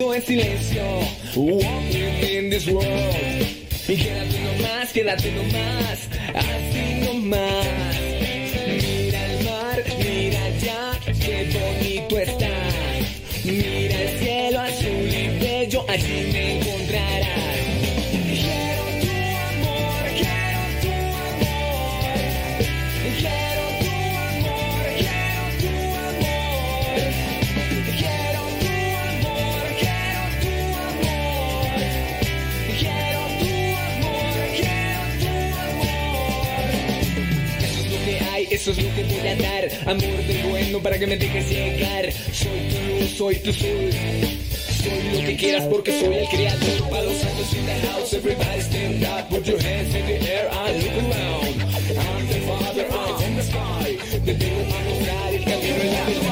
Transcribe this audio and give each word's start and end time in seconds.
en 0.00 0.22
silencio, 0.22 0.82
walking 1.36 2.18
in 2.20 2.50
this 2.50 2.66
world. 2.66 2.84
Y 3.86 3.96
quédate 3.96 4.40
nomás, 4.40 4.92
quédate 4.92 5.30
nomás, 5.30 6.08
así 6.34 7.00
nomás. 7.04 7.93
Es 38.78 38.84
lo 38.84 40.26
que 40.26 40.42
voy 40.48 40.74
a 40.74 40.82
para 40.82 40.98
que 40.98 41.06
me 41.06 41.16
dejes 41.16 41.48
llegar. 41.48 42.12
Soy 42.32 42.68
tu 42.70 42.78
luz, 42.88 43.10
soy 43.16 43.36
tu 43.36 43.52
sol. 43.52 43.90
Soy 44.82 45.20
lo 45.20 45.26
que 45.26 45.36
quieras 45.36 45.64
porque 45.70 46.00
soy 46.00 46.14
el 46.14 46.28
creador. 46.28 47.04
Los 47.04 47.16
santos 47.16 47.54
in 47.54 47.66
the 47.66 47.86
house, 47.88 48.12
everybody 48.12 48.60
stand 48.60 49.04
up. 49.04 49.28
Put 49.30 49.46
your 49.46 49.60
hands 49.60 49.94
in 49.94 50.06
the 50.06 50.18
air 50.30 50.50
look 50.72 50.92
around. 50.92 51.54
Father, 52.46 52.86
I'm 52.90 53.36
the. 53.36 53.44
Te 55.64 56.23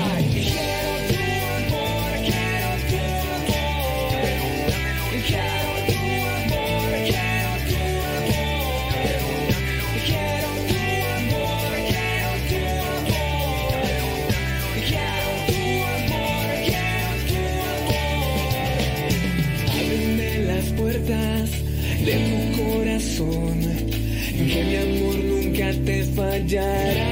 fajar. 26.15 27.12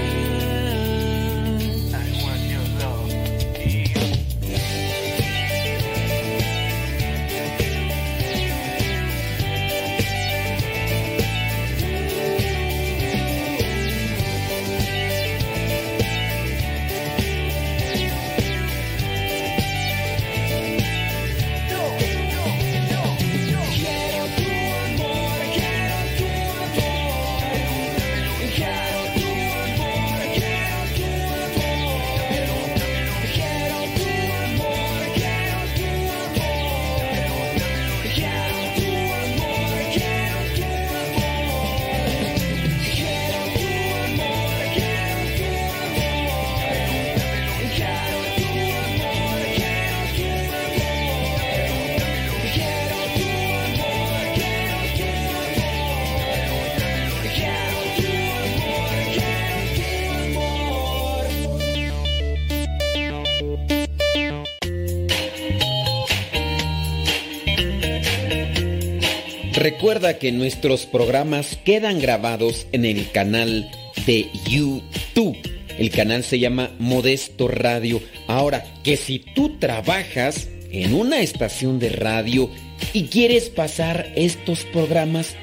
Recuerda 69.60 70.18
que 70.18 70.32
nuestros 70.32 70.86
programas 70.86 71.58
quedan 71.66 72.00
grabados 72.00 72.66
en 72.72 72.86
el 72.86 73.10
canal 73.10 73.70
de 74.06 74.30
YouTube. 74.48 75.36
El 75.78 75.90
canal 75.90 76.24
se 76.24 76.38
llama 76.38 76.70
Modesto 76.78 77.46
Radio. 77.46 78.00
Ahora, 78.26 78.64
que 78.82 78.96
si 78.96 79.18
tú 79.18 79.58
trabajas 79.58 80.48
en 80.70 80.94
una 80.94 81.20
estación 81.20 81.78
de 81.78 81.90
radio 81.90 82.48
y 82.94 83.08
quieres 83.08 83.50
pasar 83.50 84.10
estos 84.16 84.64
programas, 84.64 85.34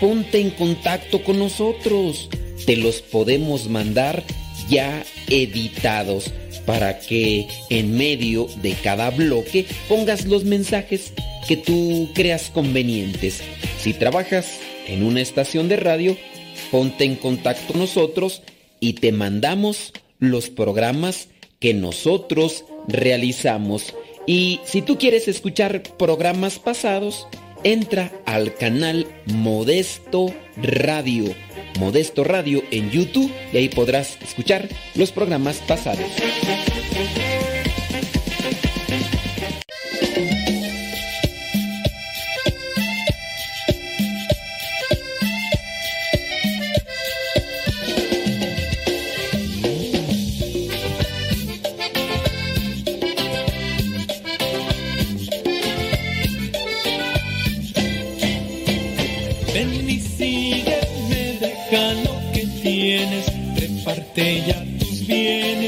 ponte 0.00 0.40
en 0.40 0.50
contacto 0.50 1.22
con 1.22 1.38
nosotros. 1.38 2.28
Te 2.66 2.76
los 2.76 3.02
podemos 3.02 3.68
mandar 3.68 4.24
ya 4.68 5.04
editados 5.28 6.32
para 6.70 7.00
que 7.00 7.48
en 7.68 7.96
medio 7.96 8.46
de 8.62 8.74
cada 8.74 9.10
bloque 9.10 9.66
pongas 9.88 10.26
los 10.26 10.44
mensajes 10.44 11.12
que 11.48 11.56
tú 11.56 12.08
creas 12.14 12.48
convenientes. 12.54 13.42
Si 13.80 13.92
trabajas 13.92 14.60
en 14.86 15.02
una 15.02 15.20
estación 15.20 15.68
de 15.68 15.74
radio, 15.74 16.16
ponte 16.70 17.02
en 17.02 17.16
contacto 17.16 17.72
con 17.72 17.80
nosotros 17.80 18.42
y 18.78 18.92
te 18.92 19.10
mandamos 19.10 19.92
los 20.20 20.48
programas 20.48 21.26
que 21.58 21.74
nosotros 21.74 22.64
realizamos. 22.86 23.92
Y 24.24 24.60
si 24.64 24.80
tú 24.80 24.96
quieres 24.96 25.26
escuchar 25.26 25.82
programas 25.98 26.60
pasados, 26.60 27.26
entra 27.64 28.12
al 28.26 28.54
canal 28.54 29.08
Modesto 29.26 30.32
Radio. 30.56 31.34
Modesto 31.78 32.24
Radio 32.24 32.62
en 32.70 32.90
YouTube 32.90 33.32
y 33.52 33.56
ahí 33.56 33.68
podrás 33.68 34.18
escuchar 34.22 34.68
los 34.94 35.12
programas 35.12 35.58
pasados. 35.58 36.10
Reparte 64.10 64.42
ya 64.46 64.64
tus 64.78 65.06
bienes, 65.06 65.59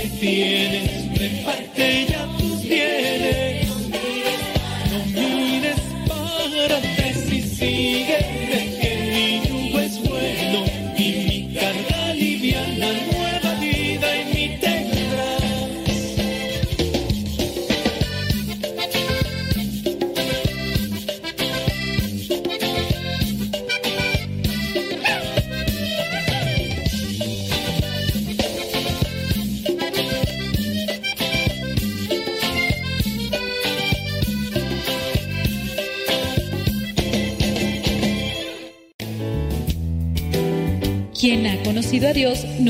que 0.00 0.08
tienes, 0.08 0.83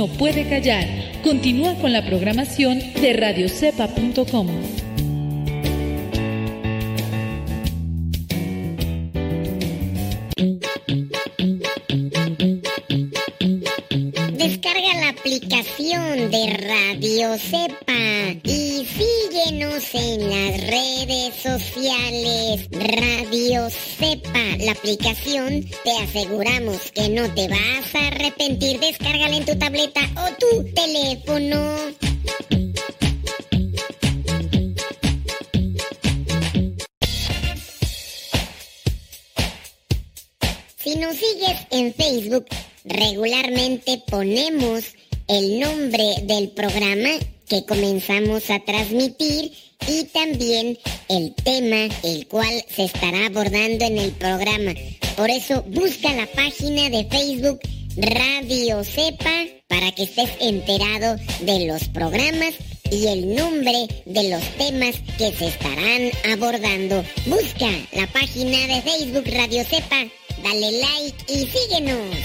no 0.07 0.13
puede 0.19 0.47
callar. 0.49 0.87
Continúa 1.23 1.75
con 1.77 1.93
la 1.93 2.05
programación 2.05 2.79
de 3.01 3.13
radiocepa.com. 3.15 4.49
Descarga 14.37 14.95
la 15.01 15.09
aplicación 15.09 16.31
de 16.31 16.57
Radio 16.69 17.39
Cepa 17.39 17.95
y 18.43 18.87
síguenos 18.87 19.95
en 19.95 20.29
las 20.29 20.61
redes 20.67 21.35
sociales. 21.37 22.69
Radio 22.71 23.71
Cepa, 23.71 24.39
la 24.59 24.73
aplicación, 24.73 25.65
te 25.83 25.91
aseguramos 26.03 26.93
que 26.93 27.09
no 27.09 27.33
te 27.35 27.49
vas 27.49 27.95
a 27.95 28.09
arrepentir. 28.09 28.81
Tu 28.81 28.84
o 29.75 30.27
tu 30.39 30.65
teléfono. 30.73 31.59
Si 40.77 40.95
nos 40.97 41.17
sigues 41.17 41.59
en 41.73 41.93
Facebook, 41.93 42.47
regularmente 42.85 44.01
ponemos 44.07 44.85
el 45.27 45.59
nombre 45.59 46.23
del 46.23 46.51
programa 46.51 47.11
que 47.49 47.65
comenzamos 47.65 48.51
a 48.51 48.61
transmitir 48.61 49.53
y 49.89 50.05
también 50.05 50.79
el 51.09 51.35
tema 51.35 51.89
el 52.05 52.29
cual 52.29 52.65
se 52.69 52.85
estará 52.85 53.27
abordando 53.27 53.87
en 53.87 53.99
el 53.99 54.13
programa. 54.13 54.73
Por 55.17 55.31
eso 55.31 55.63
busca 55.63 56.13
la 56.13 56.27
página 56.27 56.91
de 56.91 57.05
Facebook 57.11 57.61
Radio 57.97 58.83
Cepa 58.83 59.47
para 59.69 59.93
que 59.93 60.03
estés 60.03 60.31
enterado 60.41 61.17
de 61.41 61.67
los 61.67 61.89
programas 61.89 62.55
y 62.91 63.07
el 63.07 63.37
nombre 63.37 63.87
de 64.05 64.31
los 64.31 64.43
temas 64.57 64.97
que 65.17 65.31
se 65.33 65.47
estarán 65.47 66.11
abordando. 66.33 67.05
Busca 67.27 67.71
la 67.93 68.07
página 68.09 68.67
de 68.67 68.83
Facebook 68.83 69.25
Radio 69.33 69.65
Cepa, 69.65 70.07
dale 70.43 70.73
like 70.73 71.33
y 71.33 71.47
síguenos. 71.47 72.17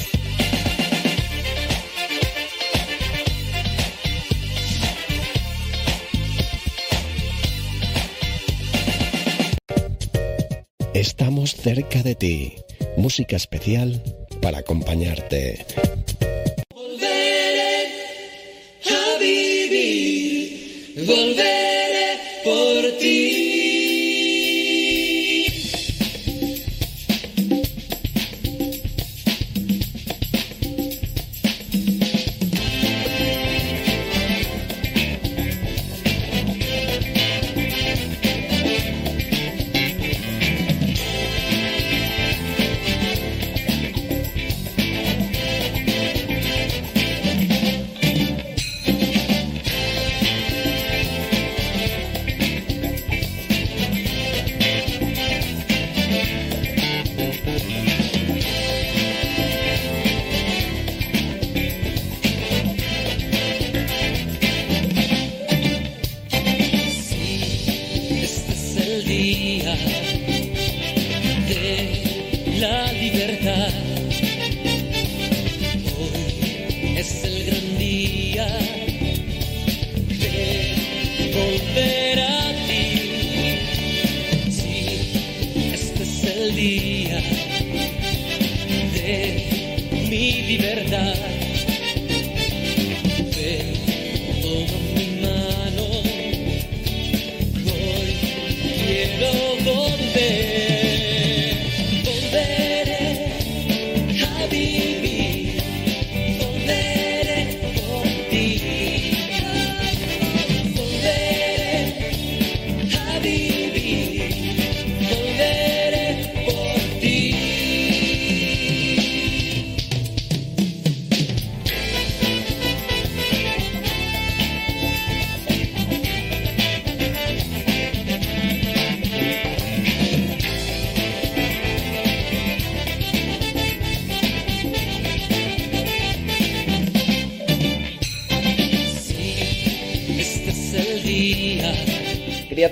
Estamos 10.95 11.55
cerca 11.55 12.01
de 12.01 12.15
ti. 12.15 12.55
Música 12.97 13.35
especial 13.35 14.01
para 14.49 14.61
acompañarte. 14.61 15.63
Volveré 16.73 17.85
a 18.83 19.19
vivir, 19.19 20.95
volveré 21.05 21.58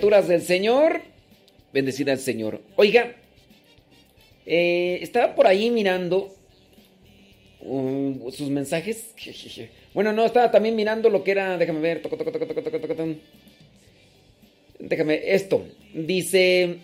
del 0.07 0.41
Señor, 0.41 1.01
bendecida 1.73 2.13
al 2.13 2.19
Señor. 2.19 2.61
Oiga, 2.77 3.15
eh, 4.45 4.99
estaba 5.01 5.35
por 5.35 5.47
ahí 5.47 5.69
mirando 5.69 6.33
um, 7.59 8.31
sus 8.31 8.49
mensajes. 8.49 9.13
Bueno, 9.93 10.13
no, 10.13 10.25
estaba 10.25 10.51
también 10.51 10.75
mirando 10.75 11.09
lo 11.09 11.23
que 11.23 11.31
era, 11.31 11.57
déjame 11.57 11.79
ver, 11.79 12.03
déjame, 14.77 15.21
esto. 15.33 15.65
Dice, 15.91 16.77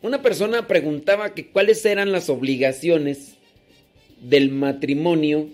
una 0.00 0.22
persona 0.22 0.68
preguntaba 0.68 1.34
que 1.34 1.48
cuáles 1.48 1.84
eran 1.84 2.12
las 2.12 2.30
obligaciones 2.30 3.34
del 4.20 4.50
matrimonio 4.50 5.48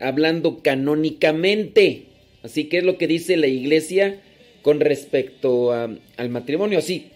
hablando 0.00 0.62
canónicamente. 0.62 2.04
Así 2.42 2.64
que 2.70 2.78
es 2.78 2.84
lo 2.84 2.96
que 2.96 3.06
dice 3.06 3.36
la 3.36 3.48
iglesia 3.48 4.22
con 4.66 4.80
respecto 4.80 5.70
al 5.70 6.28
matrimonio. 6.28 6.82
Sí, 6.82 7.06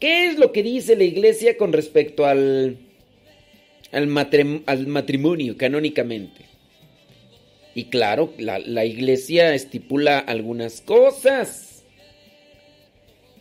¿qué 0.00 0.26
es 0.26 0.36
lo 0.36 0.50
que 0.50 0.64
dice 0.64 0.96
la 0.96 1.04
iglesia 1.04 1.56
con 1.56 1.72
respecto 1.72 2.26
al, 2.26 2.76
al, 3.92 4.62
al 4.66 4.86
matrimonio 4.88 5.56
canónicamente? 5.56 6.46
Y 7.76 7.84
claro, 7.84 8.34
la, 8.36 8.58
la 8.58 8.84
iglesia 8.84 9.54
estipula 9.54 10.18
algunas 10.18 10.80
cosas. 10.80 11.84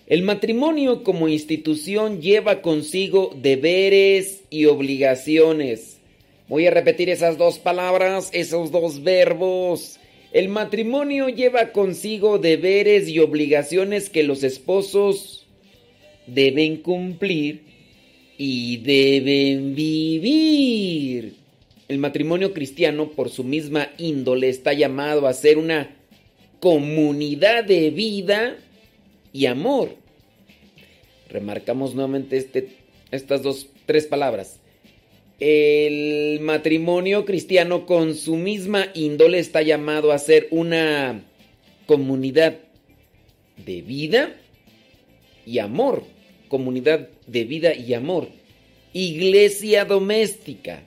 El 0.05 0.21
matrimonio 0.21 1.01
como 1.03 1.27
institución 1.27 2.21
lleva 2.21 2.61
consigo 2.61 3.35
deberes 3.41 4.43
y 4.51 4.65
obligaciones. 4.65 5.97
Voy 6.47 6.67
a 6.67 6.71
repetir 6.71 7.09
esas 7.09 7.39
dos 7.39 7.57
palabras, 7.57 8.29
esos 8.33 8.69
dos 8.69 9.01
verbos. 9.01 9.99
El 10.37 10.49
matrimonio 10.49 11.29
lleva 11.29 11.71
consigo 11.71 12.37
deberes 12.37 13.09
y 13.09 13.17
obligaciones 13.17 14.11
que 14.11 14.21
los 14.21 14.43
esposos 14.43 15.47
deben 16.27 16.77
cumplir 16.77 17.63
y 18.37 18.77
deben 18.77 19.73
vivir. 19.73 21.33
El 21.87 21.97
matrimonio 21.97 22.53
cristiano, 22.53 23.09
por 23.09 23.31
su 23.31 23.43
misma 23.43 23.89
índole, 23.97 24.49
está 24.49 24.73
llamado 24.73 25.25
a 25.25 25.33
ser 25.33 25.57
una 25.57 25.95
comunidad 26.59 27.63
de 27.63 27.89
vida 27.89 28.57
y 29.33 29.47
amor. 29.47 29.95
Remarcamos 31.29 31.95
nuevamente 31.95 32.37
este, 32.37 32.75
estas 33.09 33.41
dos, 33.41 33.69
tres 33.87 34.05
palabras. 34.05 34.59
El 35.39 36.39
matrimonio 36.39 37.23
cristiano 37.23 37.85
con 37.85 38.15
su 38.15 38.37
misma 38.37 38.87
índole 38.95 39.37
está 39.37 39.61
llamado 39.61 40.11
a 40.11 40.17
ser 40.17 40.47
una 40.49 41.23
comunidad 41.85 42.57
de 43.63 43.81
vida 43.81 44.35
y 45.45 45.59
amor. 45.59 46.03
Comunidad 46.47 47.09
de 47.27 47.43
vida 47.43 47.75
y 47.75 47.93
amor. 47.93 48.29
Iglesia 48.93 49.85
doméstica. 49.85 50.81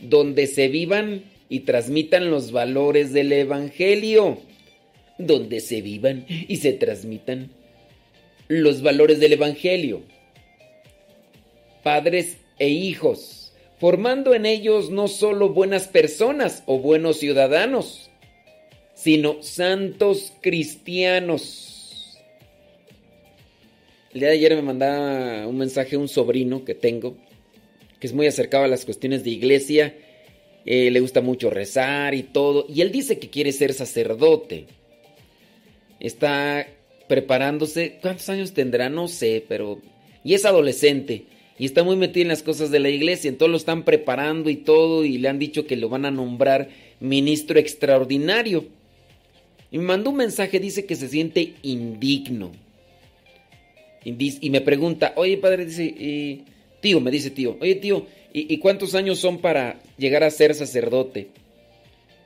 Donde 0.00 0.48
se 0.48 0.66
vivan 0.66 1.24
y 1.48 1.60
transmitan 1.60 2.30
los 2.30 2.50
valores 2.50 3.12
del 3.12 3.30
Evangelio. 3.30 4.38
Donde 5.16 5.60
se 5.60 5.80
vivan 5.80 6.26
y 6.28 6.56
se 6.56 6.72
transmitan 6.72 7.50
los 8.48 8.82
valores 8.82 9.20
del 9.20 9.34
Evangelio. 9.34 10.02
Padres 11.84 12.38
e 12.58 12.68
hijos, 12.68 13.52
formando 13.78 14.34
en 14.34 14.46
ellos 14.46 14.90
no 14.90 15.08
solo 15.08 15.50
buenas 15.50 15.88
personas 15.88 16.62
o 16.66 16.78
buenos 16.78 17.18
ciudadanos, 17.18 18.10
sino 18.94 19.42
santos 19.42 20.32
cristianos. 20.40 22.18
El 24.12 24.20
día 24.20 24.30
de 24.30 24.34
ayer 24.34 24.56
me 24.56 24.62
mandaba 24.62 25.46
un 25.46 25.58
mensaje 25.58 25.96
un 25.96 26.08
sobrino 26.08 26.64
que 26.64 26.74
tengo, 26.74 27.16
que 28.00 28.06
es 28.06 28.14
muy 28.14 28.26
acercado 28.26 28.64
a 28.64 28.68
las 28.68 28.86
cuestiones 28.86 29.24
de 29.24 29.30
iglesia, 29.30 29.94
eh, 30.64 30.90
le 30.90 31.00
gusta 31.00 31.20
mucho 31.20 31.50
rezar 31.50 32.14
y 32.14 32.22
todo, 32.22 32.66
y 32.68 32.80
él 32.80 32.90
dice 32.90 33.18
que 33.18 33.28
quiere 33.28 33.52
ser 33.52 33.74
sacerdote. 33.74 34.66
Está 36.00 36.66
preparándose, 37.08 37.98
¿cuántos 38.00 38.28
años 38.30 38.52
tendrá? 38.52 38.88
No 38.88 39.08
sé, 39.08 39.44
pero... 39.46 39.80
Y 40.24 40.34
es 40.34 40.44
adolescente 40.44 41.26
y 41.58 41.64
está 41.64 41.82
muy 41.82 41.96
metido 41.96 42.22
en 42.22 42.28
las 42.28 42.42
cosas 42.42 42.70
de 42.70 42.80
la 42.80 42.90
iglesia, 42.90 43.28
entonces 43.28 43.50
lo 43.50 43.56
están 43.56 43.84
preparando 43.84 44.50
y 44.50 44.56
todo 44.56 45.04
y 45.04 45.18
le 45.18 45.28
han 45.28 45.38
dicho 45.38 45.66
que 45.66 45.76
lo 45.76 45.88
van 45.88 46.04
a 46.04 46.10
nombrar 46.10 46.68
ministro 47.00 47.58
extraordinario. 47.58 48.66
Y 49.70 49.78
me 49.78 49.84
mandó 49.84 50.10
un 50.10 50.16
mensaje, 50.16 50.60
dice 50.60 50.86
que 50.86 50.96
se 50.96 51.08
siente 51.08 51.54
indigno. 51.62 52.52
Y, 54.04 54.50
me 54.50 54.60
pregunta, 54.60 55.12
oye 55.16 55.36
padre, 55.36 55.66
dice, 55.66 56.44
tío, 56.80 57.00
me 57.00 57.10
dice 57.10 57.30
tío, 57.30 57.56
oye 57.60 57.74
tío, 57.74 58.06
¿y, 58.32 58.52
¿y 58.54 58.58
cuántos 58.58 58.94
años 58.94 59.18
son 59.18 59.38
para 59.38 59.80
llegar 59.98 60.22
a 60.22 60.30
ser 60.30 60.54
sacerdote? 60.54 61.28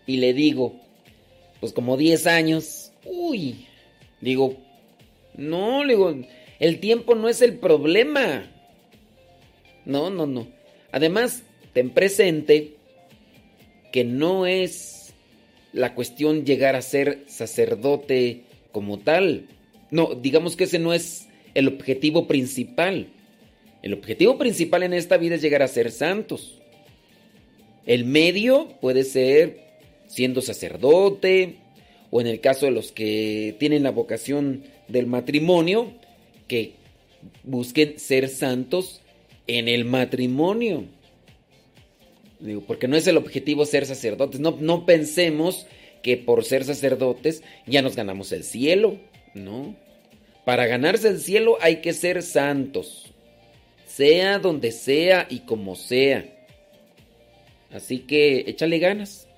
Y 0.07 0.19
le 0.19 0.35
digo, 0.35 0.75
pues 1.61 1.73
como 1.73 1.97
10 1.97 2.27
años. 2.27 2.93
Uy, 3.05 3.67
digo, 4.21 4.57
no, 5.37 5.85
le 5.85 5.95
digo, 5.95 6.15
el 6.59 6.81
tiempo 6.81 7.15
no 7.15 7.29
es 7.29 7.43
el 7.43 7.59
problema. 7.59 8.51
No, 9.85 10.11
no, 10.11 10.27
no. 10.27 10.49
Además, 10.93 11.43
ten 11.73 11.91
presente 11.91 12.75
que 13.93 14.05
no 14.05 14.47
es 14.47 15.15
la 15.73 15.95
cuestión 15.95 16.45
llegar 16.45 16.77
a 16.77 16.83
ser 16.83 17.25
sacerdote 17.27 18.43
como 18.73 18.99
tal. 18.99 19.47
No, 19.91 20.15
digamos 20.15 20.57
que 20.57 20.65
ese 20.65 20.79
no 20.79 20.93
es 20.93 21.29
el 21.55 21.69
objetivo 21.69 22.27
principal. 22.27 23.09
El 23.83 23.95
objetivo 23.95 24.39
principal 24.39 24.83
en 24.83 24.93
esta 24.93 25.17
vida 25.17 25.37
es 25.37 25.43
llegar 25.43 25.63
a 25.63 25.69
ser 25.69 25.91
santos. 25.91 26.61
El 27.87 28.05
medio 28.05 28.69
puede 28.81 29.05
ser 29.05 29.71
siendo 30.07 30.43
sacerdote 30.43 31.57
o 32.11 32.21
en 32.21 32.27
el 32.27 32.41
caso 32.41 32.67
de 32.67 32.73
los 32.73 32.93
que 32.93 33.57
tienen 33.59 33.83
la 33.83 33.91
vocación 33.91 34.65
del 34.89 35.07
matrimonio, 35.07 35.93
que 36.49 36.73
busquen 37.45 37.99
ser 37.99 38.29
santos 38.29 39.00
en 39.59 39.69
el 39.69 39.85
matrimonio. 39.85 40.85
Digo, 42.39 42.63
porque 42.63 42.89
no 42.89 42.97
es 42.97 43.07
el 43.07 43.17
objetivo 43.17 43.67
ser 43.67 43.85
sacerdotes. 43.87 44.41
No, 44.41 44.57
no 44.61 44.87
pensemos 44.87 45.67
que 46.03 46.17
por 46.17 46.45
ser 46.45 46.65
sacerdotes 46.65 47.43
ya 47.67 47.83
nos 47.83 47.97
ganamos 47.97 48.33
el 48.33 48.45
cielo. 48.45 48.99
No. 49.35 49.77
Para 50.45 50.67
ganarse 50.67 51.09
el 51.09 51.21
cielo 51.21 51.59
hay 51.61 51.77
que 51.77 51.93
ser 51.93 52.23
santos. 52.23 53.13
Sea 53.87 54.39
donde 54.39 54.73
sea 54.73 55.27
y 55.29 55.41
como 55.41 55.75
sea. 55.75 56.25
Así 57.71 58.01
que 58.01 58.45
échale 58.47 58.79
ganas. 58.79 59.29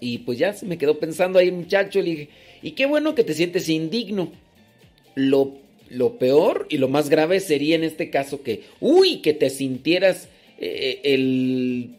Y 0.00 0.18
pues 0.18 0.38
ya 0.38 0.52
se 0.52 0.66
me 0.66 0.78
quedó 0.78 0.98
pensando 0.98 1.38
ahí, 1.38 1.50
muchacho. 1.50 2.00
Le 2.00 2.10
dije, 2.10 2.28
y 2.62 2.72
qué 2.72 2.86
bueno 2.86 3.14
que 3.14 3.24
te 3.24 3.34
sientes 3.34 3.68
indigno. 3.68 4.32
Lo 5.14 5.63
lo 5.90 6.18
peor 6.18 6.66
y 6.70 6.78
lo 6.78 6.88
más 6.88 7.08
grave 7.08 7.40
sería 7.40 7.76
en 7.76 7.84
este 7.84 8.10
caso 8.10 8.42
que, 8.42 8.62
uy, 8.80 9.18
que 9.18 9.34
te 9.34 9.50
sintieras 9.50 10.28
eh, 10.58 11.00
el, 11.04 11.94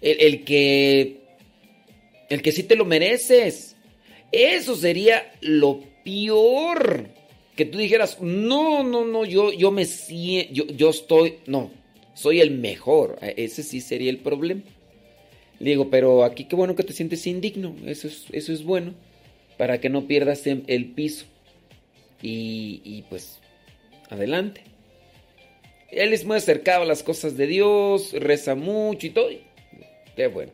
el, 0.00 0.44
que, 0.44 1.20
el 2.28 2.42
que 2.42 2.52
sí 2.52 2.62
te 2.62 2.76
lo 2.76 2.84
mereces, 2.84 3.76
Eso 4.32 4.76
sería 4.76 5.32
lo 5.40 5.80
peor. 6.04 7.08
Que 7.56 7.64
tú 7.64 7.78
dijeras, 7.78 8.20
no, 8.20 8.84
no, 8.84 9.04
no, 9.04 9.24
yo, 9.24 9.52
yo 9.52 9.70
me 9.70 9.84
siento, 9.84 10.52
yo, 10.52 10.66
yo 10.66 10.90
estoy, 10.90 11.36
no, 11.46 11.72
soy 12.14 12.40
el 12.40 12.52
mejor. 12.52 13.18
E, 13.22 13.34
ese 13.44 13.62
sí 13.62 13.80
sería 13.80 14.10
el 14.10 14.18
problema. 14.18 14.62
Le 15.58 15.70
digo, 15.70 15.90
pero 15.90 16.24
aquí 16.24 16.44
qué 16.44 16.54
bueno 16.54 16.76
que 16.76 16.84
te 16.84 16.92
sientes 16.92 17.26
indigno. 17.26 17.74
Eso 17.84 18.06
es, 18.06 18.26
eso 18.32 18.52
es 18.52 18.62
bueno. 18.62 18.94
Para 19.56 19.80
que 19.80 19.88
no 19.88 20.06
pierdas 20.06 20.46
el 20.46 20.86
piso. 20.92 21.26
Y, 22.22 22.80
y 22.84 23.02
pues, 23.08 23.38
adelante. 24.10 24.62
Él 25.90 26.12
es 26.12 26.24
muy 26.24 26.36
acercado 26.36 26.82
a 26.82 26.86
las 26.86 27.02
cosas 27.02 27.36
de 27.36 27.46
Dios, 27.46 28.12
reza 28.12 28.54
mucho 28.54 29.06
y 29.06 29.10
todo. 29.10 29.28
Qué 30.16 30.26
bueno. 30.26 30.52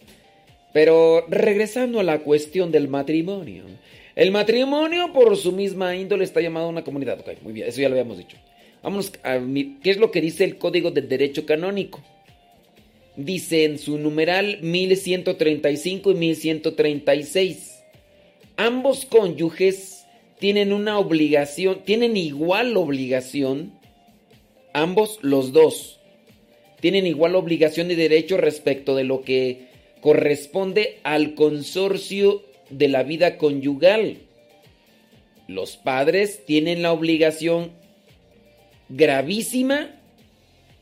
Pero 0.72 1.24
regresando 1.28 2.00
a 2.00 2.04
la 2.04 2.20
cuestión 2.20 2.70
del 2.70 2.88
matrimonio. 2.88 3.64
El 4.14 4.30
matrimonio 4.30 5.12
por 5.12 5.36
su 5.36 5.52
misma 5.52 5.96
índole 5.96 6.24
está 6.24 6.40
llamado 6.40 6.66
a 6.66 6.70
una 6.70 6.84
comunidad. 6.84 7.20
Ok, 7.20 7.42
muy 7.42 7.52
bien, 7.52 7.68
eso 7.68 7.80
ya 7.80 7.88
lo 7.88 7.94
habíamos 7.94 8.18
dicho. 8.18 8.36
Vamos 8.82 9.12
a 9.22 9.40
qué 9.82 9.90
es 9.90 9.96
lo 9.96 10.10
que 10.10 10.20
dice 10.20 10.44
el 10.44 10.58
Código 10.58 10.90
del 10.90 11.08
Derecho 11.08 11.46
Canónico. 11.46 12.02
Dice 13.16 13.64
en 13.64 13.78
su 13.78 13.98
numeral 13.98 14.58
1135 14.62 16.10
y 16.10 16.14
1136. 16.14 17.82
Ambos 18.56 19.06
cónyuges 19.06 19.93
tienen 20.44 20.74
una 20.74 20.98
obligación, 20.98 21.84
tienen 21.86 22.18
igual 22.18 22.76
obligación 22.76 23.72
ambos 24.74 25.18
los 25.22 25.54
dos 25.54 26.00
tienen 26.82 27.06
igual 27.06 27.34
obligación 27.34 27.90
y 27.90 27.94
derecho 27.94 28.36
respecto 28.36 28.94
de 28.94 29.04
lo 29.04 29.22
que 29.22 29.68
corresponde 30.02 30.98
al 31.02 31.34
consorcio 31.34 32.42
de 32.68 32.88
la 32.88 33.04
vida 33.04 33.38
conyugal. 33.38 34.18
Los 35.48 35.78
padres 35.78 36.44
tienen 36.44 36.82
la 36.82 36.92
obligación 36.92 37.72
gravísima 38.90 39.92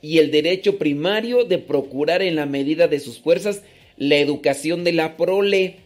y 0.01 0.19
el 0.19 0.33
derecho 0.33 0.77
primario 0.77 1.45
de 1.45 1.59
procurar 1.59 2.21
en 2.21 2.35
la 2.35 2.47
medida 2.47 2.89
de 2.89 2.99
sus 2.99 3.21
fuerzas 3.21 3.63
la 3.97 4.17
educación 4.17 4.83
de 4.83 4.93
la 4.93 5.17
prole. 5.17 5.77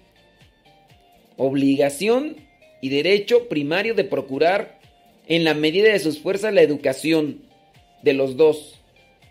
Obligación 1.37 2.46
y 2.81 2.89
derecho 2.89 3.49
primario 3.49 3.95
de 3.95 4.05
procurar 4.05 4.79
en 5.27 5.45
la 5.45 5.55
medida 5.55 5.91
de 5.93 5.99
sus 5.99 6.19
fuerzas 6.19 6.53
la 6.53 6.63
educación 6.63 7.43
de 8.03 8.13
los 8.13 8.37
dos, 8.37 8.81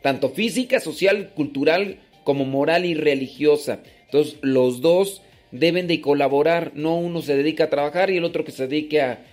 tanto 0.01 0.29
física, 0.29 0.79
social, 0.79 1.31
cultural, 1.35 1.99
como 2.23 2.45
moral 2.45 2.85
y 2.85 2.95
religiosa. 2.95 3.81
Entonces, 4.05 4.37
los 4.41 4.81
dos 4.81 5.21
deben 5.51 5.87
de 5.87 6.01
colaborar, 6.01 6.71
no 6.75 6.97
uno 6.97 7.21
se 7.21 7.37
dedica 7.37 7.65
a 7.65 7.69
trabajar 7.69 8.09
y 8.09 8.17
el 8.17 8.23
otro 8.23 8.43
que 8.43 8.51
se 8.51 8.67
dedique 8.67 9.01
a, 9.01 9.25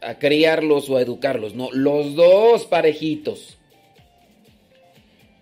a 0.00 0.18
criarlos 0.18 0.88
o 0.88 0.96
a 0.96 1.02
educarlos, 1.02 1.54
no, 1.54 1.70
los 1.72 2.14
dos 2.14 2.64
parejitos. 2.66 3.58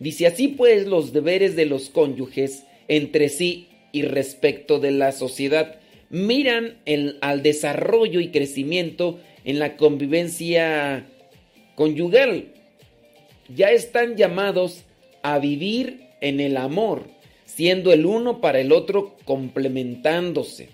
Dice 0.01 0.27
así 0.27 0.49
pues 0.49 0.87
los 0.87 1.13
deberes 1.13 1.57
de 1.57 1.67
los 1.67 1.91
cónyuges 1.91 2.65
entre 2.87 3.29
sí 3.29 3.69
y 3.93 4.03
respecto 4.03 4.79
de 4.79 4.93
la 4.93 5.13
sociedad 5.13 5.81
miran 6.11 6.79
al 7.21 7.43
desarrollo 7.43 8.21
y 8.21 8.29
crecimiento 8.29 9.19
en 9.45 9.59
la 9.59 9.77
convivencia 9.77 11.07
conyugal 11.75 12.53
ya 13.55 13.71
están 13.71 14.17
llamados 14.17 14.85
a 15.23 15.39
vivir 15.39 16.03
en 16.21 16.41
el 16.41 16.57
amor, 16.57 17.09
siendo 17.45 17.93
el 17.93 18.07
uno 18.07 18.41
para 18.41 18.61
el 18.61 18.73
otro 18.73 19.17
complementándose. 19.25 20.69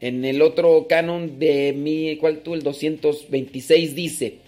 En 0.00 0.24
el 0.24 0.42
otro 0.42 0.86
canon 0.88 1.38
de 1.38 1.72
mi, 1.72 2.16
¿cuál 2.16 2.38
tú? 2.38 2.54
El 2.54 2.62
226 2.62 3.94
dice, 3.94 4.38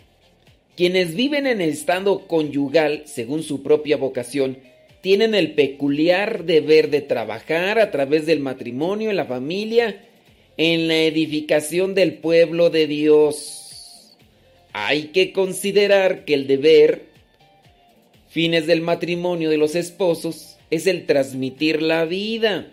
quienes 0.77 1.15
viven 1.15 1.47
en 1.47 1.61
el 1.61 1.71
estado 1.71 2.27
conyugal 2.27 3.03
según 3.07 3.43
su 3.43 3.63
propia 3.63 3.97
vocación, 3.97 4.59
tienen 5.05 5.35
el 5.35 5.53
peculiar 5.53 6.45
deber 6.45 6.89
de 6.89 7.03
trabajar 7.03 7.79
a 7.79 7.91
través 7.91 8.25
del 8.25 8.41
matrimonio 8.41 9.11
en 9.11 9.17
la 9.17 9.27
familia 9.27 10.01
en 10.57 10.89
la 10.89 10.97
edificación 10.97 11.95
del 11.95 12.15
pueblo 12.15 12.71
de 12.71 12.87
Dios 12.87 13.65
hay 14.77 15.05
que 15.13 15.33
considerar 15.33 16.25
que 16.25 16.35
el 16.35 16.49
deber, 16.49 17.07
fines 18.29 18.67
del 18.67 18.81
matrimonio 18.81 19.49
de 19.49 19.57
los 19.57 19.77
esposos, 19.77 20.57
es 20.69 20.89
el 20.89 21.07
transmitir 21.07 21.81
la 21.81 22.05
vida. 22.07 22.73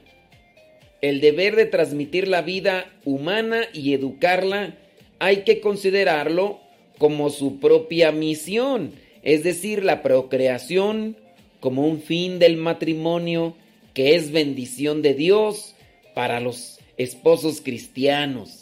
El 1.02 1.22
deber 1.22 1.56
de 1.56 1.68
transmitir 1.68 2.28
la 2.28 2.42
vida 2.42 2.92
humana 3.06 3.66
y 3.72 3.94
educarla 3.94 4.78
hay 5.20 5.44
que 5.44 5.62
considerarlo 5.62 6.60
como 6.98 7.30
su 7.30 7.60
propia 7.60 8.12
misión, 8.12 8.94
es 9.22 9.44
decir, 9.44 9.86
la 9.86 10.02
procreación 10.02 11.18
como 11.62 11.88
un 11.88 12.02
fin 12.02 12.38
del 12.40 12.58
matrimonio 12.58 13.56
que 13.94 14.16
es 14.16 14.34
bendición 14.34 15.02
de 15.02 15.14
Dios 15.14 15.76
para 16.14 16.42
los 16.42 16.80
esposos 16.98 17.62
cristianos 17.62 18.62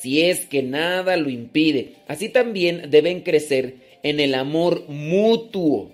si 0.00 0.22
es 0.22 0.46
que 0.46 0.62
nada 0.62 1.16
lo 1.16 1.28
impide. 1.28 1.94
Así 2.06 2.28
también 2.28 2.90
deben 2.90 3.22
crecer 3.22 3.76
en 4.04 4.20
el 4.20 4.34
amor 4.34 4.84
mutuo, 4.88 5.90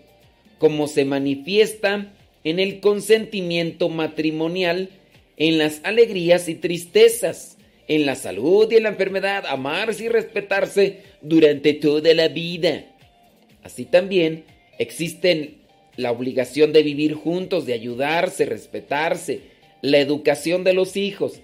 como 0.58 0.88
se 0.88 1.06
manifiesta 1.06 2.12
en 2.44 2.58
el 2.58 2.80
consentimiento 2.80 3.88
matrimonial, 3.88 4.90
en 5.38 5.56
las 5.56 5.80
alegrías 5.84 6.50
y 6.50 6.54
tristezas, 6.54 7.56
en 7.88 8.04
la 8.04 8.14
salud 8.14 8.70
y 8.70 8.76
en 8.76 8.82
la 8.82 8.90
enfermedad, 8.90 9.46
amarse 9.46 10.04
y 10.04 10.08
respetarse 10.08 10.98
durante 11.22 11.72
toda 11.72 12.12
la 12.12 12.28
vida. 12.28 12.84
Así 13.62 13.86
también 13.86 14.44
existen 14.78 15.56
la 15.96 16.12
obligación 16.12 16.72
de 16.72 16.82
vivir 16.82 17.14
juntos, 17.14 17.66
de 17.66 17.74
ayudarse, 17.74 18.46
respetarse, 18.46 19.40
la 19.82 19.98
educación 19.98 20.64
de 20.64 20.72
los 20.72 20.96
hijos, 20.96 21.40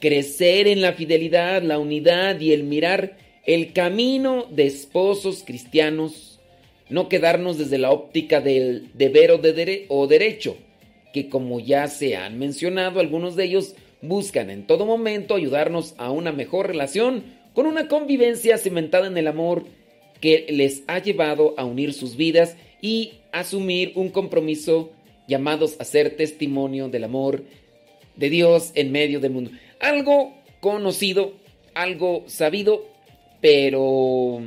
crecer 0.00 0.66
en 0.66 0.80
la 0.80 0.92
fidelidad, 0.92 1.62
la 1.62 1.78
unidad 1.78 2.40
y 2.40 2.52
el 2.52 2.64
mirar 2.64 3.16
el 3.44 3.72
camino 3.72 4.46
de 4.50 4.66
esposos 4.66 5.44
cristianos, 5.46 6.40
no 6.88 7.08
quedarnos 7.08 7.58
desde 7.58 7.78
la 7.78 7.90
óptica 7.90 8.40
del 8.40 8.90
deber 8.94 9.30
o, 9.30 9.40
o 9.88 10.06
derecho, 10.06 10.56
que 11.12 11.28
como 11.28 11.60
ya 11.60 11.86
se 11.86 12.16
han 12.16 12.38
mencionado, 12.38 12.98
algunos 12.98 13.36
de 13.36 13.44
ellos 13.44 13.74
buscan 14.02 14.50
en 14.50 14.66
todo 14.66 14.84
momento 14.84 15.34
ayudarnos 15.34 15.94
a 15.96 16.10
una 16.10 16.32
mejor 16.32 16.66
relación 16.66 17.24
con 17.54 17.66
una 17.66 17.88
convivencia 17.88 18.58
cimentada 18.58 19.06
en 19.06 19.16
el 19.16 19.28
amor 19.28 19.64
que 20.20 20.46
les 20.48 20.82
ha 20.86 20.98
llevado 20.98 21.54
a 21.56 21.64
unir 21.64 21.92
sus 21.92 22.16
vidas 22.16 22.56
y 22.80 23.14
asumir 23.32 23.92
un 23.94 24.10
compromiso 24.10 24.90
llamados 25.28 25.76
a 25.78 25.84
ser 25.84 26.16
testimonio 26.16 26.88
del 26.88 27.04
amor 27.04 27.44
de 28.16 28.30
Dios 28.30 28.72
en 28.74 28.92
medio 28.92 29.20
del 29.20 29.32
mundo 29.32 29.50
algo 29.80 30.34
conocido, 30.60 31.34
algo 31.74 32.24
sabido, 32.26 32.86
pero 33.40 34.42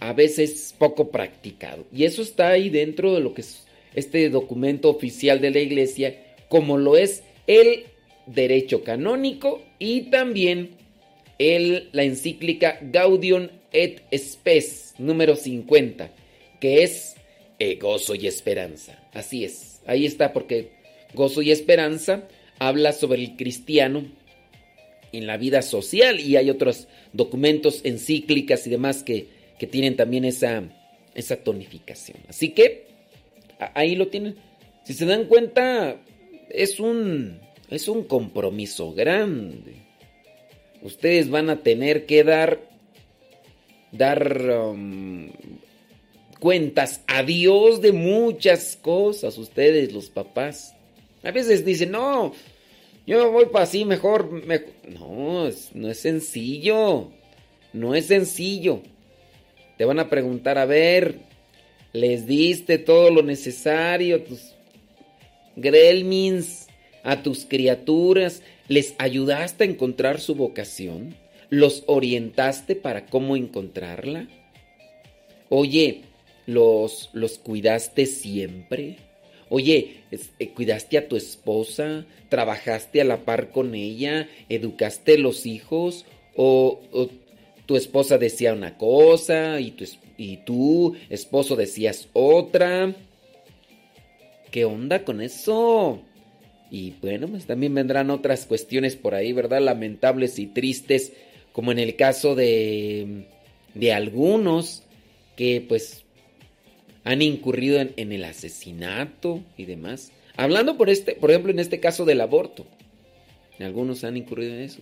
a 0.00 0.12
veces 0.12 0.74
poco 0.78 1.10
practicado. 1.10 1.86
Y 1.92 2.04
eso 2.04 2.22
está 2.22 2.50
ahí 2.50 2.70
dentro 2.70 3.14
de 3.14 3.20
lo 3.20 3.34
que 3.34 3.42
es 3.42 3.66
este 3.94 4.28
documento 4.30 4.90
oficial 4.90 5.40
de 5.40 5.50
la 5.50 5.60
iglesia, 5.60 6.36
como 6.48 6.78
lo 6.78 6.96
es 6.96 7.22
el 7.46 7.84
derecho 8.26 8.82
canónico 8.84 9.62
y 9.78 10.02
también 10.02 10.70
el, 11.38 11.88
la 11.92 12.04
encíclica 12.04 12.78
Gaudium 12.82 13.48
et 13.72 14.02
Spes 14.16 14.94
número 14.98 15.36
50, 15.36 16.10
que 16.60 16.82
es 16.82 17.16
eh, 17.58 17.76
gozo 17.76 18.14
y 18.14 18.26
esperanza. 18.26 18.98
Así 19.12 19.44
es, 19.44 19.80
ahí 19.86 20.06
está 20.06 20.32
porque 20.32 20.70
gozo 21.14 21.42
y 21.42 21.50
esperanza 21.50 22.28
habla 22.58 22.92
sobre 22.92 23.22
el 23.22 23.36
cristiano 23.36 24.04
en 25.12 25.26
la 25.26 25.36
vida 25.36 25.62
social 25.62 26.20
y 26.20 26.36
hay 26.36 26.50
otros 26.50 26.88
documentos, 27.12 27.80
encíclicas 27.84 28.66
y 28.66 28.70
demás 28.70 29.02
que, 29.02 29.28
que 29.58 29.66
tienen 29.66 29.96
también 29.96 30.24
esa, 30.24 30.62
esa 31.14 31.36
tonificación. 31.36 32.18
Así 32.28 32.50
que 32.50 32.86
ahí 33.74 33.94
lo 33.94 34.08
tienen. 34.08 34.36
Si 34.84 34.94
se 34.94 35.06
dan 35.06 35.26
cuenta, 35.26 35.96
es 36.48 36.80
un, 36.80 37.40
es 37.70 37.88
un 37.88 38.04
compromiso 38.04 38.92
grande. 38.92 39.74
Ustedes 40.82 41.30
van 41.30 41.50
a 41.50 41.62
tener 41.62 42.06
que 42.06 42.24
dar, 42.24 42.60
dar 43.92 44.50
um, 44.50 45.30
cuentas 46.40 47.02
a 47.06 47.22
Dios 47.22 47.80
de 47.80 47.92
muchas 47.92 48.76
cosas, 48.76 49.38
ustedes 49.38 49.92
los 49.92 50.10
papás. 50.10 50.74
A 51.22 51.30
veces 51.30 51.64
dicen, 51.64 51.92
no, 51.92 52.32
yo 53.06 53.30
voy 53.30 53.46
para 53.46 53.64
así 53.64 53.84
mejor. 53.84 54.30
No, 54.88 55.48
no 55.74 55.88
es 55.88 55.98
sencillo. 55.98 57.10
No 57.72 57.94
es 57.94 58.06
sencillo. 58.06 58.82
Te 59.78 59.84
van 59.84 59.98
a 59.98 60.10
preguntar, 60.10 60.58
a 60.58 60.66
ver, 60.66 61.20
les 61.92 62.26
diste 62.26 62.78
todo 62.78 63.10
lo 63.10 63.22
necesario, 63.22 64.22
tus 64.22 64.54
gremlins, 65.56 66.66
a 67.02 67.22
tus 67.22 67.44
criaturas, 67.44 68.42
les 68.68 68.94
ayudaste 68.98 69.64
a 69.64 69.66
encontrar 69.66 70.20
su 70.20 70.34
vocación, 70.34 71.16
los 71.52 71.84
orientaste 71.86 72.76
para 72.76 73.04
cómo 73.04 73.36
encontrarla. 73.36 74.26
Oye, 75.50 76.00
los, 76.46 77.10
los 77.12 77.36
cuidaste 77.36 78.06
siempre. 78.06 78.96
Oye, 79.50 79.96
eh, 80.38 80.48
cuidaste 80.48 80.96
a 80.96 81.08
tu 81.08 81.16
esposa, 81.16 82.06
trabajaste 82.30 83.02
a 83.02 83.04
la 83.04 83.26
par 83.26 83.50
con 83.50 83.74
ella, 83.74 84.30
educaste 84.48 85.18
los 85.18 85.44
hijos, 85.44 86.06
o, 86.36 86.80
tu 87.66 87.76
esposa 87.76 88.16
decía 88.16 88.54
una 88.54 88.78
cosa 88.78 89.60
y 89.60 89.72
tu, 89.72 89.84
tú, 90.46 90.96
esposo, 91.10 91.54
decías 91.54 92.08
otra. 92.14 92.94
¿Qué 94.50 94.64
onda 94.64 95.04
con 95.04 95.20
eso? 95.20 96.00
Y 96.70 96.94
bueno, 97.02 97.28
pues 97.28 97.44
también 97.44 97.74
vendrán 97.74 98.08
otras 98.08 98.46
cuestiones 98.46 98.96
por 98.96 99.14
ahí, 99.14 99.34
¿verdad? 99.34 99.60
Lamentables 99.60 100.38
y 100.38 100.46
tristes, 100.46 101.12
como 101.52 101.72
en 101.72 101.78
el 101.78 101.96
caso 101.96 102.34
de, 102.34 103.26
de 103.74 103.92
algunos 103.92 104.82
que 105.36 105.64
pues 105.66 106.04
han 107.04 107.22
incurrido 107.22 107.80
en, 107.80 108.12
el 108.12 108.24
asesinato 108.24 109.42
y 109.56 109.64
demás. 109.64 110.12
Hablando 110.36 110.76
por 110.76 110.88
este, 110.88 111.14
por 111.14 111.30
ejemplo, 111.30 111.50
en 111.50 111.58
este 111.58 111.80
caso 111.80 112.04
del 112.04 112.20
aborto. 112.20 112.64
Algunos 113.58 114.02
han 114.04 114.16
incurrido 114.16 114.54
en 114.54 114.62
eso. 114.62 114.80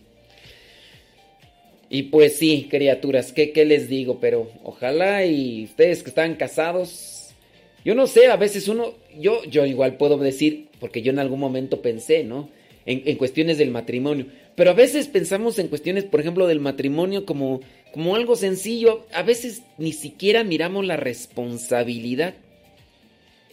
Y 1.89 2.05
pues 2.05 2.37
sí, 2.37 2.69
criaturas, 2.71 3.33
¿qué, 3.33 3.53
¿qué, 3.53 3.65
les 3.65 3.89
digo? 3.89 4.21
Pero 4.21 4.51
ojalá 4.63 5.27
y 5.27 5.65
ustedes 5.65 6.03
que 6.03 6.11
están 6.11 6.37
casados, 6.37 7.31
yo 7.85 7.95
no 7.95 8.07
sé, 8.07 8.29
a 8.29 8.37
veces 8.37 8.69
uno, 8.69 8.95
yo, 9.19 9.43
yo 9.45 9.67
igual 9.67 9.97
puedo 9.97 10.17
decir, 10.17 10.69
porque 10.79 11.03
yo 11.03 11.11
en 11.11 11.19
algún 11.19 11.41
momento 11.41 11.83
pensé, 11.83 12.23
¿no? 12.23 12.49
En, 12.87 13.03
en 13.07 13.17
cuestiones 13.17 13.59
del 13.59 13.71
matrimonio. 13.71 14.27
Pero 14.61 14.73
a 14.73 14.75
veces 14.75 15.09
pensamos 15.09 15.59
en 15.59 15.69
cuestiones, 15.69 16.05
por 16.05 16.21
ejemplo, 16.21 16.47
del 16.47 16.61
matrimonio 16.61 17.25
como 17.25 17.63
como 17.95 18.15
algo 18.15 18.37
sencillo. 18.37 19.07
A 19.11 19.23
veces 19.23 19.63
ni 19.79 19.95
siquiera 19.95 20.45
miramos 20.45 20.85
la 20.85 20.99
responsabilidad. 20.99 22.35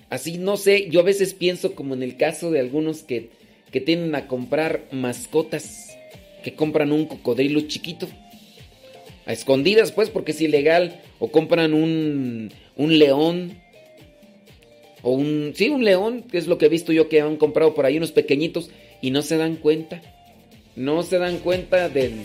Así, 0.10 0.38
no 0.38 0.58
sé, 0.58 0.89
yo 0.89 1.00
a 1.00 1.04
veces 1.04 1.34
pienso 1.34 1.76
como 1.76 1.93
en 1.93 2.04
el 2.04 2.17
caso 2.17 2.52
de 2.52 2.60
algunos 2.60 3.04
que, 3.04 3.30
que 3.72 4.12
a 4.13 4.28
comprar 4.28 4.84
mascotas, 4.91 5.98
que 6.43 6.56
compran 6.56 6.91
un 6.91 7.06
cocodrilo 7.06 7.62
chiquito, 7.62 8.10
a 9.26 9.32
escondidas 9.32 9.93
pues 9.93 10.10
porque 10.10 10.34
es 10.34 10.41
ilegal, 10.41 11.02
o 11.20 11.32
compran 11.32 11.74
un, 11.74 12.52
un 12.76 13.00
león, 13.00 13.54
o 15.04 15.12
un, 15.12 15.54
sí, 15.56 15.70
un 15.70 15.86
león, 15.86 16.24
que 16.30 16.38
es 16.38 16.48
lo 16.48 16.58
que 16.58 16.65
he 16.65 16.70
visto 16.70 16.91
yo 16.91 17.08
que 17.08 17.22
han 17.22 17.38
comprado 17.38 17.74
por 17.74 17.86
ahí 17.86 17.96
unos 17.96 18.12
pequeñitos 18.12 18.72
y 19.02 19.12
no 19.12 19.22
se 19.22 19.38
dan 19.38 19.56
cuenta, 19.56 20.02
no 20.77 21.01
se 21.01 21.17
dan 21.17 21.39
cuenta 21.39 21.89
del 21.89 22.23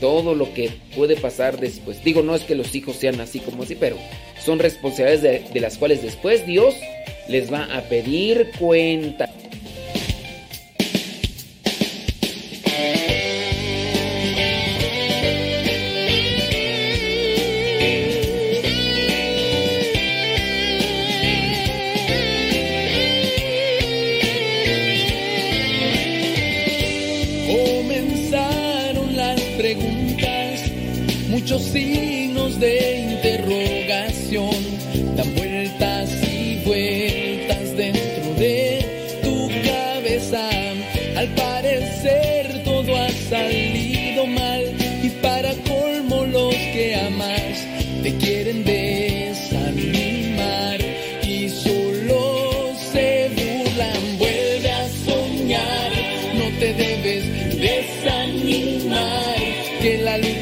todo 0.00 0.34
lo 0.34 0.52
que 0.52 0.70
puede 0.94 1.16
pasar 1.16 1.58
después. 1.58 2.04
Digo, 2.04 2.22
no 2.22 2.34
es 2.34 2.42
que 2.42 2.54
los 2.54 2.74
hijos 2.74 2.96
sean 2.96 3.20
así 3.20 3.40
como 3.40 3.62
así, 3.62 3.74
pero 3.74 3.96
son 4.44 4.58
responsabilidades 4.58 5.52
de, 5.52 5.60
las 5.60 5.78
cuales 5.78 6.02
después 6.02 6.46
Dios 6.46 6.74
les 7.28 7.50
va 7.52 7.64
a 7.74 7.80
pedir 7.82 8.50
cuenta. 8.58 9.30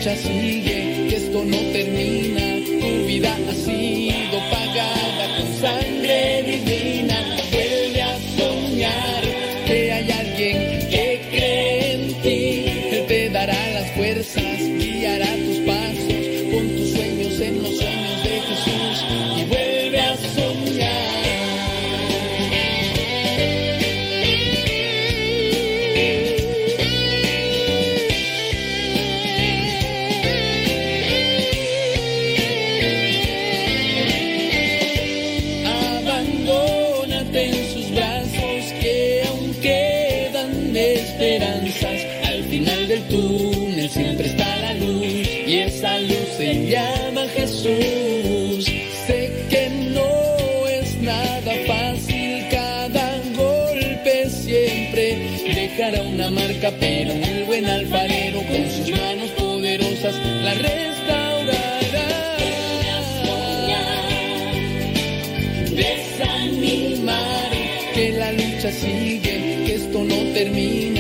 Que 0.04 0.10
la 0.10 0.53
pero 56.72 57.12
el 57.12 57.44
buen 57.44 57.66
alfarero 57.66 58.40
con 58.42 58.70
sus 58.70 58.90
manos 58.90 59.30
poderosas 59.32 60.14
la 60.42 60.54
restaurará. 60.54 62.36
Desanimar 65.70 67.50
que 67.94 68.12
la 68.12 68.32
lucha 68.32 68.72
sigue, 68.72 69.64
que 69.66 69.74
esto 69.74 70.04
no 70.04 70.16
termina, 70.32 70.93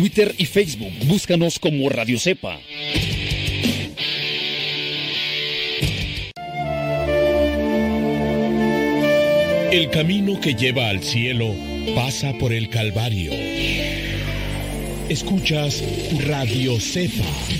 Twitter 0.00 0.34
y 0.38 0.46
Facebook. 0.46 0.94
Búscanos 1.04 1.58
como 1.58 1.90
Radio 1.90 2.18
Cepa. 2.18 2.58
El 9.70 9.90
camino 9.90 10.40
que 10.40 10.54
lleva 10.54 10.88
al 10.88 11.02
cielo 11.02 11.54
pasa 11.94 12.32
por 12.38 12.54
el 12.54 12.70
Calvario. 12.70 13.32
Escuchas 15.10 15.84
Radio 16.26 16.80
Cepa. 16.80 17.59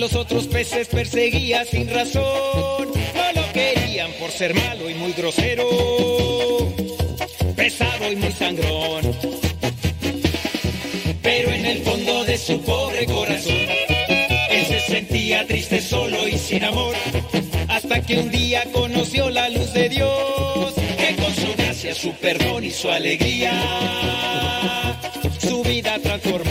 Los 0.00 0.14
otros 0.14 0.46
peces 0.46 0.88
perseguía 0.88 1.62
sin 1.66 1.86
razón. 1.90 2.88
No 2.88 3.32
lo 3.34 3.52
querían 3.52 4.10
por 4.12 4.30
ser 4.30 4.54
malo 4.54 4.88
y 4.88 4.94
muy 4.94 5.12
grosero. 5.12 5.68
Pesado 7.54 8.10
y 8.10 8.16
muy 8.16 8.32
sangrón. 8.32 9.14
Pero 11.22 11.52
en 11.52 11.66
el 11.66 11.82
fondo 11.82 12.24
de 12.24 12.38
su 12.38 12.62
pobre 12.62 13.04
corazón, 13.04 13.66
él 14.48 14.66
se 14.66 14.80
sentía 14.80 15.46
triste, 15.46 15.82
solo 15.82 16.26
y 16.26 16.38
sin 16.38 16.64
amor. 16.64 16.94
Hasta 17.68 18.00
que 18.00 18.20
un 18.20 18.30
día 18.30 18.64
conoció 18.72 19.28
la 19.28 19.50
luz 19.50 19.70
de 19.74 19.90
Dios, 19.90 20.72
que 20.96 21.14
con 21.16 21.34
su 21.34 21.54
gracia, 21.58 21.94
su 21.94 22.12
perdón 22.14 22.64
y 22.64 22.70
su 22.70 22.90
alegría, 22.90 23.52
su 25.38 25.62
vida 25.62 25.98
transformó. 25.98 26.50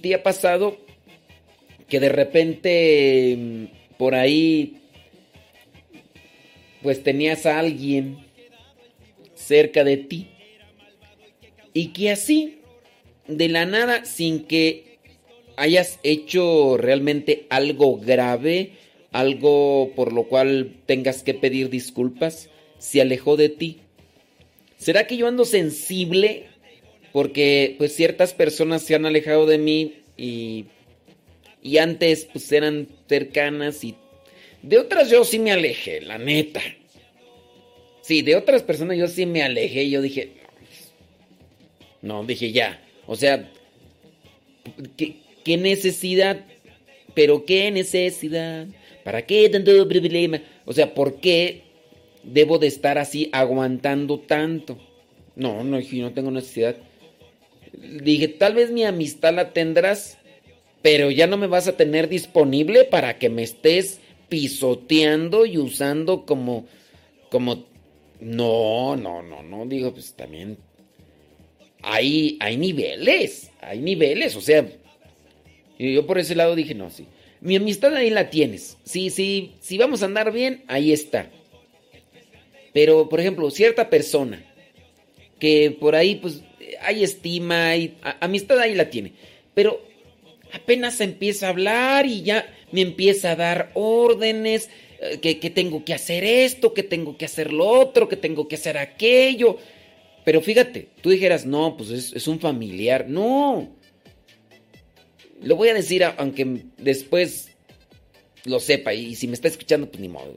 Te 0.00 0.14
ha 0.14 0.22
pasado 0.22 0.78
que 1.88 2.00
de 2.00 2.08
repente 2.08 3.36
mm, 3.38 3.96
por 3.96 4.14
ahí 4.14 4.76
pues 6.82 7.02
tenías 7.02 7.46
a 7.46 7.58
alguien 7.58 8.18
cerca 9.34 9.84
de 9.84 9.96
ti 9.96 10.28
y 11.72 11.88
que 11.88 12.10
así 12.10 12.58
de 13.26 13.48
la 13.48 13.66
nada 13.66 14.04
sin 14.04 14.44
que 14.44 14.98
hayas 15.56 15.98
hecho 16.02 16.76
realmente 16.76 17.46
algo 17.50 17.98
grave, 17.98 18.72
algo 19.10 19.92
por 19.96 20.12
lo 20.12 20.24
cual 20.24 20.76
tengas 20.86 21.22
que 21.22 21.34
pedir 21.34 21.68
disculpas, 21.68 22.48
se 22.78 23.00
alejó 23.00 23.36
de 23.36 23.48
ti. 23.48 23.80
¿Será 24.76 25.06
que 25.06 25.16
yo 25.16 25.26
ando 25.26 25.44
sensible? 25.44 26.46
Porque 27.12 27.74
pues 27.78 27.94
ciertas 27.94 28.34
personas 28.34 28.82
se 28.82 28.94
han 28.94 29.06
alejado 29.06 29.46
de 29.46 29.58
mí 29.58 29.94
y, 30.16 30.66
y 31.62 31.78
antes 31.78 32.28
pues 32.32 32.50
eran 32.52 32.88
cercanas 33.08 33.82
y 33.84 33.94
de 34.62 34.78
otras 34.78 35.10
yo 35.10 35.24
sí 35.24 35.38
me 35.38 35.52
alejé, 35.52 36.00
la 36.00 36.18
neta. 36.18 36.60
Sí, 38.02 38.22
de 38.22 38.36
otras 38.36 38.62
personas 38.62 38.98
yo 38.98 39.06
sí 39.06 39.26
me 39.26 39.42
alejé 39.42 39.88
yo 39.88 40.02
dije, 40.02 40.32
no, 42.02 42.24
dije 42.24 42.52
ya. 42.52 42.80
O 43.06 43.16
sea, 43.16 43.50
¿qué, 44.96 45.16
qué 45.44 45.56
necesidad? 45.56 46.44
¿Pero 47.14 47.44
qué 47.44 47.70
necesidad? 47.70 48.66
¿Para 49.04 49.24
qué 49.26 49.48
tanto 49.48 49.88
problema? 49.88 50.40
O 50.64 50.72
sea, 50.72 50.94
¿por 50.94 51.20
qué 51.20 51.62
debo 52.22 52.58
de 52.58 52.66
estar 52.66 52.98
así 52.98 53.30
aguantando 53.32 54.20
tanto? 54.20 54.78
No, 55.34 55.64
no, 55.64 55.78
dije, 55.78 55.96
no 55.98 56.12
tengo 56.12 56.30
necesidad. 56.30 56.76
Dije, 57.72 58.28
tal 58.28 58.54
vez 58.54 58.70
mi 58.70 58.84
amistad 58.84 59.34
la 59.34 59.52
tendrás, 59.52 60.18
pero 60.82 61.10
ya 61.10 61.26
no 61.26 61.36
me 61.36 61.46
vas 61.46 61.68
a 61.68 61.76
tener 61.76 62.08
disponible 62.08 62.84
para 62.84 63.18
que 63.18 63.28
me 63.28 63.42
estés 63.42 64.00
pisoteando 64.28 65.46
y 65.46 65.58
usando 65.58 66.24
como, 66.24 66.66
como, 67.30 67.66
no, 68.20 68.96
no, 68.96 69.22
no, 69.22 69.42
no, 69.42 69.66
digo, 69.66 69.92
pues 69.92 70.14
también 70.14 70.58
hay, 71.82 72.36
hay 72.40 72.56
niveles, 72.56 73.50
hay 73.60 73.80
niveles, 73.80 74.36
o 74.36 74.40
sea, 74.40 74.66
yo 75.78 76.06
por 76.06 76.18
ese 76.18 76.34
lado 76.34 76.54
dije, 76.54 76.74
no, 76.74 76.90
sí, 76.90 77.06
mi 77.40 77.56
amistad 77.56 77.94
ahí 77.94 78.10
la 78.10 78.30
tienes, 78.30 78.76
sí, 78.84 79.10
sí, 79.10 79.54
si 79.60 79.78
vamos 79.78 80.02
a 80.02 80.06
andar 80.06 80.32
bien, 80.32 80.64
ahí 80.68 80.92
está. 80.92 81.30
Pero, 82.72 83.08
por 83.08 83.20
ejemplo, 83.20 83.50
cierta 83.50 83.88
persona 83.90 84.44
que 85.38 85.70
por 85.70 85.94
ahí, 85.94 86.16
pues, 86.16 86.42
hay 86.82 87.04
estima, 87.04 87.68
hay 87.68 87.96
amistad 88.20 88.58
ahí 88.58 88.74
la 88.74 88.90
tiene, 88.90 89.12
pero 89.54 89.80
apenas 90.52 91.00
empieza 91.00 91.46
a 91.46 91.50
hablar 91.50 92.06
y 92.06 92.22
ya 92.22 92.46
me 92.72 92.82
empieza 92.82 93.32
a 93.32 93.36
dar 93.36 93.70
órdenes, 93.74 94.70
eh, 95.00 95.18
que, 95.20 95.50
tengo 95.50 95.84
que 95.84 95.94
hacer 95.94 96.24
esto, 96.24 96.74
que 96.74 96.82
tengo 96.82 97.16
que 97.16 97.24
hacer 97.24 97.52
lo 97.52 97.66
otro, 97.66 98.08
que 98.08 98.16
tengo 98.16 98.48
que 98.48 98.56
hacer 98.56 98.78
aquello. 98.78 99.58
Pero 100.24 100.40
fíjate, 100.40 100.88
tú 101.00 101.10
dijeras, 101.10 101.46
no, 101.46 101.76
pues 101.76 101.90
es, 101.90 102.12
es 102.12 102.26
un 102.26 102.40
familiar. 102.40 103.08
No. 103.08 103.68
Lo 105.40 105.56
voy 105.56 105.68
a 105.68 105.74
decir 105.74 106.02
aunque 106.04 106.64
después 106.78 107.50
lo 108.44 108.58
sepa 108.60 108.92
y 108.92 109.14
si 109.14 109.28
me 109.28 109.34
está 109.34 109.48
escuchando, 109.48 109.88
pues 109.88 110.00
ni 110.00 110.08
modo. 110.08 110.34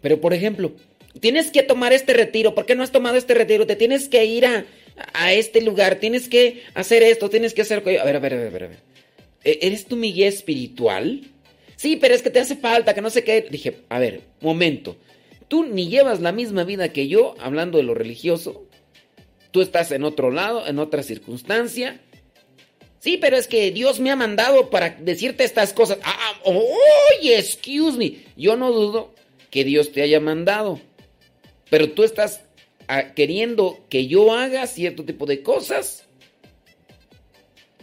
Pero 0.00 0.20
por 0.20 0.34
ejemplo, 0.34 0.72
tienes 1.20 1.50
que 1.50 1.62
tomar 1.62 1.92
este 1.92 2.14
retiro. 2.14 2.54
¿Por 2.54 2.66
qué 2.66 2.74
no 2.74 2.82
has 2.82 2.90
tomado 2.90 3.16
este 3.16 3.34
retiro? 3.34 3.66
Te 3.66 3.76
tienes 3.76 4.08
que 4.08 4.24
ir 4.24 4.44
a, 4.44 4.64
a 5.12 5.32
este 5.32 5.60
lugar. 5.60 5.96
Tienes 5.96 6.28
que 6.28 6.62
hacer 6.74 7.02
esto. 7.02 7.30
Tienes 7.30 7.54
que 7.54 7.62
hacer. 7.62 7.78
A 7.78 8.04
ver, 8.04 8.16
a 8.16 8.18
ver, 8.18 8.34
a 8.34 8.36
ver, 8.36 8.46
a 8.46 8.50
ver, 8.50 8.64
a 8.64 8.68
ver. 8.68 8.78
¿E- 9.44 9.58
¿Eres 9.62 9.86
tu 9.86 9.96
mi 9.96 10.12
guía 10.12 10.28
espiritual? 10.28 11.22
Sí, 11.76 11.96
pero 11.96 12.14
es 12.14 12.22
que 12.22 12.30
te 12.30 12.40
hace 12.40 12.56
falta, 12.56 12.94
que 12.94 13.00
no 13.00 13.10
sé 13.10 13.24
qué. 13.24 13.46
Dije, 13.50 13.78
a 13.88 13.98
ver, 13.98 14.20
momento. 14.40 14.96
Tú 15.48 15.64
ni 15.64 15.88
llevas 15.88 16.20
la 16.20 16.30
misma 16.32 16.64
vida 16.64 16.92
que 16.92 17.08
yo, 17.08 17.34
hablando 17.40 17.78
de 17.78 17.84
lo 17.84 17.94
religioso. 17.94 18.66
Tú 19.50 19.62
estás 19.62 19.90
en 19.90 20.04
otro 20.04 20.30
lado, 20.30 20.66
en 20.66 20.78
otra 20.78 21.02
circunstancia. 21.02 22.00
Sí, 23.00 23.16
pero 23.16 23.36
es 23.38 23.48
que 23.48 23.70
Dios 23.72 23.98
me 23.98 24.10
ha 24.10 24.16
mandado 24.16 24.68
para 24.68 24.90
decirte 24.90 25.42
estas 25.42 25.72
cosas. 25.72 25.98
Ah, 26.04 26.34
oye, 26.44 27.38
excuse 27.38 27.96
me. 27.96 28.18
Yo 28.36 28.56
no 28.56 28.70
dudo 28.72 29.14
que 29.50 29.64
Dios 29.64 29.90
te 29.90 30.02
haya 30.02 30.20
mandado. 30.20 30.78
Pero 31.70 31.90
tú 31.92 32.04
estás 32.04 32.42
queriendo 33.14 33.84
que 33.88 34.06
yo 34.06 34.32
haga 34.32 34.66
cierto 34.66 35.04
tipo 35.04 35.26
de 35.26 35.42
cosas 35.42 36.06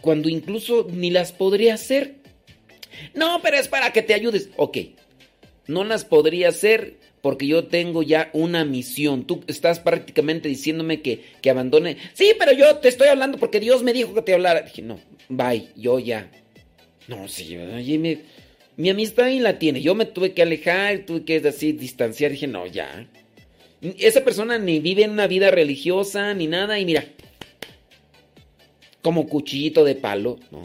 cuando 0.00 0.28
incluso 0.28 0.86
ni 0.90 1.10
las 1.10 1.32
podría 1.32 1.74
hacer. 1.74 2.16
No, 3.14 3.40
pero 3.42 3.56
es 3.56 3.68
para 3.68 3.92
que 3.92 4.02
te 4.02 4.14
ayudes. 4.14 4.50
Ok, 4.56 4.78
no 5.66 5.84
las 5.84 6.04
podría 6.04 6.48
hacer 6.48 6.96
porque 7.20 7.46
yo 7.46 7.66
tengo 7.66 8.02
ya 8.02 8.30
una 8.32 8.64
misión. 8.64 9.26
Tú 9.26 9.44
estás 9.46 9.80
prácticamente 9.80 10.48
diciéndome 10.48 11.00
que, 11.02 11.22
que 11.40 11.50
abandone. 11.50 11.96
Sí, 12.14 12.32
pero 12.38 12.52
yo 12.52 12.76
te 12.76 12.88
estoy 12.88 13.08
hablando 13.08 13.38
porque 13.38 13.60
Dios 13.60 13.82
me 13.82 13.92
dijo 13.92 14.14
que 14.14 14.22
te 14.22 14.34
hablara. 14.34 14.62
Dije, 14.62 14.82
no, 14.82 14.98
bye, 15.28 15.68
yo 15.76 15.98
ya. 15.98 16.30
No, 17.06 17.28
sí, 17.28 17.56
oye, 17.56 17.98
mi, 17.98 18.18
mi 18.76 18.90
amistad 18.90 19.26
ahí 19.26 19.40
la 19.40 19.58
tiene. 19.58 19.80
Yo 19.80 19.94
me 19.94 20.04
tuve 20.04 20.32
que 20.32 20.42
alejar, 20.42 21.06
tuve 21.06 21.24
que 21.24 21.36
así 21.48 21.72
distanciar. 21.72 22.32
Dije, 22.32 22.46
no, 22.46 22.66
ya. 22.66 23.08
Esa 23.80 24.24
persona 24.24 24.58
ni 24.58 24.80
vive 24.80 25.08
una 25.08 25.26
vida 25.26 25.50
religiosa 25.50 26.34
ni 26.34 26.46
nada. 26.46 26.78
Y 26.78 26.84
mira, 26.84 27.04
como 29.02 29.28
cuchillito 29.28 29.84
de 29.84 29.94
palo, 29.94 30.38
¿no? 30.50 30.62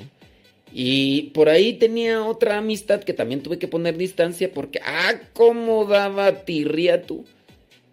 Y 0.74 1.30
por 1.34 1.50
ahí 1.50 1.74
tenía 1.74 2.26
otra 2.26 2.58
amistad 2.58 3.04
que 3.04 3.14
también 3.14 3.44
tuve 3.44 3.60
que 3.60 3.68
poner 3.68 3.96
distancia 3.96 4.52
porque, 4.52 4.80
ah, 4.84 5.22
cómo 5.34 5.86
daba 5.86 6.46
tirria 6.46 7.04
tú. 7.04 7.26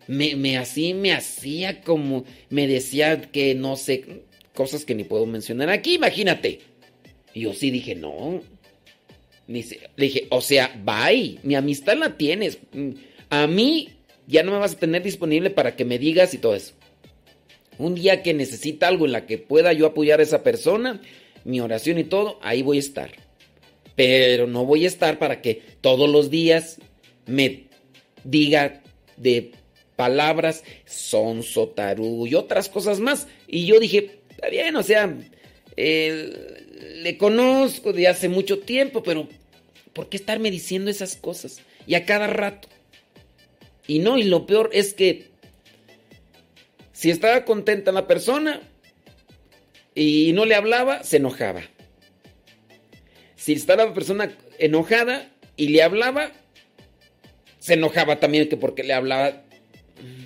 Me, 0.06 0.34
me 0.34 0.56
así, 0.56 0.94
me 0.94 1.12
hacía 1.12 1.82
como, 1.82 2.24
me 2.48 2.66
decía 2.66 3.20
que 3.20 3.54
no 3.54 3.76
sé, 3.76 4.22
cosas 4.54 4.84
que 4.86 4.94
ni 4.94 5.04
puedo 5.04 5.26
mencionar 5.26 5.68
aquí, 5.68 5.94
imagínate. 5.94 6.60
Y 7.34 7.42
yo 7.42 7.52
sí 7.52 7.70
dije, 7.70 7.94
no. 7.94 8.42
le 9.46 9.64
dije, 9.96 10.26
o 10.30 10.40
sea, 10.40 10.74
bye, 10.82 11.38
mi 11.42 11.54
amistad 11.54 11.96
la 11.98 12.16
tienes. 12.16 12.58
A 13.28 13.46
mí 13.46 13.88
ya 14.30 14.42
no 14.42 14.52
me 14.52 14.58
vas 14.58 14.72
a 14.72 14.78
tener 14.78 15.02
disponible 15.02 15.50
para 15.50 15.76
que 15.76 15.84
me 15.84 15.98
digas 15.98 16.32
y 16.34 16.38
todo 16.38 16.54
eso. 16.54 16.74
Un 17.78 17.94
día 17.94 18.22
que 18.22 18.34
necesita 18.34 18.88
algo 18.88 19.06
en 19.06 19.12
la 19.12 19.26
que 19.26 19.38
pueda 19.38 19.72
yo 19.72 19.86
apoyar 19.86 20.20
a 20.20 20.22
esa 20.22 20.42
persona, 20.42 21.00
mi 21.44 21.60
oración 21.60 21.98
y 21.98 22.04
todo, 22.04 22.38
ahí 22.42 22.62
voy 22.62 22.76
a 22.76 22.80
estar. 22.80 23.10
Pero 23.96 24.46
no 24.46 24.64
voy 24.64 24.84
a 24.84 24.88
estar 24.88 25.18
para 25.18 25.42
que 25.42 25.62
todos 25.80 26.08
los 26.08 26.30
días 26.30 26.78
me 27.26 27.68
diga 28.24 28.82
de 29.16 29.52
palabras 29.96 30.64
son 30.86 31.42
sotarú 31.42 32.26
y 32.26 32.34
otras 32.34 32.68
cosas 32.68 33.00
más. 33.00 33.28
Y 33.46 33.66
yo 33.66 33.80
dije, 33.80 34.20
está 34.30 34.48
bien, 34.48 34.76
o 34.76 34.82
sea, 34.82 35.14
le 35.76 37.16
conozco 37.18 37.92
de 37.92 38.08
hace 38.08 38.28
mucho 38.28 38.60
tiempo, 38.60 39.02
pero 39.02 39.28
¿por 39.92 40.08
qué 40.08 40.16
estarme 40.16 40.50
diciendo 40.50 40.90
esas 40.90 41.16
cosas? 41.16 41.60
Y 41.86 41.94
a 41.94 42.04
cada 42.04 42.26
rato. 42.26 42.68
Y 43.90 43.98
no, 43.98 44.18
y 44.18 44.22
lo 44.22 44.46
peor 44.46 44.70
es 44.72 44.94
que 44.94 45.32
si 46.92 47.10
estaba 47.10 47.44
contenta 47.44 47.90
la 47.90 48.06
persona, 48.06 48.60
y 49.96 50.30
no 50.32 50.44
le 50.44 50.54
hablaba, 50.54 51.02
se 51.02 51.16
enojaba. 51.16 51.62
Si 53.34 53.52
estaba 53.52 53.86
la 53.86 53.92
persona 53.92 54.32
enojada 54.60 55.28
y 55.56 55.70
le 55.70 55.82
hablaba, 55.82 56.30
se 57.58 57.74
enojaba 57.74 58.20
también 58.20 58.48
que 58.48 58.56
porque 58.56 58.84
le 58.84 58.92
hablaba. 58.92 59.42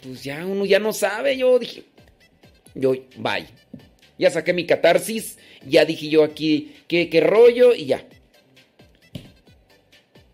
Pues 0.02 0.22
ya 0.22 0.44
uno 0.44 0.66
ya 0.66 0.78
no 0.78 0.92
sabe, 0.92 1.38
yo 1.38 1.58
dije, 1.58 1.84
yo, 2.74 2.92
bye. 3.16 3.46
Ya 4.18 4.30
saqué 4.30 4.52
mi 4.52 4.66
catarsis, 4.66 5.38
ya 5.66 5.86
dije 5.86 6.10
yo 6.10 6.22
aquí 6.22 6.74
qué, 6.86 7.08
qué 7.08 7.22
rollo 7.22 7.74
y 7.74 7.86
ya. 7.86 8.06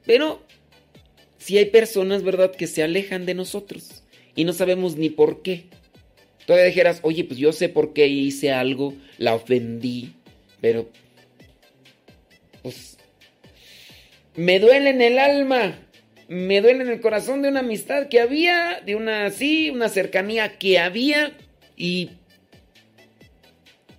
Pero 0.05 0.50
si 1.41 1.59
hay 1.59 1.67
personas, 1.67 2.23
¿verdad?, 2.23 2.53
que 2.55 2.67
se 2.67 2.83
alejan 2.83 3.27
de 3.27 3.35
nosotros 3.35 4.05
y 4.37 4.45
no 4.45 4.53
sabemos 4.53 4.97
ni 4.97 5.11
por 5.11 5.43
qué. 5.43 5.65
Todavía 6.47 6.67
dijeras, 6.67 7.01
oye, 7.03 7.25
pues 7.25 7.41
yo 7.41 7.53
sé 7.53 7.69
por 7.69 7.93
qué 7.93 8.07
hice 8.07 8.53
algo, 8.53 8.95
la 9.19 9.35
ofendí, 9.35 10.13
pero 10.61 10.91
pues 12.63 12.99
me 14.37 14.61
duele 14.61 14.91
en 14.91 15.01
el 15.01 15.19
alma, 15.19 15.79
me 16.29 16.61
duele 16.61 16.83
en 16.83 16.91
el 16.91 17.01
corazón 17.01 17.43
de 17.43 17.49
una 17.49 17.61
amistad 17.61 18.09
que 18.09 18.21
había, 18.21 18.81
de 18.85 18.95
una 18.95 19.31
sí, 19.31 19.71
una 19.71 19.89
cercanía 19.89 20.59
que 20.59 20.79
había 20.79 21.37
y 21.77 22.11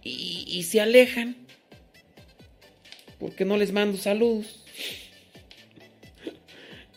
y, 0.04 0.46
y 0.48 0.64
se 0.64 0.82
alejan 0.82 1.36
porque 3.20 3.46
no 3.46 3.58
les 3.58 3.72
mando 3.72 3.98
saludos. 3.98 4.61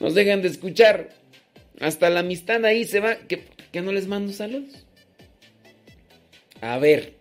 Nos 0.04 0.14
dejan 0.14 0.42
de 0.42 0.48
escuchar. 0.48 1.08
Hasta 1.80 2.10
la 2.10 2.20
amistad 2.20 2.62
ahí 2.66 2.84
se 2.84 3.00
va. 3.00 3.16
Que, 3.16 3.44
que 3.72 3.80
no 3.80 3.90
les 3.90 4.06
mando 4.06 4.34
saludos. 4.34 4.84
A 6.60 6.76
ver. 6.78 7.14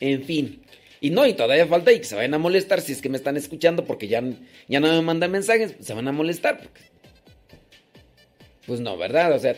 En 0.00 0.24
fin. 0.24 0.62
Y 1.02 1.10
no, 1.10 1.26
y 1.26 1.34
todavía 1.34 1.66
falta 1.66 1.92
y 1.92 1.98
que 1.98 2.04
se 2.04 2.14
vayan 2.14 2.32
a 2.32 2.38
molestar 2.38 2.80
si 2.80 2.92
es 2.92 3.02
que 3.02 3.10
me 3.10 3.18
están 3.18 3.36
escuchando 3.36 3.84
porque 3.84 4.08
ya, 4.08 4.22
ya 4.68 4.80
no 4.80 4.88
me 4.88 5.02
mandan 5.02 5.32
mensajes, 5.32 5.74
se 5.78 5.92
van 5.92 6.08
a 6.08 6.12
molestar. 6.12 6.70
pues 8.66 8.80
no, 8.80 8.96
¿verdad? 8.96 9.34
O 9.34 9.38
sea, 9.38 9.54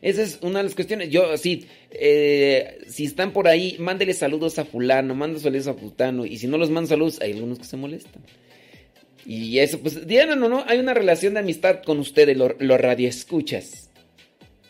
esa 0.00 0.22
es 0.22 0.38
una 0.40 0.60
de 0.60 0.64
las 0.64 0.74
cuestiones. 0.74 1.10
Yo, 1.10 1.36
sí, 1.36 1.66
eh, 1.90 2.78
si 2.88 3.04
están 3.04 3.34
por 3.34 3.48
ahí, 3.48 3.76
mándele 3.78 4.14
saludos 4.14 4.58
a 4.58 4.64
fulano, 4.64 5.14
manda 5.14 5.38
saludos 5.38 5.66
a 5.66 5.74
fulano. 5.74 6.24
Y 6.24 6.38
si 6.38 6.46
no 6.46 6.56
los 6.56 6.70
mando 6.70 6.88
saludos, 6.88 7.20
hay 7.20 7.32
algunos 7.32 7.58
que 7.58 7.66
se 7.66 7.76
molestan. 7.76 8.22
Y 9.26 9.58
eso, 9.58 9.80
pues, 9.80 10.06
digan 10.06 10.42
o 10.42 10.48
no, 10.48 10.64
hay 10.66 10.78
una 10.78 10.94
relación 10.94 11.34
de 11.34 11.40
amistad 11.40 11.82
con 11.82 11.98
ustedes, 11.98 12.36
los 12.36 12.52
lo 12.58 12.76
radioescuchas. 12.76 13.90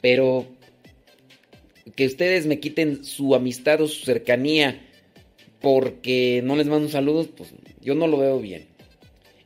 Pero 0.00 0.46
que 1.96 2.06
ustedes 2.06 2.46
me 2.46 2.60
quiten 2.60 3.04
su 3.04 3.34
amistad 3.34 3.80
o 3.80 3.88
su 3.88 4.04
cercanía 4.04 4.80
porque 5.60 6.42
no 6.44 6.56
les 6.56 6.66
mando 6.66 6.88
saludos, 6.88 7.28
pues 7.34 7.54
yo 7.80 7.94
no 7.94 8.06
lo 8.06 8.18
veo 8.18 8.40
bien. 8.40 8.66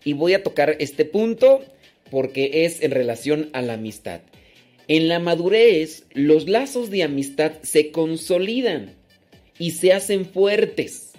Y 0.04 0.12
voy 0.12 0.34
a 0.34 0.42
tocar 0.42 0.76
este 0.78 1.04
punto 1.04 1.64
porque 2.10 2.64
es 2.64 2.82
en 2.82 2.90
relación 2.90 3.50
a 3.52 3.62
la 3.62 3.74
amistad. 3.74 4.20
En 4.88 5.08
la 5.08 5.18
madurez, 5.18 6.06
los 6.12 6.48
lazos 6.48 6.90
de 6.90 7.02
amistad 7.02 7.52
se 7.62 7.90
consolidan 7.90 8.94
y 9.58 9.72
se 9.72 9.92
hacen 9.92 10.24
fuertes. 10.24 11.12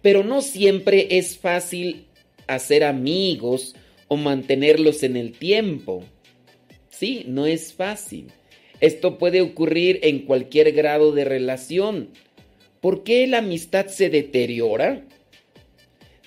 Pero 0.00 0.22
no 0.22 0.42
siempre 0.42 1.18
es 1.18 1.36
fácil 1.36 2.06
hacer 2.46 2.84
amigos 2.84 3.74
o 4.08 4.16
mantenerlos 4.16 5.02
en 5.02 5.16
el 5.16 5.32
tiempo. 5.32 6.04
Sí, 6.88 7.24
no 7.26 7.46
es 7.46 7.72
fácil. 7.72 8.28
Esto 8.80 9.18
puede 9.18 9.40
ocurrir 9.40 10.00
en 10.02 10.20
cualquier 10.20 10.72
grado 10.72 11.12
de 11.12 11.24
relación. 11.24 12.10
¿Por 12.80 13.02
qué 13.02 13.26
la 13.26 13.38
amistad 13.38 13.86
se 13.86 14.10
deteriora? 14.10 15.04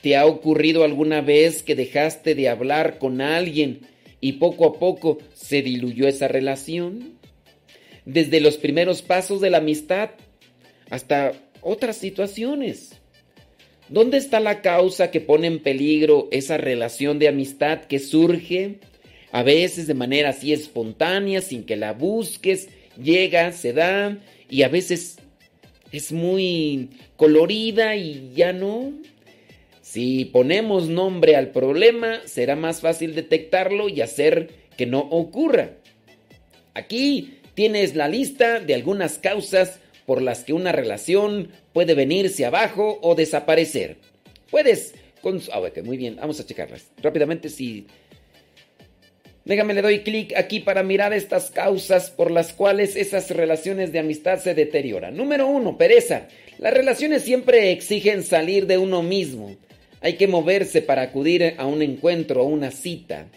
¿Te 0.01 0.15
ha 0.15 0.25
ocurrido 0.25 0.83
alguna 0.83 1.21
vez 1.21 1.63
que 1.63 1.75
dejaste 1.75 2.35
de 2.35 2.49
hablar 2.49 2.97
con 2.99 3.21
alguien 3.21 3.81
y 4.21 4.33
poco 4.33 4.65
a 4.65 4.79
poco 4.79 5.19
se 5.33 5.61
diluyó 5.61 6.07
esa 6.07 6.27
relación? 6.27 7.19
Desde 8.05 8.39
los 8.39 8.57
primeros 8.57 9.01
pasos 9.01 9.41
de 9.41 9.49
la 9.49 9.57
amistad 9.57 10.11
hasta 10.89 11.33
otras 11.61 11.97
situaciones. 11.97 12.99
¿Dónde 13.89 14.17
está 14.17 14.39
la 14.39 14.61
causa 14.61 15.11
que 15.11 15.21
pone 15.21 15.47
en 15.47 15.59
peligro 15.59 16.27
esa 16.31 16.57
relación 16.57 17.19
de 17.19 17.29
amistad 17.29 17.81
que 17.85 17.99
surge 17.99 18.79
a 19.31 19.43
veces 19.43 19.87
de 19.87 19.93
manera 19.93 20.29
así 20.29 20.51
espontánea, 20.51 21.41
sin 21.41 21.63
que 21.63 21.75
la 21.75 21.93
busques, 21.93 22.69
llega, 23.01 23.51
se 23.51 23.73
da 23.73 24.17
y 24.49 24.63
a 24.63 24.67
veces 24.67 25.19
es 25.91 26.11
muy 26.11 26.89
colorida 27.15 27.95
y 27.95 28.31
ya 28.35 28.53
no. 28.53 28.93
Si 29.81 30.25
ponemos 30.25 30.89
nombre 30.89 31.35
al 31.35 31.51
problema, 31.51 32.19
será 32.25 32.55
más 32.55 32.81
fácil 32.81 33.15
detectarlo 33.15 33.87
y 33.87 34.01
hacer 34.01 34.49
que 34.75 34.85
no 34.85 34.99
ocurra. 34.99 35.71
Aquí 36.73 37.39
tienes 37.53 37.95
la 37.95 38.07
lista 38.07 38.59
de 38.59 38.75
algunas 38.75 39.17
causas 39.17 39.79
por 40.07 40.21
las 40.21 40.45
que 40.45 40.53
una 40.53 40.71
relación 40.71 41.51
puede 41.73 41.93
venirse 41.93 42.45
abajo 42.45 42.97
o 43.01 43.13
desaparecer. 43.13 43.97
Puedes... 44.49 44.95
Ah, 45.51 45.61
muy 45.83 45.97
bien, 45.97 46.15
vamos 46.15 46.39
a 46.39 46.45
checarlas. 46.45 46.87
Rápidamente, 47.03 47.49
si 47.49 47.85
Déjame, 49.43 49.73
le 49.73 49.81
doy 49.81 49.99
clic 49.99 50.33
aquí 50.37 50.61
para 50.61 50.81
mirar 50.81 51.11
estas 51.11 51.51
causas 51.51 52.09
por 52.09 52.31
las 52.31 52.53
cuales 52.53 52.95
esas 52.95 53.29
relaciones 53.31 53.91
de 53.91 53.99
amistad 53.99 54.39
se 54.39 54.53
deterioran. 54.53 55.17
Número 55.17 55.45
uno, 55.47 55.77
pereza. 55.77 56.29
Las 56.57 56.73
relaciones 56.73 57.23
siempre 57.23 57.71
exigen 57.71 58.23
salir 58.23 58.65
de 58.65 58.77
uno 58.77 59.03
mismo. 59.03 59.57
Hay 59.99 60.13
que 60.13 60.27
moverse 60.27 60.81
para 60.81 61.01
acudir 61.01 61.55
a 61.57 61.65
un 61.65 61.81
encuentro 61.81 62.43
o 62.43 62.47
una 62.47 62.71
cita. 62.71 63.27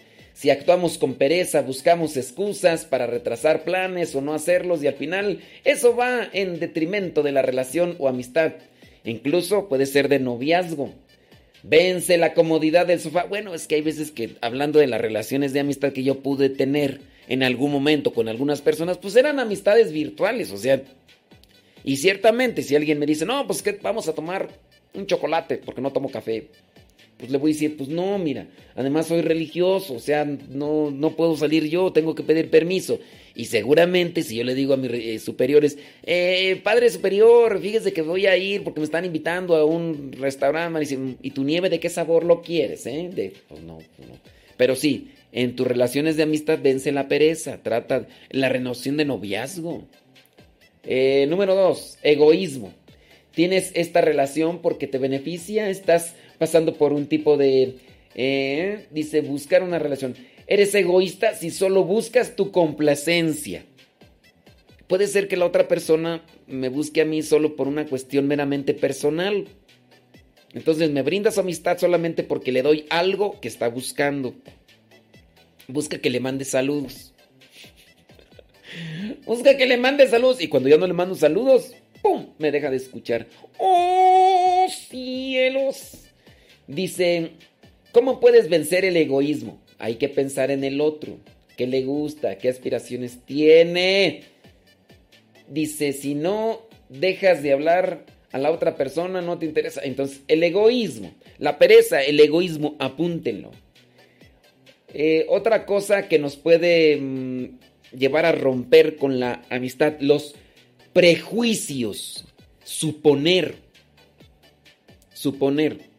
Si 0.41 0.49
actuamos 0.49 0.97
con 0.97 1.16
pereza, 1.16 1.61
buscamos 1.61 2.16
excusas 2.16 2.86
para 2.86 3.07
retrasar 3.07 3.62
planes 3.62 4.14
o 4.14 4.22
no 4.22 4.32
hacerlos 4.32 4.82
y 4.82 4.86
al 4.86 4.95
final 4.95 5.41
eso 5.64 5.95
va 5.95 6.30
en 6.32 6.59
detrimento 6.59 7.22
de 7.22 7.30
la 7.30 7.43
relación 7.43 7.95
o 7.99 8.09
amistad. 8.09 8.53
Incluso 9.05 9.68
puede 9.68 9.84
ser 9.84 10.09
de 10.09 10.18
noviazgo. 10.18 10.95
Vence 11.62 12.16
la 12.16 12.32
comodidad 12.32 12.86
del 12.86 13.01
sofá. 13.01 13.24
Bueno, 13.24 13.53
es 13.53 13.66
que 13.66 13.74
hay 13.74 13.82
veces 13.82 14.12
que 14.12 14.38
hablando 14.41 14.78
de 14.78 14.86
las 14.86 15.03
relaciones 15.03 15.53
de 15.53 15.61
amistad 15.61 15.93
que 15.93 16.05
yo 16.05 16.20
pude 16.20 16.49
tener 16.49 17.03
en 17.28 17.43
algún 17.43 17.70
momento 17.70 18.14
con 18.14 18.26
algunas 18.26 18.62
personas, 18.62 18.97
pues 18.97 19.16
eran 19.16 19.41
amistades 19.41 19.93
virtuales, 19.93 20.53
o 20.53 20.57
sea, 20.57 20.80
y 21.84 21.99
ciertamente 21.99 22.62
si 22.62 22.74
alguien 22.74 22.99
me 22.99 23.05
dice, 23.05 23.26
no, 23.26 23.47
pues 23.47 23.61
que 23.61 23.72
vamos 23.72 24.09
a 24.09 24.14
tomar 24.14 24.49
un 24.95 25.07
chocolate 25.07 25.59
porque 25.59 25.82
no 25.82 25.93
tomo 25.93 26.11
café, 26.11 26.49
pues 27.20 27.30
le 27.30 27.38
voy 27.38 27.52
a 27.52 27.54
decir, 27.54 27.76
pues 27.76 27.88
no, 27.88 28.18
mira, 28.18 28.48
además 28.74 29.06
soy 29.06 29.20
religioso, 29.20 29.94
o 29.94 30.00
sea, 30.00 30.24
no, 30.24 30.90
no 30.90 31.14
puedo 31.14 31.36
salir 31.36 31.68
yo, 31.68 31.92
tengo 31.92 32.14
que 32.14 32.22
pedir 32.22 32.50
permiso. 32.50 32.98
Y 33.34 33.44
seguramente 33.44 34.22
si 34.22 34.36
yo 34.36 34.44
le 34.44 34.54
digo 34.54 34.74
a 34.74 34.76
mis 34.76 34.90
eh, 34.90 35.18
superiores, 35.18 35.78
eh, 36.04 36.60
padre 36.64 36.90
superior, 36.90 37.60
fíjese 37.60 37.92
que 37.92 38.02
voy 38.02 38.26
a 38.26 38.36
ir 38.36 38.64
porque 38.64 38.80
me 38.80 38.84
están 38.84 39.04
invitando 39.04 39.54
a 39.54 39.64
un 39.64 40.12
restaurante, 40.12 40.80
dicen, 40.80 41.18
¿y 41.22 41.30
tu 41.30 41.44
nieve 41.44 41.70
de 41.70 41.78
qué 41.78 41.90
sabor 41.90 42.24
lo 42.24 42.42
quieres? 42.42 42.86
Eh? 42.86 43.10
De, 43.14 43.32
pues 43.48 43.62
no, 43.62 43.78
pues 43.96 44.08
no. 44.08 44.16
Pero 44.56 44.74
sí, 44.74 45.10
en 45.32 45.54
tus 45.54 45.66
relaciones 45.66 46.16
de 46.16 46.24
amistad 46.24 46.58
vence 46.62 46.90
la 46.92 47.08
pereza, 47.08 47.62
trata 47.62 48.08
la 48.30 48.48
renovación 48.48 48.96
de 48.96 49.04
noviazgo. 49.04 49.86
Eh, 50.84 51.26
número 51.28 51.54
dos, 51.54 51.98
egoísmo. 52.02 52.72
tienes 53.34 53.70
esta 53.74 54.00
relación 54.00 54.60
porque 54.60 54.86
te 54.86 54.98
beneficia, 54.98 55.70
estás 55.70 56.14
pasando 56.41 56.74
por 56.74 56.95
un 56.95 57.07
tipo 57.07 57.36
de... 57.36 57.76
Eh, 58.14 58.86
dice, 58.91 59.20
buscar 59.20 59.62
una 59.62 59.78
relación. 59.78 60.16
Eres 60.47 60.74
egoísta 60.74 61.34
si 61.34 61.51
solo 61.51 61.84
buscas 61.84 62.34
tu 62.34 62.51
complacencia. 62.51 63.66
Puede 64.86 65.07
ser 65.07 65.28
que 65.28 65.36
la 65.36 65.45
otra 65.45 65.68
persona 65.68 66.24
me 66.47 66.70
busque 66.70 67.03
a 67.03 67.05
mí 67.05 67.22
solo 67.22 67.57
por 67.57 67.68
una 67.68 67.84
cuestión 67.84 68.26
meramente 68.26 68.72
personal. 68.72 69.49
Entonces 70.55 70.91
me 70.91 71.03
brinda 71.03 71.30
su 71.30 71.41
amistad 71.41 71.76
solamente 71.76 72.22
porque 72.22 72.53
le 72.53 72.62
doy 72.62 72.86
algo 72.88 73.38
que 73.38 73.49
está 73.49 73.68
buscando. 73.68 74.34
Busca 75.68 75.99
que 75.99 76.09
le 76.09 76.20
mande 76.20 76.47
saludos. 76.47 77.12
Busca 79.26 79.59
que 79.59 79.66
le 79.66 79.76
mande 79.76 80.09
saludos. 80.09 80.41
Y 80.41 80.49
cuando 80.49 80.70
yo 80.70 80.78
no 80.78 80.86
le 80.86 80.95
mando 80.95 81.14
saludos, 81.14 81.74
¡pum! 82.01 82.28
Me 82.38 82.51
deja 82.51 82.70
de 82.70 82.78
escuchar. 82.78 83.26
¡Oh, 83.59 84.66
cielos! 84.88 86.09
Dice, 86.70 87.32
¿cómo 87.90 88.20
puedes 88.20 88.48
vencer 88.48 88.84
el 88.84 88.96
egoísmo? 88.96 89.60
Hay 89.80 89.96
que 89.96 90.08
pensar 90.08 90.52
en 90.52 90.62
el 90.62 90.80
otro. 90.80 91.18
¿Qué 91.56 91.66
le 91.66 91.82
gusta? 91.82 92.38
¿Qué 92.38 92.48
aspiraciones 92.48 93.18
tiene? 93.26 94.22
Dice, 95.48 95.92
si 95.92 96.14
no 96.14 96.62
dejas 96.88 97.42
de 97.42 97.52
hablar 97.52 98.06
a 98.30 98.38
la 98.38 98.52
otra 98.52 98.76
persona, 98.76 99.20
no 99.20 99.36
te 99.36 99.46
interesa. 99.46 99.80
Entonces, 99.82 100.20
el 100.28 100.44
egoísmo, 100.44 101.12
la 101.38 101.58
pereza, 101.58 102.04
el 102.04 102.20
egoísmo, 102.20 102.76
apúntenlo. 102.78 103.50
Eh, 104.94 105.26
otra 105.28 105.66
cosa 105.66 106.06
que 106.06 106.20
nos 106.20 106.36
puede 106.36 106.98
mm, 107.00 107.58
llevar 107.98 108.26
a 108.26 108.32
romper 108.32 108.94
con 108.94 109.18
la 109.18 109.42
amistad, 109.50 109.94
los 109.98 110.36
prejuicios, 110.92 112.26
suponer, 112.62 113.56
suponer, 115.12 115.89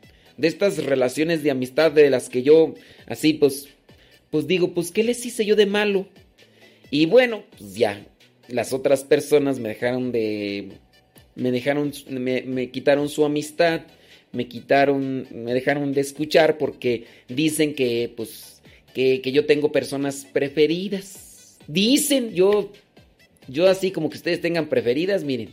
de 0.42 0.48
estas 0.48 0.84
relaciones 0.84 1.44
de 1.44 1.52
amistad 1.52 1.92
de 1.92 2.10
las 2.10 2.28
que 2.28 2.42
yo 2.42 2.74
así 3.06 3.34
pues, 3.34 3.70
pues 4.32 4.48
digo, 4.48 4.74
pues 4.74 4.92
¿qué 4.92 5.04
les 5.04 5.24
hice 5.26 5.46
yo 5.46 5.56
de 5.56 5.68
malo? 5.68 6.08
Y 6.90 7.06
bueno, 7.06 7.44
pues 7.58 7.76
ya, 7.76 8.06
las 8.48 8.74
otras 8.74 9.04
personas 9.04 9.60
me 9.60 9.70
dejaron 9.70 10.12
de, 10.12 10.70
me 11.36 11.52
dejaron, 11.52 11.94
me, 12.10 12.42
me 12.42 12.72
quitaron 12.72 13.08
su 13.08 13.24
amistad, 13.24 13.82
me 14.32 14.48
quitaron, 14.48 15.28
me 15.32 15.54
dejaron 15.54 15.94
de 15.94 16.02
escuchar 16.02 16.58
porque 16.58 17.06
dicen 17.30 17.76
que 17.76 18.12
pues, 18.18 18.64
que, 18.96 19.22
que 19.22 19.32
yo 19.32 19.46
tengo 19.46 19.72
personas 19.72 20.28
preferidas. 20.34 21.60
Dicen, 21.68 22.34
yo 22.34 22.72
yo 23.48 23.68
así 23.68 23.92
como 23.92 24.10
que 24.10 24.18
ustedes 24.18 24.42
tengan 24.42 24.70
preferidas, 24.70 25.24
miren. 25.24 25.50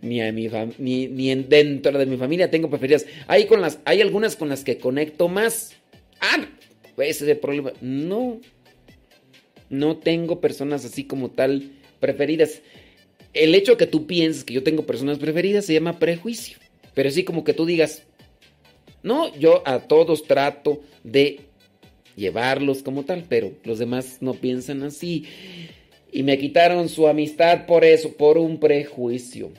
Ni, 0.00 0.20
a 0.20 0.32
mi 0.32 0.48
ni, 0.78 1.08
ni 1.08 1.34
dentro 1.34 1.98
de 1.98 2.06
mi 2.06 2.16
familia 2.16 2.50
tengo 2.50 2.70
preferidas. 2.70 3.06
Hay, 3.26 3.46
con 3.46 3.60
las, 3.60 3.80
hay 3.84 4.00
algunas 4.00 4.36
con 4.36 4.48
las 4.48 4.64
que 4.64 4.78
conecto 4.78 5.28
más. 5.28 5.74
Ah, 6.20 6.46
ese 6.98 7.24
es 7.24 7.30
el 7.30 7.38
problema. 7.38 7.72
No. 7.80 8.40
No 9.70 9.98
tengo 9.98 10.40
personas 10.40 10.84
así 10.84 11.04
como 11.04 11.30
tal 11.30 11.72
preferidas. 12.00 12.62
El 13.34 13.54
hecho 13.54 13.76
que 13.76 13.86
tú 13.86 14.06
pienses 14.06 14.44
que 14.44 14.54
yo 14.54 14.62
tengo 14.62 14.86
personas 14.86 15.18
preferidas 15.18 15.66
se 15.66 15.74
llama 15.74 15.98
prejuicio. 15.98 16.58
Pero 16.94 17.08
así 17.08 17.22
como 17.24 17.44
que 17.44 17.52
tú 17.52 17.66
digas, 17.66 18.02
no, 19.02 19.34
yo 19.36 19.62
a 19.66 19.80
todos 19.80 20.24
trato 20.24 20.80
de 21.04 21.40
llevarlos 22.16 22.82
como 22.82 23.04
tal, 23.04 23.24
pero 23.28 23.52
los 23.64 23.78
demás 23.78 24.18
no 24.20 24.34
piensan 24.34 24.82
así 24.82 25.26
y 26.10 26.22
me 26.22 26.38
quitaron 26.38 26.88
su 26.88 27.06
amistad 27.06 27.66
por 27.66 27.84
eso, 27.84 28.12
por 28.12 28.38
un 28.38 28.58
prejuicio. 28.58 29.50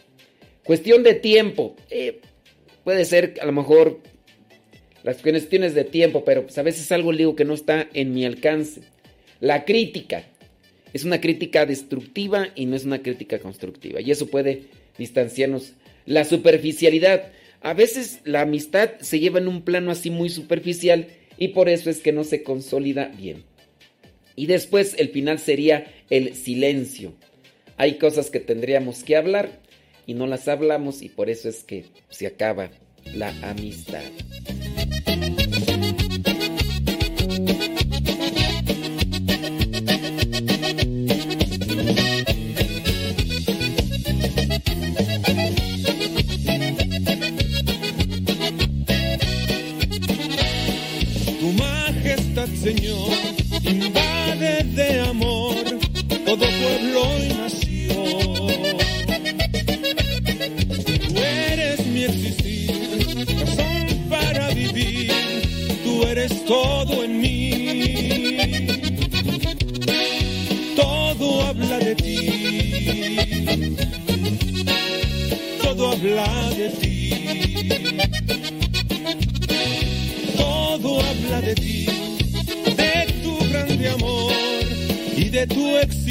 Cuestión 0.63 1.03
de 1.03 1.15
tiempo. 1.15 1.75
Eh, 1.89 2.21
puede 2.83 3.05
ser 3.05 3.35
a 3.41 3.45
lo 3.45 3.51
mejor 3.51 4.01
las 5.03 5.21
cuestiones 5.21 5.73
de 5.73 5.83
tiempo, 5.83 6.23
pero 6.23 6.43
pues 6.43 6.57
a 6.57 6.63
veces 6.63 6.91
algo 6.91 7.11
digo 7.13 7.35
que 7.35 7.45
no 7.45 7.53
está 7.53 7.87
en 7.93 8.13
mi 8.13 8.25
alcance. 8.25 8.81
La 9.39 9.65
crítica. 9.65 10.25
Es 10.91 11.03
una 11.03 11.21
crítica 11.21 11.65
destructiva 11.65 12.49
y 12.55 12.65
no 12.65 12.75
es 12.75 12.83
una 12.83 13.01
crítica 13.01 13.39
constructiva. 13.39 14.01
Y 14.01 14.11
eso 14.11 14.27
puede 14.27 14.63
distanciarnos. 14.97 15.73
La 16.05 16.25
superficialidad. 16.25 17.31
A 17.61 17.73
veces 17.73 18.21
la 18.23 18.41
amistad 18.41 18.91
se 18.99 19.19
lleva 19.19 19.39
en 19.39 19.47
un 19.47 19.61
plano 19.61 19.91
así 19.91 20.09
muy 20.09 20.29
superficial 20.29 21.07
y 21.37 21.49
por 21.49 21.69
eso 21.69 21.89
es 21.89 21.99
que 21.99 22.11
no 22.11 22.23
se 22.23 22.43
consolida 22.43 23.09
bien. 23.17 23.43
Y 24.35 24.47
después 24.47 24.95
el 24.97 25.09
final 25.09 25.39
sería 25.39 25.85
el 26.09 26.35
silencio. 26.35 27.13
Hay 27.77 27.97
cosas 27.97 28.29
que 28.29 28.39
tendríamos 28.39 29.03
que 29.03 29.15
hablar 29.15 29.61
y 30.09 30.15
no 30.15 30.25
las 30.25 30.47
hablamos 30.47 31.03
y 31.03 31.09
por 31.09 31.29
eso 31.29 31.49
es 31.49 31.63
que 31.63 31.85
se 32.09 32.25
acaba 32.25 32.71
la 33.13 33.29
amistad. 33.47 34.01
Tu 51.39 51.51
majestad, 51.51 52.47
Señor 52.63 53.09
de 54.75 55.01
amor 55.01 55.55
todo 56.25 56.37
pueblo 56.37 57.19
y 57.19 57.33
nación. 57.35 57.68
Eres 66.19 66.45
todo 66.45 67.03
en 67.03 67.21
mí. 67.21 67.49
Todo 70.75 71.41
habla 71.45 71.79
de 71.79 71.95
ti, 71.95 73.17
todo 75.61 75.91
habla 75.91 76.49
de 76.51 76.69
ti. 76.69 76.95
Todo 80.37 80.99
habla 81.01 81.41
de 81.41 81.55
ti 81.55 81.85
de 83.79 83.89
amor 83.89 84.33
y 85.15 85.29
de 85.29 85.47
tu 85.47 85.77
existir. 85.77 86.08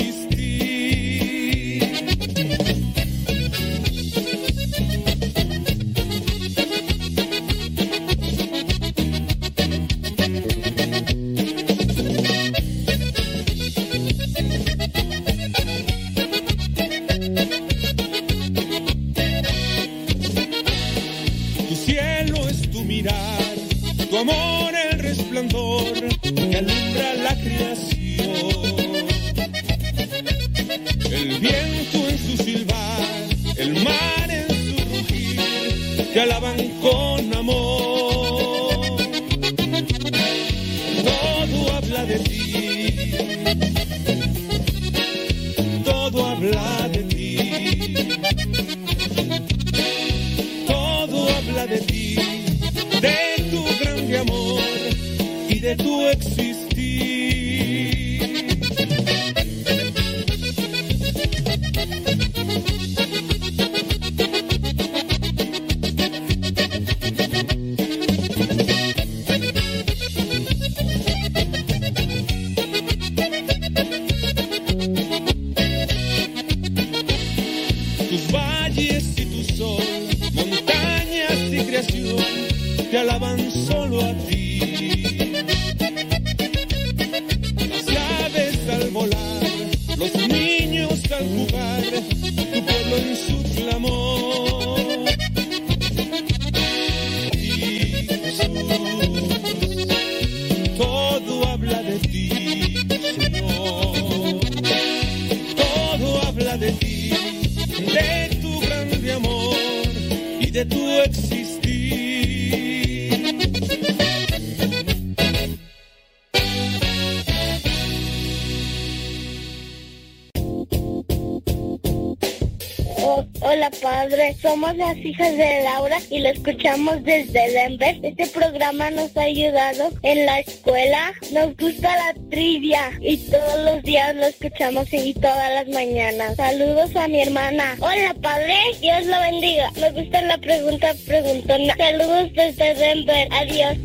Padre, 123.99 124.36
somos 124.40 124.76
las 124.76 124.96
hijas 124.99 125.36
de 125.36 125.62
Laura 125.64 125.99
y 126.09 126.20
lo 126.20 126.28
escuchamos 126.28 127.03
desde 127.03 127.51
Denver. 127.51 127.99
Este 128.05 128.28
programa 128.28 128.90
nos 128.90 129.16
ha 129.16 129.22
ayudado 129.22 129.90
en 130.05 130.24
la 130.24 130.38
escuela. 130.38 131.12
Nos 131.32 131.57
gusta 131.57 131.96
la 131.96 132.14
trivia 132.30 132.92
y 133.01 133.16
todos 133.16 133.64
los 133.64 133.82
días 133.82 134.14
lo 134.14 134.26
escuchamos 134.26 134.86
y 134.92 135.14
todas 135.14 135.53
las 135.53 135.68
mañanas. 135.74 136.36
Saludos 136.36 136.94
a 136.94 137.09
mi 137.09 137.22
hermana. 137.22 137.74
Hola 137.80 138.14
padre, 138.22 138.57
Dios 138.80 139.05
lo 139.07 139.18
bendiga. 139.20 139.72
Me 139.80 139.90
gusta 139.90 140.22
la 140.22 140.38
pregunta 140.38 140.94
preguntona. 141.05 141.74
Saludos 141.76 142.30
desde 142.34 142.74
Denver. 142.74 143.28
Adiós. 143.32 143.76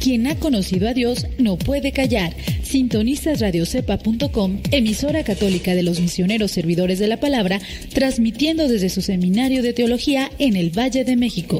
Quien 0.00 0.28
ha 0.28 0.36
conocido 0.36 0.88
a 0.88 0.94
Dios 0.94 1.26
no 1.38 1.58
puede 1.58 1.92
callar. 1.92 2.32
Sintonizas 2.70 3.40
radiocepa.com, 3.40 4.60
emisora 4.70 5.24
católica 5.24 5.74
de 5.74 5.82
los 5.82 5.98
misioneros 5.98 6.52
servidores 6.52 7.00
de 7.00 7.08
la 7.08 7.18
palabra, 7.18 7.58
transmitiendo 7.92 8.68
desde 8.68 8.90
su 8.90 9.02
seminario 9.02 9.64
de 9.64 9.72
teología 9.72 10.30
en 10.38 10.54
el 10.54 10.70
Valle 10.70 11.02
de 11.02 11.16
México. 11.16 11.58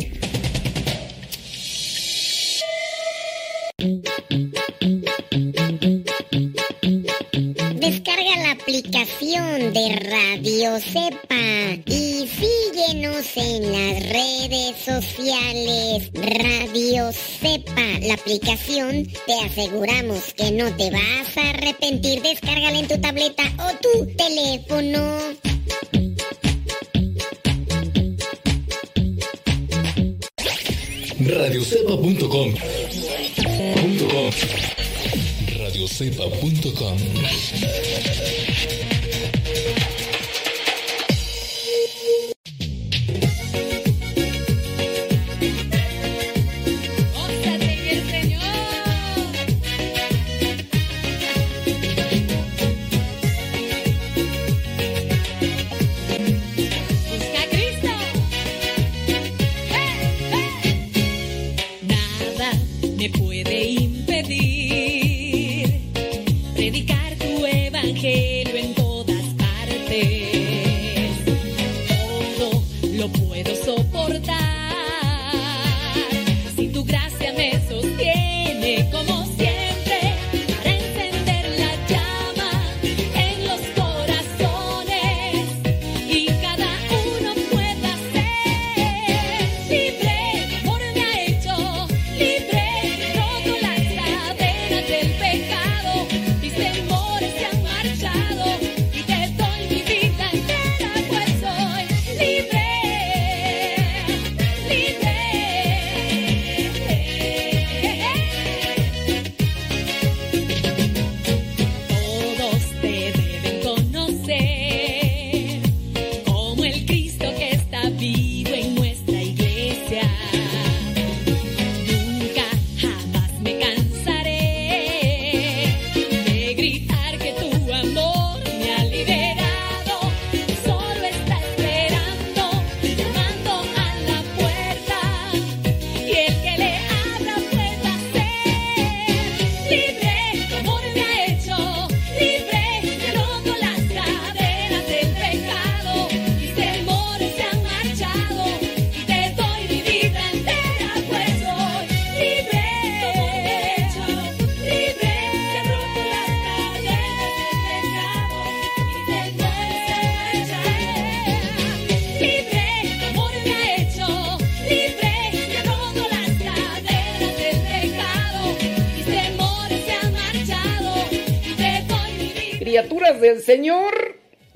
De 9.21 10.01
Radio 10.09 10.81
Cepa 10.81 11.77
y 11.85 12.27
síguenos 12.27 13.27
en 13.37 13.71
las 13.71 14.03
redes 14.09 14.77
sociales. 14.79 16.11
Radio 16.15 17.13
Cepa, 17.13 17.83
la 18.01 18.15
aplicación, 18.15 19.07
te 19.27 19.35
aseguramos 19.45 20.33
que 20.33 20.51
no 20.53 20.75
te 20.75 20.91
vas 20.91 21.37
a 21.37 21.51
arrepentir. 21.51 22.23
Descárgala 22.23 22.79
en 22.79 22.89
tu 22.89 22.99
tableta 22.99 23.43
o 23.59 23.73
tu 23.83 24.07
teléfono. 24.17 25.19
Radiocepa.com 31.21 32.55
Radiocepa.com 35.59 36.97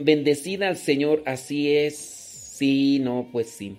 bendecida 0.05 0.69
al 0.69 0.77
Señor, 0.77 1.23
así 1.27 1.75
es. 1.75 1.97
Sí, 1.97 3.01
no, 3.01 3.29
pues 3.33 3.49
sí. 3.51 3.77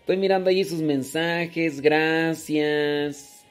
Estoy 0.00 0.16
mirando 0.16 0.48
allí 0.48 0.64
sus 0.64 0.80
mensajes, 0.80 1.80
gracias. 1.80 3.44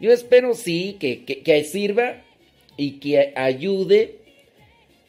Yo 0.00 0.12
espero 0.12 0.54
sí 0.54 0.96
que, 1.00 1.24
que, 1.24 1.64
sirva 1.64 2.22
y 2.76 2.92
que 2.92 3.32
ayude 3.34 4.18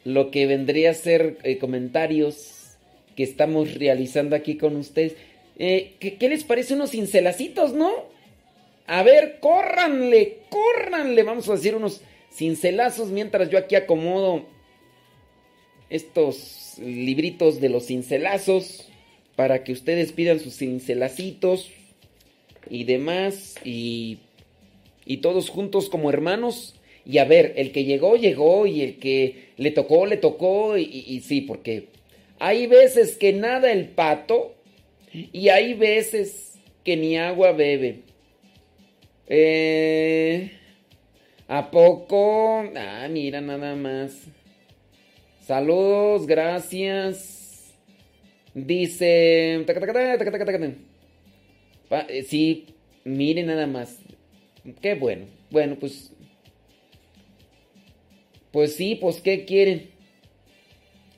lo 0.04 0.30
que 0.30 0.46
vendría 0.46 0.90
a 0.90 0.94
ser 0.94 1.38
eh, 1.44 1.58
comentarios 1.58 2.76
que 3.14 3.22
estamos 3.22 3.74
realizando 3.74 4.34
aquí 4.34 4.56
con 4.56 4.76
ustedes. 4.76 5.14
Eh, 5.58 5.94
¿qué, 6.00 6.16
qué 6.16 6.28
les 6.28 6.44
parece 6.44 6.74
unos 6.74 6.90
cincelacitos, 6.90 7.74
no? 7.74 8.06
A 8.86 9.02
ver, 9.02 9.38
córranle, 9.40 10.38
córranle. 10.48 11.22
Vamos 11.22 11.48
a 11.48 11.52
decir 11.52 11.74
unos 11.74 12.00
cincelazos 12.32 13.10
mientras 13.10 13.50
yo 13.50 13.58
aquí 13.58 13.76
acomodo 13.76 14.46
estos 15.90 16.74
libritos 16.78 17.60
de 17.60 17.68
los 17.68 17.86
cincelazos 17.86 18.88
para 19.36 19.64
que 19.64 19.72
ustedes 19.72 20.12
pidan 20.12 20.40
sus 20.40 20.56
cincelacitos 20.56 21.70
y 22.70 22.84
demás 22.84 23.54
y, 23.64 24.18
y 25.06 25.18
todos 25.18 25.48
juntos 25.48 25.88
como 25.88 26.10
hermanos. 26.10 26.74
Y 27.06 27.18
a 27.18 27.24
ver, 27.24 27.54
el 27.56 27.72
que 27.72 27.84
llegó, 27.84 28.16
llegó 28.16 28.66
y 28.66 28.82
el 28.82 28.98
que 28.98 29.48
le 29.56 29.70
tocó, 29.70 30.04
le 30.06 30.18
tocó 30.18 30.76
y, 30.76 30.82
y- 30.84 31.20
sí, 31.20 31.40
porque 31.40 31.88
hay 32.38 32.66
veces 32.66 33.16
que 33.16 33.32
nada 33.32 33.72
el 33.72 33.86
pato 33.88 34.54
y 35.12 35.48
hay 35.48 35.74
veces 35.74 36.58
que 36.84 36.96
ni 36.96 37.16
agua 37.16 37.52
bebe. 37.52 38.00
Eh, 39.26 40.50
¿A 41.48 41.70
poco? 41.70 42.64
Ah, 42.76 43.08
mira 43.10 43.40
nada 43.40 43.74
más. 43.74 44.26
Saludos, 45.48 46.26
gracias. 46.26 47.72
Dice... 48.52 49.64
eh, 52.10 52.22
Sí, 52.22 52.66
miren 53.04 53.46
nada 53.46 53.66
más. 53.66 53.98
Qué 54.82 54.94
bueno. 54.94 55.24
Bueno, 55.50 55.76
pues... 55.80 56.12
Pues 58.52 58.76
sí, 58.76 58.96
pues 58.96 59.22
¿qué 59.22 59.46
quieren? 59.46 59.88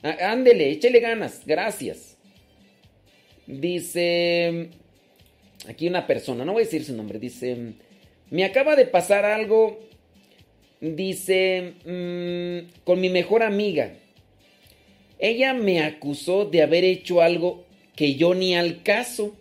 Á- 0.05 0.31
Ándele, 0.31 0.71
échele 0.71 1.01
ganas. 1.01 1.43
Gracias. 1.45 2.17
Dice. 3.49 4.71
Aquí 5.69 5.89
una 5.89 6.07
persona, 6.07 6.45
no 6.45 6.53
voy 6.53 6.63
a 6.63 6.67
decir 6.67 6.85
su 6.85 6.95
nombre. 6.95 7.19
Dice. 7.19 7.73
Me 8.31 8.45
acaba 8.45 8.77
de 8.77 8.85
pasar 8.87 9.25
algo. 9.25 9.81
Dice. 10.81 11.75
mm, 11.85 12.85
con 12.85 13.01
mi 13.01 13.09
mejor 13.09 13.43
amiga. 13.43 13.97
Ella 15.21 15.53
me 15.55 15.81
acusó 15.81 16.47
de 16.47 16.63
haber 16.63 16.85
hecho 16.85 17.21
algo 17.21 17.65
que 17.95 18.15
yo 18.15 18.35
ni 18.35 18.55
al 18.55 18.83
caso. 18.83 19.37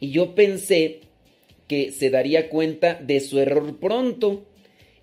Y 0.00 0.10
yo 0.10 0.34
pensé 0.34 1.00
que 1.68 1.92
se 1.92 2.10
daría 2.10 2.48
cuenta 2.48 2.94
de 2.94 3.20
su 3.20 3.40
error 3.40 3.78
pronto 3.78 4.44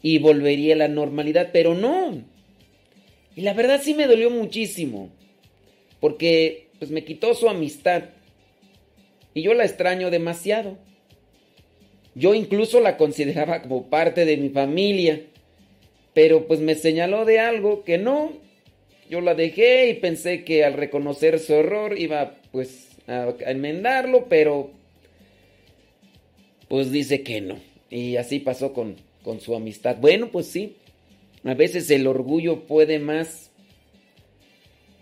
y 0.02 0.20
volvería 0.20 0.76
a 0.76 0.78
la 0.78 0.88
normalidad, 0.88 1.50
pero 1.52 1.76
no. 1.76 2.24
Y 3.36 3.42
la 3.42 3.54
verdad 3.54 3.82
sí 3.84 3.94
me 3.94 4.08
dolió 4.08 4.30
muchísimo, 4.30 5.10
porque 6.00 6.68
pues 6.80 6.92
me 6.92 7.04
quitó 7.04 7.34
su 7.34 7.48
amistad 7.48 8.06
y 9.34 9.42
yo 9.42 9.54
la 9.54 9.66
extraño 9.66 10.10
demasiado. 10.10 10.78
Yo 12.14 12.34
incluso 12.34 12.82
la 12.82 12.98
consideraba 12.98 13.62
como 13.62 13.90
parte 13.90 14.26
de 14.26 14.38
mi 14.38 14.50
familia, 14.50 15.22
pero 16.14 16.48
pues 16.48 16.60
me 16.60 16.76
señaló 16.76 17.24
de 17.26 17.40
algo 17.40 17.84
que 17.84 17.98
no. 17.98 18.34
Yo 19.12 19.20
la 19.20 19.36
dejé 19.36 19.90
y 19.90 19.94
pensé 19.96 20.46
que 20.46 20.64
al 20.64 20.72
reconocer 20.72 21.38
su 21.40 21.54
error 21.54 22.00
iba 22.00 22.38
pues 22.54 22.88
a, 23.08 23.36
enmendarlo, 23.42 24.28
pero 24.30 24.72
pues 26.70 26.94
dice 26.94 27.22
que 27.22 27.42
no. 27.42 27.60
Y 27.90 28.16
así 28.16 28.40
pasó 28.40 28.72
con, 28.72 28.96
con 29.22 29.42
su 29.42 29.54
amistad. 29.54 29.98
Bueno, 30.00 30.30
pues 30.32 30.46
sí. 30.46 30.78
A 31.44 31.54
veces 31.56 31.92
el 31.92 32.08
orgullo 32.08 32.62
puede 32.62 33.00
más. 33.00 33.52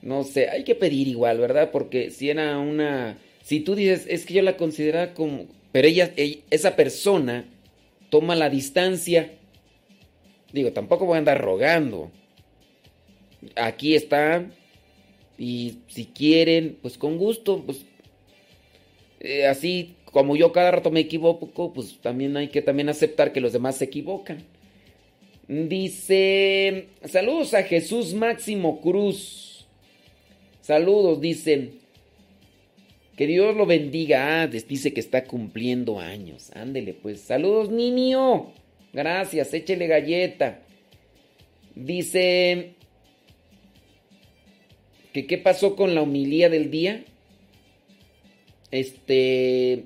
No 0.02 0.24
sé, 0.24 0.50
hay 0.50 0.64
que 0.64 0.74
pedir 0.74 1.08
igual, 1.08 1.38
¿verdad? 1.38 1.70
Porque 1.70 2.10
si 2.10 2.32
era 2.32 2.58
una... 2.58 3.20
Si 3.44 3.60
tú 3.60 3.76
dices, 3.76 4.08
es 4.10 4.26
que 4.26 4.34
yo 4.34 4.42
la 4.42 4.58
consideraba 4.58 5.14
como... 5.14 5.46
Pero 5.72 5.88
ella, 5.88 6.12
ella- 6.16 6.40
esa 6.50 6.76
persona 6.76 7.46
toma 8.10 8.36
la 8.36 8.50
distancia. 8.50 9.34
Digo, 10.52 10.72
tampoco 10.72 11.06
voy 11.06 11.18
a 11.18 11.20
andar 11.20 11.40
rogando. 11.40 12.10
Aquí 13.56 13.96
está. 13.96 14.46
Y 15.38 15.78
si 15.88 16.06
quieren, 16.06 16.78
pues 16.82 16.98
con 16.98 17.18
gusto, 17.18 17.64
pues 17.66 17.86
eh, 19.20 19.48
así 19.48 19.96
como 20.06 20.36
yo 20.36 20.52
cada 20.52 20.72
rato 20.72 20.92
me 20.92 21.02
equivoco, 21.02 21.72
pues 21.74 22.00
también 22.02 22.36
hay 22.38 22.50
que 22.50 22.62
también 22.62 22.90
aceptar 22.90 23.32
que 23.32 23.42
los 23.42 23.54
demás 23.54 23.78
se 23.78 23.86
equivocan. 23.86 24.44
Dice, 25.48 26.88
saludos 27.06 27.54
a 27.54 27.64
Jesús 27.64 28.14
Máximo 28.14 28.82
Cruz. 28.82 29.68
Saludos, 30.62 31.22
dice. 31.22 31.72
Que 33.18 33.28
Dios 33.28 33.56
lo 33.56 33.66
bendiga. 33.66 34.44
Ah, 34.44 34.48
dice 34.48 34.94
que 34.94 35.00
está 35.00 35.24
cumpliendo 35.26 36.00
años. 36.00 36.52
Ándele, 36.54 36.94
pues. 36.94 37.22
Saludos, 37.22 37.70
niño. 37.70 38.54
Gracias, 38.94 39.54
échele 39.54 39.88
galleta. 39.88 40.60
Dice 41.76 42.76
que 45.14 45.26
qué 45.26 45.38
pasó 45.38 45.76
con 45.76 45.96
la 45.96 46.02
humilía 46.02 46.50
del 46.50 46.72
día. 46.72 47.04
Este. 48.72 49.86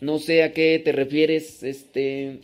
No 0.00 0.18
sé 0.18 0.42
a 0.42 0.52
qué 0.52 0.80
te 0.82 0.92
refieres. 0.92 1.62
Este. 1.62 2.40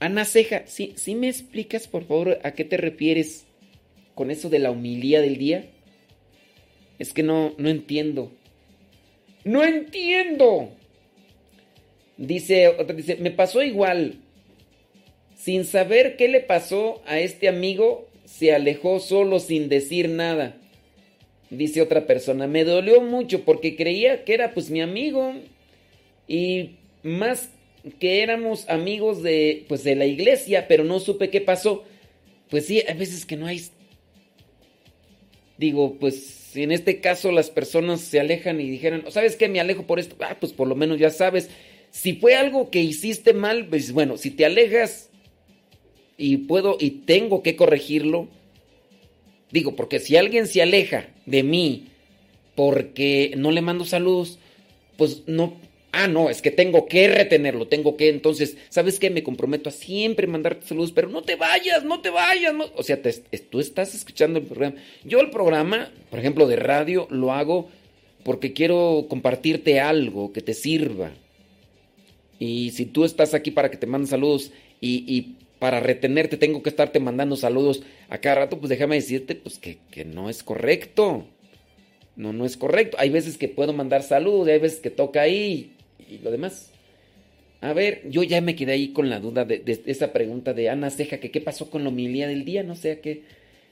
Ana 0.00 0.24
Ceja, 0.24 0.66
¿sí, 0.66 0.92
sí 0.96 1.14
me 1.14 1.28
explicas, 1.28 1.88
por 1.88 2.04
favor, 2.04 2.38
a 2.42 2.52
qué 2.52 2.64
te 2.64 2.76
refieres 2.76 3.46
con 4.14 4.30
eso 4.30 4.50
de 4.50 4.58
la 4.58 4.70
humilía 4.70 5.20
del 5.20 5.38
día? 5.38 5.70
Es 6.98 7.12
que 7.12 7.22
no, 7.22 7.54
no 7.58 7.68
entiendo. 7.68 8.30
¡No 9.44 9.62
entiendo! 9.62 10.70
Dice, 12.16 12.68
otra 12.68 12.94
dice, 12.94 13.16
me 13.16 13.30
pasó 13.30 13.62
igual. 13.62 14.20
Sin 15.36 15.64
saber 15.64 16.16
qué 16.16 16.28
le 16.28 16.40
pasó 16.40 17.02
a 17.06 17.18
este 17.18 17.48
amigo, 17.48 18.08
se 18.24 18.54
alejó 18.54 19.00
solo 19.00 19.40
sin 19.40 19.68
decir 19.68 20.08
nada. 20.08 20.56
Dice 21.56 21.82
otra 21.82 22.06
persona, 22.06 22.46
me 22.46 22.64
dolió 22.64 23.00
mucho 23.00 23.44
porque 23.44 23.76
creía 23.76 24.24
que 24.24 24.34
era 24.34 24.54
pues 24.54 24.70
mi 24.70 24.80
amigo 24.80 25.34
y 26.26 26.76
más 27.02 27.50
que 27.98 28.22
éramos 28.22 28.68
amigos 28.68 29.22
de 29.22 29.64
pues 29.68 29.84
de 29.84 29.94
la 29.94 30.06
iglesia, 30.06 30.66
pero 30.68 30.84
no 30.84 31.00
supe 31.00 31.30
qué 31.30 31.40
pasó. 31.40 31.84
Pues 32.50 32.66
sí, 32.66 32.82
hay 32.86 32.96
veces 32.96 33.26
que 33.26 33.36
no 33.36 33.46
hay 33.46 33.62
digo, 35.58 35.96
pues 35.98 36.56
en 36.56 36.72
este 36.72 37.00
caso 37.00 37.30
las 37.32 37.50
personas 37.50 38.00
se 38.00 38.20
alejan 38.20 38.60
y 38.60 38.70
dijeran, 38.70 39.04
"¿Sabes 39.10 39.36
qué? 39.36 39.48
Me 39.48 39.60
alejo 39.60 39.86
por 39.86 39.98
esto." 39.98 40.16
Ah, 40.20 40.36
pues 40.38 40.52
por 40.52 40.68
lo 40.68 40.74
menos 40.74 40.98
ya 40.98 41.10
sabes. 41.10 41.50
Si 41.90 42.14
fue 42.14 42.34
algo 42.34 42.70
que 42.70 42.80
hiciste 42.80 43.34
mal, 43.34 43.68
pues 43.68 43.92
bueno, 43.92 44.16
si 44.16 44.30
te 44.30 44.44
alejas 44.44 45.10
y 46.16 46.38
puedo 46.38 46.76
y 46.80 46.90
tengo 46.90 47.42
que 47.42 47.56
corregirlo, 47.56 48.28
Digo, 49.54 49.76
porque 49.76 50.00
si 50.00 50.16
alguien 50.16 50.48
se 50.48 50.62
aleja 50.62 51.06
de 51.26 51.44
mí 51.44 51.84
porque 52.56 53.34
no 53.36 53.52
le 53.52 53.60
mando 53.60 53.84
saludos, 53.84 54.40
pues 54.96 55.22
no. 55.28 55.54
Ah, 55.92 56.08
no, 56.08 56.28
es 56.28 56.42
que 56.42 56.50
tengo 56.50 56.88
que 56.88 57.06
retenerlo, 57.06 57.68
tengo 57.68 57.96
que. 57.96 58.08
Entonces, 58.08 58.56
¿sabes 58.68 58.98
qué? 58.98 59.10
Me 59.10 59.22
comprometo 59.22 59.68
a 59.68 59.72
siempre 59.72 60.26
mandarte 60.26 60.66
saludos, 60.66 60.90
pero 60.90 61.08
no 61.08 61.22
te 61.22 61.36
vayas, 61.36 61.84
no 61.84 62.00
te 62.00 62.10
vayas. 62.10 62.52
O 62.74 62.82
sea, 62.82 62.98
tú 63.48 63.60
estás 63.60 63.94
escuchando 63.94 64.40
el 64.40 64.46
programa. 64.46 64.74
Yo 65.04 65.20
el 65.20 65.30
programa, 65.30 65.88
por 66.10 66.18
ejemplo, 66.18 66.48
de 66.48 66.56
radio, 66.56 67.06
lo 67.10 67.32
hago 67.32 67.68
porque 68.24 68.54
quiero 68.54 69.06
compartirte 69.08 69.78
algo 69.78 70.32
que 70.32 70.40
te 70.40 70.54
sirva. 70.54 71.12
Y 72.40 72.72
si 72.72 72.86
tú 72.86 73.04
estás 73.04 73.34
aquí 73.34 73.52
para 73.52 73.70
que 73.70 73.76
te 73.76 73.86
manden 73.86 74.08
saludos 74.08 74.50
y 74.80 75.36
para 75.64 75.80
retenerte 75.80 76.36
tengo 76.36 76.62
que 76.62 76.68
estarte 76.68 77.00
mandando 77.00 77.36
saludos 77.36 77.84
a 78.10 78.18
cada 78.18 78.36
rato, 78.36 78.58
pues 78.58 78.68
déjame 78.68 78.96
decirte 78.96 79.34
pues 79.34 79.58
que, 79.58 79.78
que 79.90 80.04
no 80.04 80.28
es 80.28 80.42
correcto. 80.42 81.26
No, 82.16 82.34
no 82.34 82.44
es 82.44 82.58
correcto. 82.58 82.98
Hay 83.00 83.08
veces 83.08 83.38
que 83.38 83.48
puedo 83.48 83.72
mandar 83.72 84.02
saludos, 84.02 84.48
hay 84.48 84.58
veces 84.58 84.80
que 84.80 84.90
toca 84.90 85.22
ahí 85.22 85.72
y 86.06 86.18
lo 86.18 86.30
demás. 86.30 86.70
A 87.62 87.72
ver, 87.72 88.02
yo 88.10 88.22
ya 88.24 88.42
me 88.42 88.54
quedé 88.56 88.72
ahí 88.72 88.88
con 88.88 89.08
la 89.08 89.20
duda 89.20 89.46
de, 89.46 89.58
de 89.58 89.80
esa 89.86 90.12
pregunta 90.12 90.52
de 90.52 90.68
Ana 90.68 90.90
Ceja, 90.90 91.16
que 91.16 91.30
qué 91.30 91.40
pasó 91.40 91.70
con 91.70 91.82
la 91.82 91.88
homilía 91.88 92.28
del 92.28 92.44
día, 92.44 92.62
no 92.62 92.74
sé 92.74 92.90
a 92.90 93.00
qué, 93.00 93.22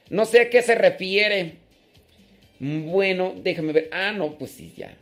no 0.09 0.25
sé 0.25 0.41
a 0.41 0.49
qué 0.49 0.63
se 0.63 0.73
refiere. 0.73 1.57
Bueno, 2.59 3.35
déjame 3.43 3.71
ver. 3.71 3.89
Ah, 3.91 4.13
no, 4.13 4.35
pues 4.39 4.49
sí, 4.49 4.73
ya. 4.75 4.97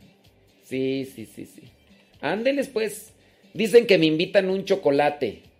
Sí, 0.62 1.06
sí, 1.06 1.24
sí, 1.24 1.46
sí. 1.46 1.62
Ándeles 2.20 2.68
pues. 2.68 3.14
Dicen 3.54 3.86
que 3.86 3.96
me 3.96 4.04
invitan 4.04 4.50
un 4.50 4.66
chocolate. 4.66 5.51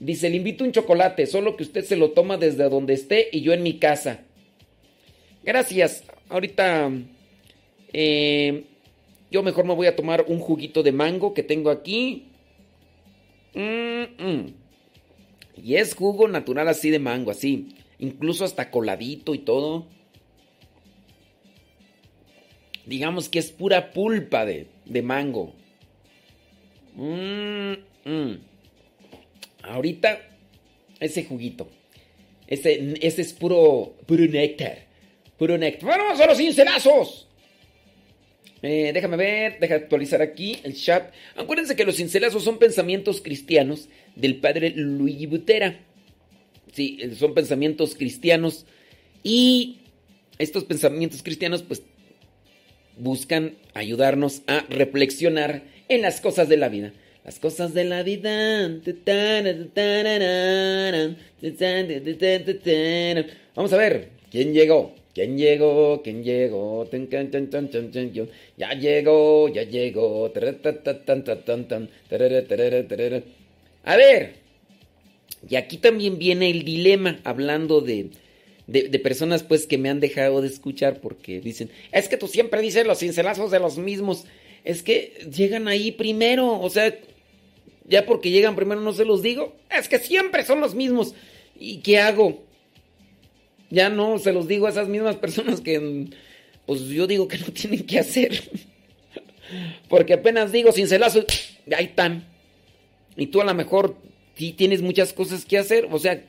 Dice, 0.00 0.28
le 0.28 0.36
invito 0.36 0.64
un 0.64 0.72
chocolate, 0.72 1.26
solo 1.26 1.56
que 1.56 1.62
usted 1.62 1.84
se 1.84 1.96
lo 1.96 2.10
toma 2.10 2.36
desde 2.36 2.68
donde 2.68 2.94
esté 2.94 3.28
y 3.32 3.42
yo 3.42 3.52
en 3.52 3.62
mi 3.62 3.78
casa. 3.78 4.20
Gracias. 5.42 6.04
Ahorita 6.28 6.90
eh, 7.92 8.64
yo 9.30 9.42
mejor 9.42 9.64
me 9.64 9.74
voy 9.74 9.86
a 9.86 9.96
tomar 9.96 10.24
un 10.28 10.40
juguito 10.40 10.82
de 10.82 10.92
mango 10.92 11.34
que 11.34 11.42
tengo 11.42 11.70
aquí. 11.70 12.28
Mm, 13.54 14.22
mm. 14.22 14.54
Y 15.62 15.76
es 15.76 15.94
jugo 15.94 16.28
natural 16.28 16.68
así 16.68 16.90
de 16.90 16.98
mango, 16.98 17.30
así. 17.30 17.68
Incluso 17.98 18.44
hasta 18.44 18.70
coladito 18.70 19.34
y 19.34 19.38
todo. 19.38 19.86
Digamos 22.86 23.28
que 23.28 23.38
es 23.38 23.50
pura 23.52 23.92
pulpa 23.92 24.44
de, 24.44 24.66
de 24.84 25.02
mango. 25.02 25.54
Mm. 26.94 27.74
Ahorita, 29.68 30.20
ese 31.00 31.24
juguito. 31.24 31.68
Ese, 32.46 32.94
ese 33.00 33.22
es 33.22 33.32
puro, 33.32 33.96
puro 34.06 34.24
néctar. 34.26 34.86
Puro 35.38 35.58
néctar. 35.58 35.88
Vamos 35.88 36.20
a 36.20 36.26
los 36.26 36.38
cincelazos. 36.38 37.28
Eh, 38.62 38.92
déjame 38.94 39.18
ver, 39.18 39.58
deja 39.60 39.74
actualizar 39.74 40.22
aquí 40.22 40.58
el 40.64 40.74
chat. 40.74 41.12
Acuérdense 41.36 41.76
que 41.76 41.84
los 41.84 41.96
cincelazos 41.96 42.44
son 42.44 42.58
pensamientos 42.58 43.20
cristianos 43.20 43.88
del 44.16 44.36
padre 44.36 44.70
Luigi 44.70 45.26
Butera. 45.26 45.80
Sí, 46.72 46.98
eh, 47.00 47.14
son 47.14 47.34
pensamientos 47.34 47.94
cristianos. 47.94 48.64
Y 49.22 49.80
estos 50.38 50.64
pensamientos 50.64 51.22
cristianos, 51.22 51.62
pues, 51.62 51.82
buscan 52.96 53.56
ayudarnos 53.74 54.42
a 54.46 54.60
reflexionar 54.68 55.62
en 55.88 56.02
las 56.02 56.20
cosas 56.20 56.48
de 56.48 56.56
la 56.56 56.68
vida. 56.68 56.92
Las 57.24 57.38
cosas 57.38 57.72
de 57.72 57.84
la 57.84 58.02
vida. 58.02 58.68
Vamos 63.54 63.72
a 63.72 63.76
ver. 63.78 64.10
¿Quién 64.30 64.52
llegó? 64.52 64.94
¿Quién 65.14 65.38
llegó? 65.38 66.02
¿Quién 66.02 66.22
llegó? 66.22 66.86
Ya 68.58 68.74
llegó, 68.74 69.48
ya 69.48 69.62
llegó. 69.62 70.32
A 73.84 73.96
ver. 73.96 74.34
Y 75.48 75.56
aquí 75.56 75.78
también 75.78 76.18
viene 76.18 76.50
el 76.50 76.62
dilema 76.62 77.20
hablando 77.24 77.80
de, 77.80 78.10
de, 78.66 78.88
de 78.90 78.98
personas 78.98 79.42
pues 79.42 79.66
que 79.66 79.78
me 79.78 79.88
han 79.88 80.00
dejado 80.00 80.42
de 80.42 80.48
escuchar 80.48 81.00
porque 81.00 81.40
dicen, 81.40 81.70
es 81.90 82.08
que 82.08 82.18
tú 82.18 82.26
siempre 82.26 82.60
dices 82.60 82.86
los 82.86 82.98
cincelazos 82.98 83.50
de 83.50 83.60
los 83.60 83.78
mismos. 83.78 84.26
Es 84.62 84.82
que 84.82 85.12
llegan 85.34 85.68
ahí 85.68 85.92
primero, 85.92 86.60
o 86.60 86.70
sea, 86.70 86.94
ya 87.84 88.06
porque 88.06 88.30
llegan 88.30 88.56
primero 88.56 88.80
no 88.80 88.92
se 88.92 89.04
los 89.04 89.22
digo. 89.22 89.56
Es 89.70 89.88
que 89.88 89.98
siempre 89.98 90.44
son 90.44 90.60
los 90.60 90.74
mismos. 90.74 91.14
¿Y 91.58 91.78
qué 91.78 91.98
hago? 91.98 92.44
Ya 93.70 93.88
no 93.88 94.18
se 94.18 94.32
los 94.32 94.48
digo 94.48 94.66
a 94.66 94.70
esas 94.70 94.88
mismas 94.88 95.16
personas 95.16 95.60
que 95.60 96.08
pues 96.66 96.82
yo 96.82 97.06
digo 97.06 97.28
que 97.28 97.38
no 97.38 97.46
tienen 97.46 97.84
que 97.84 97.98
hacer. 97.98 98.42
Porque 99.88 100.14
apenas 100.14 100.52
digo 100.52 100.72
cincelazo, 100.72 101.24
ahí 101.76 101.84
están. 101.86 102.26
Y 103.16 103.26
tú 103.26 103.40
a 103.40 103.44
lo 103.44 103.54
mejor 103.54 103.96
sí 104.34 104.52
tienes 104.52 104.82
muchas 104.82 105.12
cosas 105.12 105.44
que 105.44 105.58
hacer, 105.58 105.86
o 105.90 105.98
sea, 105.98 106.24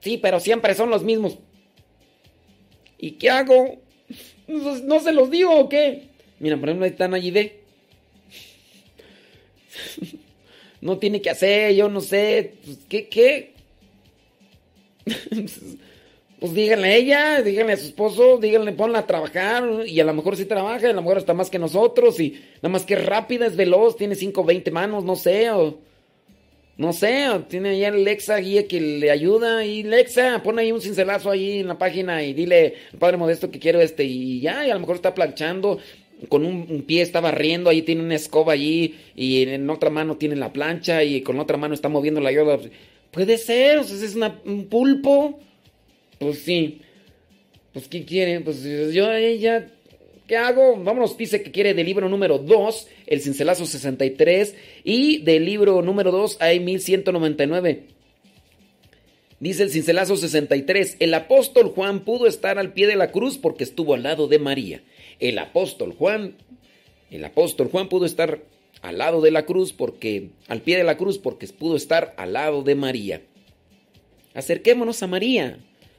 sí, 0.00 0.16
pero 0.16 0.40
siempre 0.40 0.74
son 0.74 0.90
los 0.90 1.02
mismos. 1.02 1.38
¿Y 2.98 3.12
qué 3.12 3.30
hago? 3.30 3.80
¿No, 4.46 5.00
se 5.00 5.12
los 5.12 5.30
digo 5.30 5.54
o 5.54 5.68
qué? 5.68 6.08
Mira, 6.40 6.56
por 6.56 6.68
ejemplo, 6.68 6.84
ahí 6.84 6.90
están 6.90 7.14
allí 7.14 7.30
de. 7.30 7.60
No 10.80 10.98
tiene 10.98 11.20
que 11.20 11.30
hacer, 11.30 11.74
yo 11.74 11.88
no 11.88 12.00
sé. 12.00 12.54
Pues, 12.64 12.78
¿Qué? 12.88 13.08
¿Qué? 13.08 13.54
Pues 16.40 16.54
díganle 16.54 16.86
a 16.86 16.94
ella, 16.94 17.42
díganle 17.42 17.72
a 17.72 17.76
su 17.76 17.86
esposo, 17.86 18.38
díganle, 18.38 18.70
ponla 18.72 19.00
a 19.00 19.06
trabajar. 19.06 19.64
Y 19.86 19.98
a 19.98 20.04
lo 20.04 20.14
mejor 20.14 20.36
sí 20.36 20.44
trabaja, 20.44 20.88
a 20.88 20.92
lo 20.92 21.02
mejor 21.02 21.18
está 21.18 21.34
más 21.34 21.50
que 21.50 21.58
nosotros. 21.58 22.20
Y 22.20 22.40
nada 22.62 22.68
más 22.68 22.84
que 22.84 22.94
rápida, 22.94 23.46
es 23.46 23.56
veloz, 23.56 23.96
tiene 23.96 24.14
5 24.14 24.44
20 24.44 24.70
manos, 24.70 25.04
no 25.04 25.16
sé. 25.16 25.50
O, 25.50 25.78
no 26.76 26.92
sé, 26.92 27.28
o 27.30 27.40
tiene 27.40 27.70
allá 27.70 27.88
el 27.88 28.04
Lexa 28.04 28.36
guía 28.36 28.68
que 28.68 28.80
le 28.80 29.10
ayuda. 29.10 29.64
Y 29.64 29.82
Lexa, 29.82 30.40
pon 30.44 30.60
ahí 30.60 30.70
un 30.70 30.80
cincelazo 30.80 31.28
ahí 31.32 31.58
en 31.58 31.66
la 31.66 31.76
página 31.76 32.22
y 32.22 32.34
dile 32.34 32.74
al 32.92 33.00
padre 33.00 33.16
modesto 33.16 33.50
que 33.50 33.58
quiero 33.58 33.80
este. 33.80 34.04
Y 34.04 34.40
ya, 34.40 34.64
y 34.64 34.70
a 34.70 34.74
lo 34.74 34.80
mejor 34.80 34.94
está 34.94 35.14
planchando. 35.14 35.80
Con 36.28 36.44
un, 36.44 36.82
pie 36.82 37.02
está 37.02 37.20
barriendo, 37.20 37.70
ahí 37.70 37.82
tiene 37.82 38.02
una 38.02 38.16
escoba 38.16 38.52
allí. 38.52 38.96
Y 39.14 39.42
en 39.42 39.68
otra 39.70 39.90
mano 39.90 40.16
tiene 40.16 40.36
la 40.36 40.52
plancha. 40.52 41.04
Y 41.04 41.22
con 41.22 41.38
otra 41.38 41.56
mano 41.56 41.74
está 41.74 41.88
moviendo 41.88 42.20
la 42.20 42.32
yoda. 42.32 42.58
Puede 43.10 43.38
ser, 43.38 43.78
o 43.78 43.84
sea, 43.84 43.96
es 44.04 44.16
un 44.44 44.66
pulpo. 44.66 45.38
Pues 46.18 46.40
sí. 46.40 46.80
Pues 47.72 47.88
¿qué 47.88 48.04
quiere? 48.04 48.40
Pues 48.40 48.62
yo 48.62 49.12
ella 49.12 49.68
¿Qué 50.28 50.36
hago? 50.36 50.76
Vámonos, 50.76 51.16
dice 51.16 51.42
que 51.42 51.50
quiere 51.50 51.72
del 51.72 51.86
libro 51.86 52.06
número 52.10 52.36
2, 52.36 52.86
el 53.06 53.22
cincelazo 53.22 53.64
63, 53.64 54.54
y 54.84 55.22
del 55.22 55.46
libro 55.46 55.80
número 55.80 56.12
2 56.12 56.36
hay 56.40 56.60
1199. 56.60 57.84
Dice 59.40 59.62
el 59.62 59.70
cincelazo 59.70 60.18
63, 60.18 60.98
el 61.00 61.14
apóstol 61.14 61.68
Juan 61.68 62.00
pudo 62.00 62.26
estar 62.26 62.58
al 62.58 62.74
pie 62.74 62.86
de 62.86 62.96
la 62.96 63.10
cruz 63.10 63.38
porque 63.38 63.64
estuvo 63.64 63.94
al 63.94 64.02
lado 64.02 64.28
de 64.28 64.38
María. 64.38 64.82
El 65.20 65.38
apóstol 65.38 65.92
Juan, 65.92 66.36
el 67.10 67.24
apóstol 67.24 67.68
Juan 67.70 67.88
pudo 67.88 68.06
estar 68.06 68.42
al 68.82 68.98
lado 68.98 69.20
de 69.20 69.30
la 69.30 69.44
cruz 69.46 69.72
porque, 69.72 70.30
al 70.46 70.62
pie 70.62 70.76
de 70.76 70.84
la 70.84 70.96
cruz 70.96 71.18
porque 71.18 71.46
pudo 71.48 71.76
estar 71.76 72.14
al 72.16 72.34
lado 72.34 72.62
de 72.62 72.74
María. 72.74 73.22
Acerquémonos 74.34 75.02
a 75.02 75.06
María. 75.06 75.58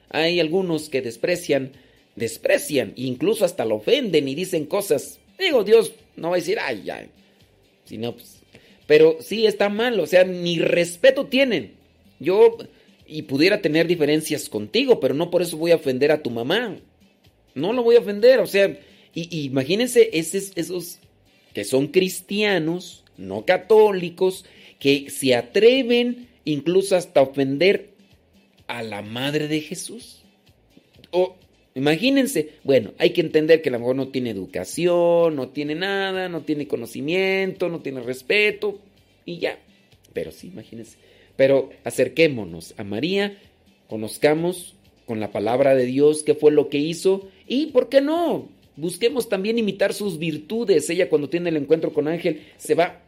Hay 0.10 0.40
algunos 0.40 0.90
que 0.90 1.02
desprecian, 1.02 1.74
desprecian, 2.16 2.94
incluso 2.96 3.46
hasta 3.46 3.66
lo 3.66 3.76
ofenden 3.76 4.28
y 4.28 4.36
dicen 4.36 4.66
cosas. 4.66 5.20
Digo, 5.38 5.64
Dios 5.64 5.94
no 6.16 6.30
va 6.30 6.36
a 6.36 6.40
decir, 6.40 6.58
ay, 6.60 6.90
ay. 6.90 7.10
Si 7.86 7.98
no, 7.98 8.14
pues. 8.14 8.42
Pero 8.88 9.18
sí 9.20 9.46
está 9.46 9.70
mal, 9.70 10.00
o 10.00 10.08
sea, 10.08 10.24
ni 10.24 10.60
respeto 10.60 11.28
tienen. 11.28 11.74
Yo, 12.20 12.58
y 13.06 13.24
pudiera 13.24 13.62
tener 13.62 13.88
diferencias 13.88 14.50
contigo, 14.50 15.00
pero 15.00 15.14
no 15.14 15.30
por 15.30 15.42
eso 15.42 15.58
voy 15.58 15.72
a 15.72 15.76
ofender 15.76 16.12
a 16.12 16.24
tu 16.24 16.30
mamá. 16.30 16.78
No 17.54 17.74
lo 17.74 17.84
voy 17.84 17.98
a 17.98 18.00
ofender, 18.00 18.40
o 18.40 18.48
sea, 18.48 18.80
y, 19.14 19.46
imagínense 19.46 20.10
esos, 20.14 20.52
esos 20.56 21.00
que 21.54 21.64
son 21.64 21.88
cristianos, 21.88 23.04
no 23.18 23.46
católicos, 23.46 24.46
que 24.80 25.10
se 25.10 25.36
atreven 25.36 26.28
incluso 26.46 26.96
hasta 26.96 27.22
ofender 27.22 27.90
a 28.68 28.84
la 28.84 29.02
madre 29.02 29.48
de 29.48 29.62
Jesús. 29.62 30.22
O 31.12 31.36
imagínense, 31.76 32.52
bueno, 32.64 32.94
hay 32.98 33.12
que 33.12 33.22
entender 33.22 33.62
que 33.62 33.70
a 33.70 33.72
lo 33.74 33.80
mejor 33.80 33.96
no 33.96 34.10
tiene 34.10 34.30
educación, 34.30 35.36
no 35.36 35.50
tiene 35.50 35.76
nada, 35.76 36.30
no 36.30 36.42
tiene 36.42 36.68
conocimiento, 36.68 37.70
no 37.70 37.80
tiene 37.80 38.02
respeto 38.02 38.80
y 39.26 39.40
ya. 39.40 39.60
Pero 40.14 40.32
sí, 40.32 40.48
imagínense. 40.48 40.98
Pero 41.36 41.70
acerquémonos 41.84 42.74
a 42.78 42.84
María, 42.84 43.38
conozcamos 43.88 44.76
con 45.06 45.20
la 45.20 45.32
palabra 45.32 45.76
de 45.76 45.86
Dios 45.86 46.24
qué 46.24 46.36
fue 46.36 46.52
lo 46.52 46.70
que 46.70 46.78
hizo 46.78 47.28
y, 47.48 47.68
¿por 47.68 47.90
qué 47.90 48.02
no? 48.02 48.48
Busquemos 48.80 49.28
también 49.28 49.58
imitar 49.58 49.94
sus 49.94 50.18
virtudes. 50.18 50.90
Ella 50.90 51.10
cuando 51.10 51.30
tiene 51.30 51.50
el 51.50 51.58
encuentro 51.58 51.92
con 51.92 52.08
Ángel 52.08 52.44
se 52.58 52.76
va 52.76 53.02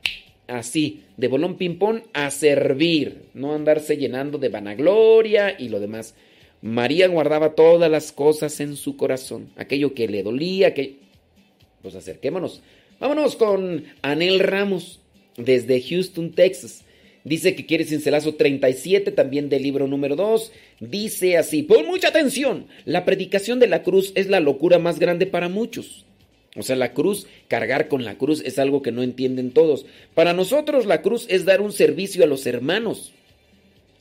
así, 0.47 1.03
de 1.15 1.29
bolón 1.29 1.57
ping-pong 1.57 2.01
a 2.13 2.29
servir, 2.29 3.23
no 3.33 3.53
andarse 3.53 3.95
llenando 3.95 4.37
de 4.37 4.49
vanagloria 4.49 5.55
y 5.57 5.69
lo 5.69 5.79
demás. 5.79 6.13
María 6.61 7.07
guardaba 7.07 7.55
todas 7.55 7.89
las 7.89 8.11
cosas 8.11 8.59
en 8.59 8.75
su 8.75 8.97
corazón, 8.97 9.49
aquello 9.55 9.93
que 9.93 10.07
le 10.07 10.23
dolía, 10.23 10.73
que... 10.73 10.97
Pues 11.81 11.95
acerquémonos. 11.95 12.61
Vámonos 12.99 13.35
con 13.35 13.85
Anel 14.01 14.39
Ramos, 14.39 14.99
desde 15.37 15.81
Houston, 15.81 16.31
Texas. 16.31 16.83
Dice 17.23 17.55
que 17.55 17.65
quiere 17.65 17.85
cincelazo 17.85 18.35
37, 18.35 19.11
también 19.11 19.49
del 19.49 19.63
libro 19.63 19.87
número 19.87 20.15
2. 20.15 20.51
Dice 20.79 21.37
así, 21.37 21.63
pon 21.63 21.85
mucha 21.85 22.07
atención, 22.07 22.67
la 22.85 23.05
predicación 23.05 23.59
de 23.59 23.67
la 23.67 23.83
cruz 23.83 24.11
es 24.15 24.27
la 24.27 24.39
locura 24.39 24.79
más 24.79 24.97
grande 24.97 25.27
para 25.27 25.47
muchos. 25.47 26.05
O 26.55 26.63
sea, 26.63 26.75
la 26.75 26.93
cruz, 26.93 27.27
cargar 27.47 27.87
con 27.87 28.03
la 28.03 28.17
cruz 28.17 28.41
es 28.43 28.59
algo 28.59 28.81
que 28.81 28.91
no 28.91 29.03
entienden 29.03 29.51
todos. 29.51 29.85
Para 30.13 30.33
nosotros 30.33 30.85
la 30.85 31.01
cruz 31.01 31.25
es 31.29 31.45
dar 31.45 31.61
un 31.61 31.71
servicio 31.71 32.23
a 32.23 32.27
los 32.27 32.45
hermanos. 32.45 33.13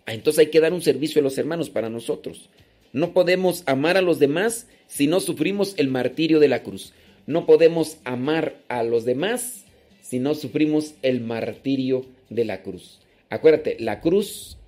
Ah, 0.06 0.14
entonces 0.14 0.40
hay 0.40 0.50
que 0.50 0.60
dar 0.60 0.72
un 0.72 0.82
servicio 0.82 1.20
a 1.20 1.22
los 1.22 1.38
hermanos 1.38 1.70
para 1.70 1.90
nosotros. 1.90 2.48
No 2.92 3.12
podemos 3.12 3.62
amar 3.66 3.96
a 3.96 4.02
los 4.02 4.18
demás 4.18 4.66
si 4.88 5.06
no 5.06 5.20
sufrimos 5.20 5.74
el 5.76 5.88
martirio 5.88 6.40
de 6.40 6.48
la 6.48 6.62
cruz. 6.64 6.92
No 7.26 7.46
podemos 7.46 7.98
amar 8.02 8.56
a 8.68 8.82
los 8.82 9.04
demás 9.04 9.64
si 10.02 10.18
no 10.18 10.34
sufrimos 10.34 10.94
el 11.02 11.20
martirio 11.20 12.06
de 12.30 12.44
la 12.44 12.62
cruz. 12.62 12.98
Acuérdate, 13.30 13.76
la 13.78 14.00
cruz 14.00 14.58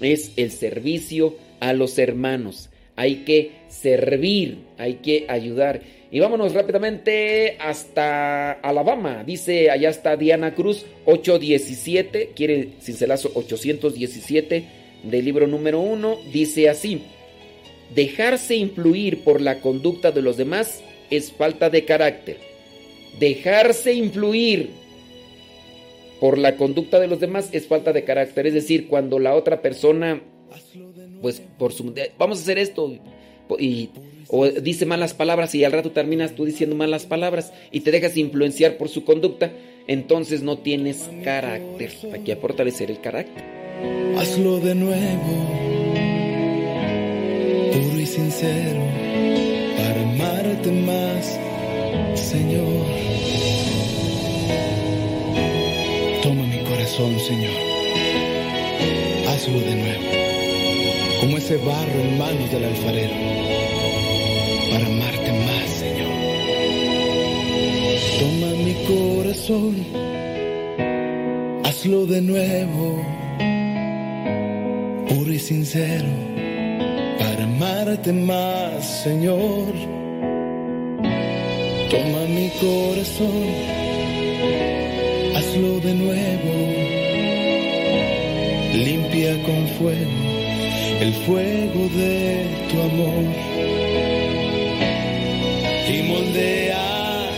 es 0.00 0.32
el 0.36 0.52
servicio 0.52 1.36
a 1.60 1.72
los 1.72 1.98
hermanos. 1.98 2.70
Hay 2.94 3.24
que 3.24 3.52
servir, 3.68 4.58
hay 4.78 4.94
que 4.94 5.26
ayudar. 5.28 5.80
Y 6.10 6.20
vámonos 6.20 6.54
rápidamente 6.54 7.56
hasta 7.58 8.52
Alabama. 8.52 9.24
Dice, 9.24 9.70
allá 9.70 9.88
está 9.88 10.16
Diana 10.16 10.54
Cruz, 10.54 10.86
817, 11.06 12.30
quiere 12.36 12.68
cincelazo 12.80 13.32
817 13.34 14.64
del 15.02 15.24
libro 15.24 15.46
número 15.46 15.80
1. 15.80 16.18
Dice 16.32 16.68
así, 16.68 17.02
dejarse 17.94 18.54
influir 18.54 19.24
por 19.24 19.40
la 19.40 19.60
conducta 19.60 20.12
de 20.12 20.22
los 20.22 20.36
demás 20.36 20.82
es 21.10 21.32
falta 21.32 21.70
de 21.70 21.84
carácter. 21.84 22.36
Dejarse 23.18 23.94
influir 23.94 24.81
por 26.22 26.38
la 26.38 26.56
conducta 26.56 27.00
de 27.00 27.08
los 27.08 27.18
demás 27.18 27.48
es 27.50 27.66
falta 27.66 27.92
de 27.92 28.04
carácter. 28.04 28.46
Es 28.46 28.54
decir, 28.54 28.86
cuando 28.86 29.18
la 29.18 29.34
otra 29.34 29.60
persona, 29.60 30.22
pues 31.20 31.42
por 31.58 31.72
su... 31.72 31.92
Vamos 32.16 32.38
a 32.38 32.42
hacer 32.42 32.58
esto 32.58 32.96
y 33.58 33.90
o 34.28 34.46
dice 34.46 34.86
malas 34.86 35.14
palabras 35.14 35.52
y 35.56 35.64
al 35.64 35.72
rato 35.72 35.90
terminas 35.90 36.36
tú 36.36 36.44
diciendo 36.44 36.76
malas 36.76 37.06
palabras 37.06 37.52
y 37.72 37.80
te 37.80 37.90
dejas 37.90 38.16
influenciar 38.16 38.76
por 38.76 38.88
su 38.88 39.04
conducta, 39.04 39.50
entonces 39.88 40.44
no 40.44 40.58
tienes 40.58 41.10
carácter. 41.24 41.90
Hay 42.12 42.20
que 42.20 42.36
fortalecer 42.36 42.92
el 42.92 43.00
carácter. 43.00 43.42
Hazlo 44.16 44.60
de 44.60 44.76
nuevo, 44.76 45.48
puro 47.72 48.00
y 48.00 48.06
sincero, 48.06 48.80
para 49.76 50.02
amarte 50.02 50.70
más, 50.70 51.40
Señor. 52.14 53.11
Corazón, 56.92 57.18
Señor. 57.20 57.52
Hazlo 59.28 59.60
de 59.60 59.76
nuevo, 59.76 60.10
como 61.20 61.38
ese 61.38 61.56
barro 61.56 62.00
en 62.00 62.18
manos 62.18 62.50
del 62.50 62.64
alfarero, 62.64 63.14
para 64.70 64.86
amarte 64.86 65.32
más, 65.46 65.70
Señor. 65.70 66.12
Toma 68.20 68.50
mi 68.64 68.74
corazón, 68.92 69.86
hazlo 71.64 72.06
de 72.06 72.20
nuevo 72.20 73.02
puro 75.08 75.32
y 75.32 75.38
sincero, 75.38 76.08
para 77.18 77.44
amarte 77.44 78.12
más, 78.12 79.02
Señor. 79.02 79.72
Toma 81.90 82.26
mi 82.28 82.50
corazón, 82.60 83.82
hazlo 85.36 85.80
de 85.80 85.94
nuevo, 85.94 86.81
limpia 88.72 89.42
con 89.42 89.66
fuego 89.78 90.32
el 91.02 91.12
fuego 91.26 91.88
de 91.96 92.46
tu 92.70 92.80
amor. 92.80 93.24
Y 95.92 96.02
moldea 96.04 97.30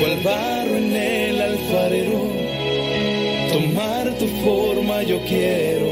cual 0.00 0.16
barro 0.24 0.76
en 0.76 0.96
el 0.96 1.40
alfarero. 1.40 2.22
Tomar 3.52 4.10
tu 4.18 4.26
forma 4.44 5.02
yo 5.02 5.20
quiero 5.26 5.90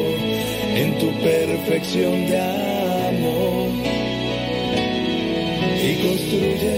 en 0.77 0.99
tu 0.99 1.09
perfección 1.21 2.27
de 2.27 2.39
amor. 2.39 3.69
Y 5.89 5.91
construye 6.07 6.77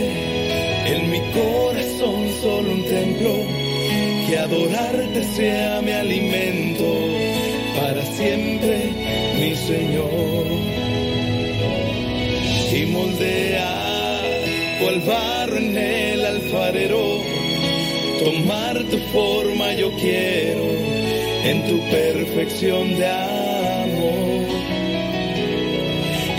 en 0.92 1.10
mi 1.10 1.20
corazón 1.38 2.20
solo 2.42 2.72
un 2.72 2.84
templo 2.84 3.34
que 4.26 4.38
adorarte 4.38 5.24
sea 5.36 5.80
mi 5.82 5.92
alimento 5.92 7.21
para 7.92 8.06
siempre, 8.06 8.90
mi 9.38 9.54
Señor. 9.54 10.46
Y 12.74 12.86
moldea 12.86 14.20
cual 14.80 15.00
barro 15.00 15.56
en 15.58 15.76
el 15.76 16.24
alfarero, 16.24 17.20
tomar 18.24 18.78
tu 18.84 18.98
forma 19.12 19.74
yo 19.74 19.90
quiero 19.92 20.64
en 21.44 21.64
tu 21.66 21.78
perfección 21.90 22.96
de 22.96 23.06
amor. 23.06 24.46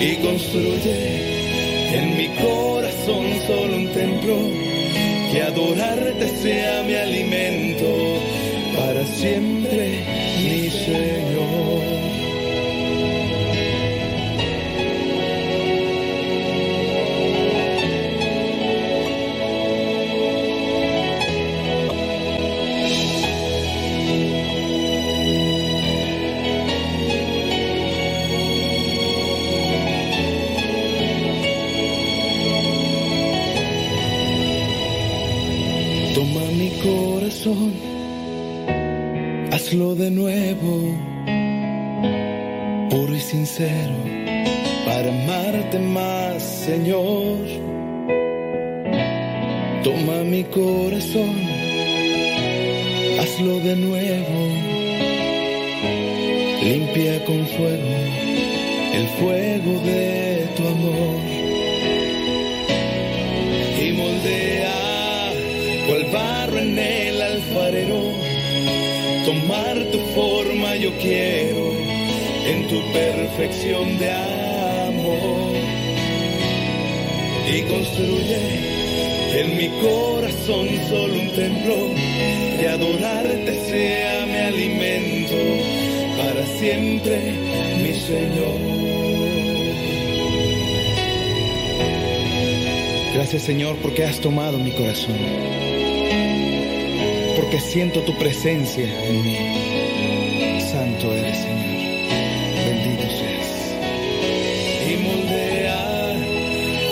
Y 0.01 0.16
construye 0.26 1.97
en 1.97 2.18
mi 2.18 2.28
corazón 2.30 3.26
solo 3.45 3.76
un 3.76 3.88
templo 3.89 4.38
que 5.32 5.41
adorarte 5.43 6.28
sea 6.41 6.84
mi 6.84 6.95
alimento 6.95 7.86
para 8.76 9.06
siempre, 9.06 10.04
mi 10.43 10.70
Señor. 10.70 11.33
Hazlo 39.51 39.95
de 39.95 40.12
nuevo, 40.12 40.74
puro 42.89 43.16
y 43.16 43.20
sincero, 43.20 43.95
para 44.86 45.10
amarte 45.10 45.80
más, 45.80 46.41
Señor. 46.41 47.38
Toma 49.84 50.24
mi 50.24 50.43
corazón, 50.45 51.36
hazlo 53.20 53.60
de 53.60 53.76
nuevo, 53.76 54.39
limpia 56.64 57.26
con 57.26 57.45
fuego 57.47 58.24
el 58.93 59.08
fuego 59.20 59.80
de 59.84 60.47
tu 60.56 60.68
amor 60.68 61.43
Tomar 69.44 69.76
tu 69.91 70.00
forma 70.16 70.74
yo 70.78 70.89
quiero 71.00 71.74
en 72.48 72.66
tu 72.70 72.80
perfección 72.94 73.98
de 73.98 74.10
amor. 74.89 75.54
Y 77.54 77.62
construye 77.64 79.41
en 79.41 79.58
mi 79.58 79.68
corazón 79.82 80.70
solo 80.89 81.14
un 81.14 81.30
templo 81.34 81.76
que 82.58 82.68
adorarte 82.70 83.60
sea 83.66 84.26
mi 84.28 84.38
alimento 84.38 85.36
para 86.18 86.46
siempre, 86.58 87.34
mi 87.84 87.94
Señor. 87.94 88.60
Gracias 93.14 93.41
Señor 93.41 93.76
porque 93.82 94.06
has 94.06 94.22
tomado 94.22 94.58
mi 94.58 94.72
corazón 94.72 95.53
porque 97.54 97.70
siento 97.70 98.01
tu 98.01 98.18
presencia 98.18 98.84
en 98.84 99.24
mí. 99.24 99.38
Santo 100.60 101.14
eres, 101.14 101.38
Señor. 101.38 102.10
Bendito 102.66 103.04
seas. 103.10 103.76
Y 104.89 104.95
moldea 105.04 106.16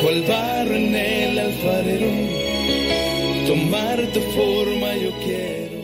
cual 0.03 0.21
barro 0.21 0.75
en 0.75 0.95
el 0.95 1.39
alfarero. 1.39 2.11
Tomar 3.47 4.05
tu 4.13 4.19
forma 4.19 4.95
yo 4.97 5.11
quiero. 5.23 5.81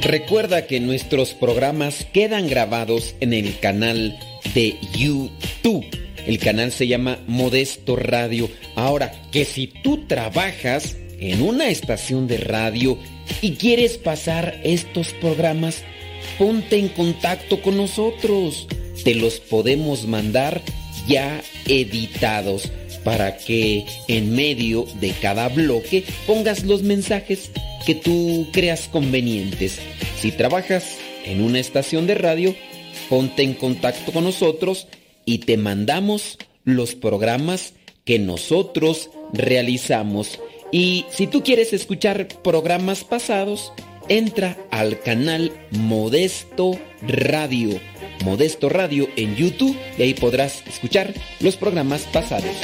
Recuerda 0.00 0.66
que 0.66 0.80
nuestros 0.80 1.34
programas 1.34 2.06
quedan 2.12 2.48
grabados 2.48 3.14
en 3.20 3.34
el 3.34 3.56
canal 3.60 4.18
de 4.52 4.76
YouTube. 4.96 6.07
El 6.28 6.38
canal 6.38 6.72
se 6.72 6.86
llama 6.86 7.20
Modesto 7.26 7.96
Radio. 7.96 8.50
Ahora, 8.74 9.12
que 9.32 9.46
si 9.46 9.66
tú 9.66 10.06
trabajas 10.06 10.94
en 11.18 11.40
una 11.40 11.70
estación 11.70 12.26
de 12.26 12.36
radio 12.36 12.98
y 13.40 13.52
quieres 13.52 13.96
pasar 13.96 14.60
estos 14.62 15.14
programas, 15.14 15.84
ponte 16.36 16.76
en 16.76 16.88
contacto 16.90 17.62
con 17.62 17.78
nosotros. 17.78 18.68
Te 19.04 19.14
los 19.14 19.40
podemos 19.40 20.06
mandar 20.06 20.60
ya 21.06 21.40
editados 21.66 22.70
para 23.04 23.38
que 23.38 23.86
en 24.06 24.34
medio 24.34 24.84
de 25.00 25.12
cada 25.12 25.48
bloque 25.48 26.04
pongas 26.26 26.62
los 26.64 26.82
mensajes 26.82 27.50
que 27.86 27.94
tú 27.94 28.48
creas 28.52 28.90
convenientes. 28.92 29.78
Si 30.20 30.30
trabajas 30.30 30.98
en 31.24 31.40
una 31.40 31.58
estación 31.58 32.06
de 32.06 32.16
radio, 32.16 32.54
ponte 33.08 33.44
en 33.44 33.54
contacto 33.54 34.12
con 34.12 34.24
nosotros 34.24 34.88
y 35.28 35.40
te 35.40 35.58
mandamos 35.58 36.38
los 36.64 36.94
programas 36.94 37.74
que 38.06 38.18
nosotros 38.18 39.10
realizamos. 39.34 40.40
Y 40.72 41.04
si 41.10 41.26
tú 41.26 41.44
quieres 41.44 41.74
escuchar 41.74 42.28
programas 42.42 43.04
pasados, 43.04 43.74
entra 44.08 44.56
al 44.70 45.00
canal 45.00 45.52
Modesto 45.70 46.78
Radio. 47.02 47.78
Modesto 48.24 48.70
Radio 48.70 49.06
en 49.16 49.36
YouTube 49.36 49.76
y 49.98 50.02
ahí 50.02 50.14
podrás 50.14 50.66
escuchar 50.66 51.12
los 51.40 51.56
programas 51.56 52.04
pasados. 52.10 52.56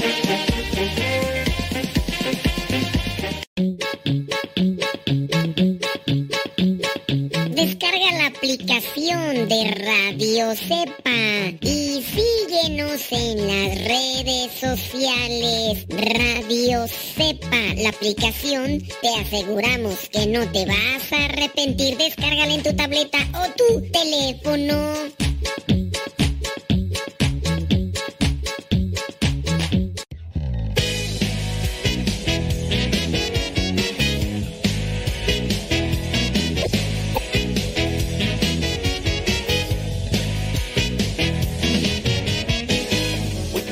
La 8.13 8.27
aplicación 8.27 9.49
de 9.49 9.71
Radio 9.79 10.55
Cepa 10.55 11.57
y 11.61 12.03
síguenos 12.03 13.01
en 13.11 13.47
las 13.47 13.79
redes 13.85 14.53
sociales. 14.53 15.87
Radio 15.89 16.87
Cepa, 16.87 17.57
la 17.77 17.89
aplicación, 17.89 18.83
te 19.01 19.09
aseguramos 19.09 20.09
que 20.11 20.27
no 20.27 20.47
te 20.53 20.67
vas 20.67 21.13
a 21.13 21.25
arrepentir. 21.25 21.97
Descárgala 21.97 22.55
en 22.55 22.63
tu 22.63 22.75
tableta 22.77 23.19
o 23.35 23.49
tu 23.57 23.81
teléfono. 23.91 24.95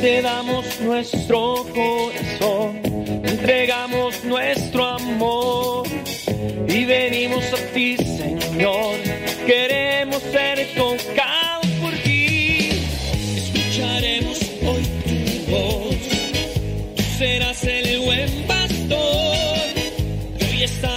Te 0.02 0.20
damos 0.20 0.80
nuestro 0.80 1.64
corazón, 1.72 2.80
entregamos 3.24 4.24
nuestro 4.24 4.84
amor 4.84 5.86
y 6.66 6.84
venimos 6.84 7.44
a 7.52 7.72
ti, 7.72 7.96
Señor. 7.98 8.96
Queremos 9.46 10.20
ser 10.22 10.74
tocados 10.74 11.66
por 11.80 11.92
ti. 12.02 12.70
Escucharemos 13.36 14.40
hoy 14.66 14.82
tu 15.06 15.52
voz. 15.52 15.96
Tú 16.96 17.02
serás 17.16 17.62
el 17.62 18.00
buen 18.00 18.28
pastor. 18.48 19.56
Hoy 20.50 20.64
estamos 20.64 20.91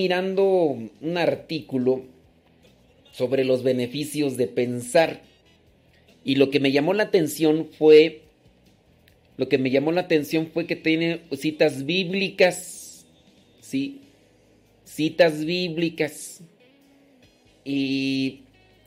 mirando 0.00 0.44
un 0.44 1.18
artículo 1.18 2.04
sobre 3.12 3.44
los 3.44 3.62
beneficios 3.62 4.38
de 4.38 4.46
pensar. 4.46 5.20
Y 6.24 6.36
lo 6.36 6.48
que 6.48 6.58
me 6.58 6.72
llamó 6.72 6.94
la 6.94 7.02
atención 7.02 7.68
fue. 7.78 8.22
Lo 9.36 9.50
que 9.50 9.58
me 9.58 9.70
llamó 9.70 9.92
la 9.92 10.00
atención 10.00 10.48
fue 10.54 10.66
que 10.66 10.76
tiene 10.76 11.20
citas 11.36 11.84
bíblicas. 11.84 13.04
Sí. 13.60 14.00
Citas 14.84 15.44
bíblicas. 15.44 16.40
Y 17.62 18.40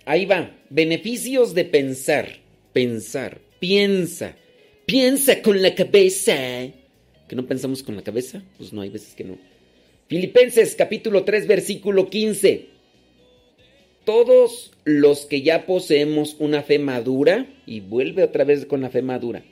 ahí 0.05 0.25
va. 0.25 0.49
Beneficios 0.71 1.53
de 1.53 1.65
pensar. 1.65 2.27
Pensar. 2.73 3.39
Piensa. 3.59 4.35
Piensa 4.87 5.43
con 5.43 5.61
la 5.61 5.75
cabeza. 5.75 6.35
¿Que 7.27 7.35
no 7.35 7.45
pensamos 7.45 7.83
con 7.83 7.95
la 7.95 8.01
cabeza? 8.01 8.41
Pues 8.57 8.73
no, 8.73 8.81
hay 8.81 8.89
veces 8.89 9.13
que 9.13 9.23
no. 9.25 9.52
Filipenses 10.13 10.75
capítulo 10.75 11.23
3 11.23 11.47
versículo 11.47 12.07
15. 12.07 12.67
Todos 14.05 14.71
los 14.83 15.25
que 15.25 15.41
ya 15.41 15.65
poseemos 15.65 16.35
una 16.37 16.61
fe 16.61 16.77
madura, 16.77 17.47
y 17.65 17.79
vuelve 17.79 18.21
otra 18.21 18.43
vez 18.43 18.67
con 18.67 18.81
la 18.81 18.91
fe 18.91 19.01
madura, 19.01 19.43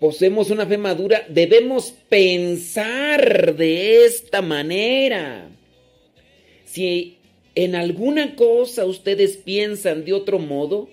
poseemos 0.00 0.50
una 0.50 0.66
fe 0.66 0.76
madura, 0.76 1.24
debemos 1.30 1.94
pensar 2.10 3.56
de 3.56 4.04
esta 4.04 4.42
manera. 4.42 5.48
Si 6.66 7.16
en 7.54 7.76
alguna 7.76 8.36
cosa 8.36 8.84
ustedes 8.84 9.38
piensan 9.38 10.04
de 10.04 10.12
otro 10.12 10.38
modo, 10.38 10.90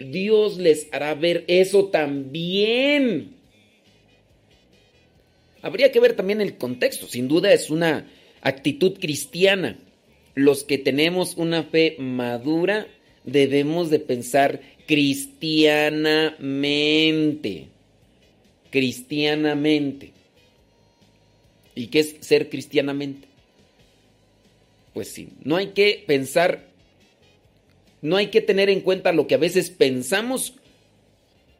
Dios 0.00 0.58
les 0.58 0.88
hará 0.92 1.14
ver 1.14 1.44
eso 1.46 1.84
también. 1.84 3.35
Habría 5.66 5.90
que 5.90 5.98
ver 5.98 6.14
también 6.14 6.40
el 6.40 6.58
contexto. 6.58 7.08
Sin 7.08 7.26
duda 7.26 7.52
es 7.52 7.70
una 7.70 8.06
actitud 8.40 9.00
cristiana. 9.00 9.76
Los 10.36 10.62
que 10.62 10.78
tenemos 10.78 11.36
una 11.36 11.64
fe 11.64 11.96
madura 11.98 12.86
debemos 13.24 13.90
de 13.90 13.98
pensar 13.98 14.60
cristianamente. 14.86 17.66
Cristianamente. 18.70 20.12
¿Y 21.74 21.88
qué 21.88 21.98
es 21.98 22.14
ser 22.20 22.48
cristianamente? 22.48 23.26
Pues 24.94 25.08
sí, 25.08 25.30
no 25.42 25.56
hay 25.56 25.72
que 25.72 26.04
pensar, 26.06 26.68
no 28.02 28.14
hay 28.16 28.28
que 28.28 28.40
tener 28.40 28.70
en 28.70 28.82
cuenta 28.82 29.12
lo 29.12 29.26
que 29.26 29.34
a 29.34 29.38
veces 29.38 29.70
pensamos 29.70 30.54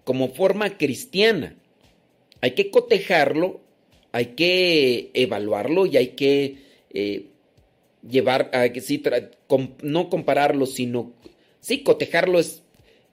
como 0.04 0.32
forma 0.32 0.78
cristiana. 0.78 1.57
Hay 2.40 2.52
que 2.52 2.70
cotejarlo, 2.70 3.66
hay 4.12 4.26
que 4.26 5.11
evaluarlo 5.14 5.86
y 5.86 5.96
hay 5.96 6.09
que 6.09 6.59
eh, 6.90 7.26
llevar, 8.09 8.50
a 8.54 8.68
que 8.70 8.80
sí, 8.80 9.02
no 9.82 10.11
compararlo, 10.11 10.66
sino 10.66 11.12
sí 11.61 11.82
cotejarlo 11.82 12.38
es 12.38 12.62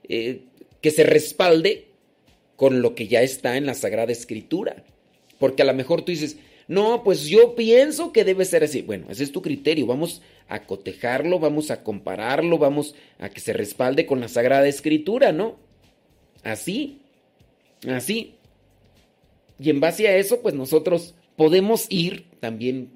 eh, 0.08 0.42
que 0.80 0.90
se 0.90 1.04
respalde 1.04 1.88
con 2.56 2.82
lo 2.82 2.94
que 2.94 3.08
ya 3.08 3.22
está 3.22 3.56
en 3.56 3.66
la 3.66 3.74
Sagrada 3.74 4.12
Escritura. 4.12 4.84
Porque 5.38 5.62
a 5.62 5.66
lo 5.66 5.74
mejor 5.74 6.02
tú 6.02 6.12
dices, 6.12 6.36
no, 6.68 7.02
pues 7.02 7.24
yo 7.24 7.54
pienso 7.54 8.12
que 8.12 8.24
debe 8.24 8.44
ser 8.44 8.64
así. 8.64 8.82
Bueno, 8.82 9.06
ese 9.10 9.24
es 9.24 9.32
tu 9.32 9.42
criterio. 9.42 9.86
Vamos 9.86 10.22
a 10.48 10.66
cotejarlo, 10.66 11.38
vamos 11.38 11.70
a 11.70 11.82
compararlo, 11.82 12.58
vamos 12.58 12.94
a 13.18 13.28
que 13.28 13.40
se 13.40 13.52
respalde 13.52 14.06
con 14.06 14.20
la 14.20 14.28
Sagrada 14.28 14.68
Escritura, 14.68 15.32
¿no? 15.32 15.56
Así, 16.42 17.00
así. 17.88 18.34
Y 19.58 19.70
en 19.70 19.80
base 19.80 20.08
a 20.08 20.16
eso, 20.16 20.40
pues 20.42 20.54
nosotros 20.54 21.14
podemos 21.36 21.86
ir 21.88 22.24
también, 22.40 22.90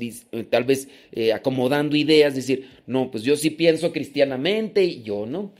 eh, 0.00 0.44
tal 0.48 0.64
vez 0.64 0.88
eh, 1.12 1.32
acomodando 1.32 1.96
ideas, 1.96 2.34
decir, 2.34 2.68
no, 2.86 3.10
pues 3.10 3.22
yo 3.22 3.36
sí 3.36 3.50
pienso 3.50 3.92
cristianamente 3.92 4.84
y 4.84 5.02
yo 5.02 5.26
no. 5.26 5.52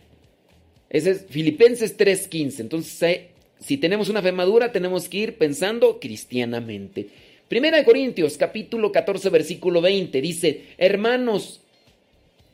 Ese 0.89 1.11
es 1.12 1.26
Filipenses 1.28 1.97
3:15. 1.97 2.61
Entonces, 2.61 3.03
eh, 3.03 3.30
si 3.61 3.76
tenemos 3.76 4.09
una 4.09 4.22
fe 4.22 4.32
madura, 4.32 4.72
tenemos 4.72 5.09
que 5.09 5.18
ir 5.18 5.39
pensando 5.39 5.99
cristianamente. 6.01 7.09
Primera 7.49 7.76
de 7.76 7.84
Corintios, 7.84 8.37
capítulo 8.37 8.91
14, 8.91 9.30
versículo 9.30 9.80
20, 9.80 10.20
dice, 10.20 10.64
hermanos, 10.78 11.61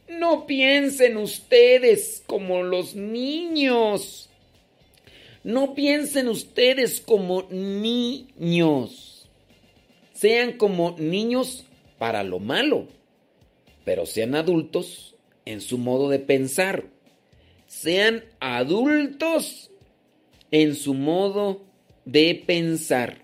no 0.09 0.47
piensen 0.47 1.16
ustedes 1.16 2.22
como 2.26 2.62
los 2.62 2.95
niños. 2.95 4.28
No 5.45 5.74
piensen 5.74 6.28
ustedes 6.28 7.01
como 7.01 7.49
niños. 7.51 9.28
Sean 10.12 10.53
como 10.53 10.95
niños 10.99 11.66
para 11.99 12.22
lo 12.22 12.38
malo, 12.38 12.86
pero 13.84 14.07
sean 14.07 14.36
adultos 14.36 15.16
en 15.45 15.61
su 15.61 15.78
modo 15.78 16.09
de 16.09 16.20
pensar. 16.20 16.84
Sean 17.66 18.24
adultos 18.38 19.70
en 20.53 20.76
su 20.76 20.95
modo 20.95 21.64
de 22.05 22.40
pensar. 22.47 23.22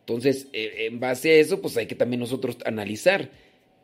Entonces, 0.00 0.48
eh, 0.52 0.86
en 0.86 1.00
base 1.00 1.30
a 1.30 1.34
eso, 1.34 1.62
pues 1.62 1.76
hay 1.76 1.86
que 1.86 1.94
también 1.94 2.20
nosotros 2.20 2.58
analizar. 2.66 3.30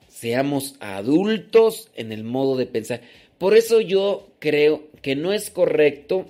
Seamos 0.09 0.77
adultos 0.81 1.91
en 1.95 2.13
el 2.13 2.25
modo 2.25 2.57
de 2.57 2.67
pensar. 2.67 3.01
Por 3.39 3.57
eso 3.57 3.81
yo 3.81 4.29
creo 4.41 4.89
que 5.03 5.15
no 5.15 5.33
es 5.33 5.51
correcto 5.51 6.27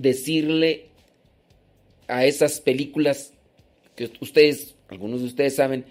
decirle 0.00 0.86
a 2.06 2.24
esas 2.24 2.60
películas 2.60 3.32
que 3.96 4.10
ustedes, 4.20 4.74
algunos 4.88 5.20
de 5.20 5.26
ustedes 5.26 5.56
saben, 5.56 5.84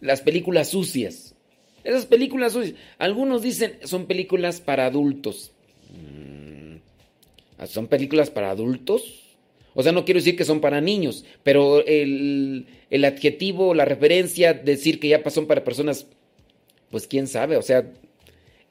las 0.00 0.20
películas 0.20 0.68
sucias. 0.68 1.34
Esas 1.84 2.06
películas 2.06 2.52
sucias. 2.52 2.78
Algunos 2.98 3.42
dicen 3.42 3.78
son 3.84 4.06
películas 4.06 4.60
para 4.60 4.86
adultos. 4.86 5.52
Mm, 5.90 6.76
¿Son 7.66 7.86
películas 7.88 8.30
para 8.30 8.50
adultos? 8.50 9.28
O 9.74 9.82
sea, 9.82 9.92
no 9.92 10.04
quiero 10.04 10.18
decir 10.18 10.36
que 10.36 10.44
son 10.44 10.60
para 10.60 10.80
niños, 10.80 11.24
pero 11.42 11.84
el, 11.86 12.66
el 12.90 13.04
adjetivo, 13.04 13.74
la 13.74 13.84
referencia, 13.84 14.52
decir 14.52 14.98
que 14.98 15.08
ya 15.08 15.22
son 15.30 15.46
para 15.46 15.62
personas, 15.62 16.06
pues 16.90 17.06
quién 17.06 17.28
sabe, 17.28 17.56
o 17.56 17.62
sea, 17.62 17.88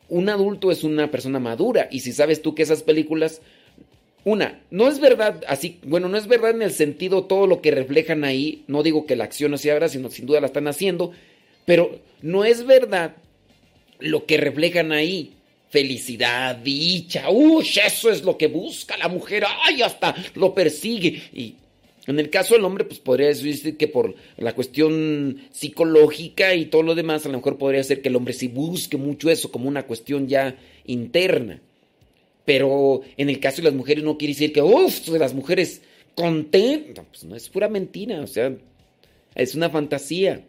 un 0.10 0.30
adulto 0.30 0.72
es 0.72 0.84
una 0.84 1.12
persona 1.12 1.40
madura 1.40 1.88
y 1.92 2.02
si 2.02 2.12
sabes 2.12 2.42
tú 2.42 2.56
que 2.56 2.64
esas 2.64 2.84
películas, 2.84 3.42
una, 4.28 4.60
no 4.72 4.90
es 4.90 5.00
verdad 5.00 5.42
así, 5.48 5.80
bueno, 5.84 6.10
no 6.10 6.18
es 6.18 6.28
verdad 6.28 6.52
en 6.52 6.62
el 6.62 6.74
sentido 6.74 7.24
todo 7.24 7.48
lo 7.48 7.62
que 7.62 7.72
reflejan 7.72 8.26
ahí, 8.26 8.66
no 8.68 8.84
digo 8.84 9.06
que 9.06 9.16
la 9.16 9.24
acción 9.24 9.52
no 9.52 9.58
sea 9.58 9.76
verdad, 9.76 9.88
sino 9.88 10.10
sin 10.10 10.26
duda 10.26 10.42
la 10.42 10.48
están 10.48 10.68
haciendo, 10.68 11.14
pero 11.66 12.02
no 12.22 12.44
es 12.44 12.66
verdad 12.66 13.16
lo 14.00 14.26
que 14.26 14.36
reflejan 14.36 14.92
ahí. 14.92 15.34
Felicidad, 15.70 16.58
dicha, 16.58 17.30
uy, 17.30 17.66
eso 17.86 18.10
es 18.10 18.24
lo 18.24 18.38
que 18.38 18.48
busca 18.48 18.98
la 18.98 19.08
mujer, 19.08 19.46
ay, 19.64 19.82
hasta 19.82 20.14
lo 20.36 20.54
persigue. 20.54 21.22
Y 21.34 21.56
En 22.06 22.20
el 22.20 22.30
caso 22.30 22.56
del 22.56 22.66
hombre, 22.66 22.84
pues 22.84 23.00
podría 23.00 23.28
decir 23.28 23.78
que 23.78 23.88
por 23.88 24.14
la 24.38 24.54
cuestión 24.56 25.42
psicológica 25.52 26.54
y 26.54 26.66
todo 26.66 26.84
lo 26.84 26.96
demás, 26.96 27.26
a 27.26 27.30
lo 27.30 27.38
mejor 27.38 27.58
podría 27.58 27.84
ser 27.84 28.02
que 28.02 28.10
el 28.10 28.16
hombre 28.16 28.34
sí 28.34 28.48
busque 28.50 28.98
mucho 28.98 29.30
eso 29.30 29.52
como 29.52 29.68
una 29.68 29.84
cuestión 29.84 30.28
ya 30.28 30.56
interna. 30.86 31.62
Pero 32.48 33.02
en 33.18 33.30
el 33.30 33.42
caso 33.42 33.58
de 33.58 33.64
las 33.64 33.74
mujeres 33.74 34.06
no 34.06 34.18
quiere 34.18 34.34
decir 34.34 34.54
que, 34.54 34.62
uff, 34.62 35.06
las 35.10 35.34
mujeres 35.34 35.82
contentas. 36.16 37.06
Pues 37.10 37.26
no, 37.26 37.36
es 37.36 37.50
pura 37.50 37.68
mentira, 37.68 38.22
o 38.22 38.28
sea, 38.28 38.56
es 39.36 39.54
una 39.54 39.70
fantasía. 39.70 40.46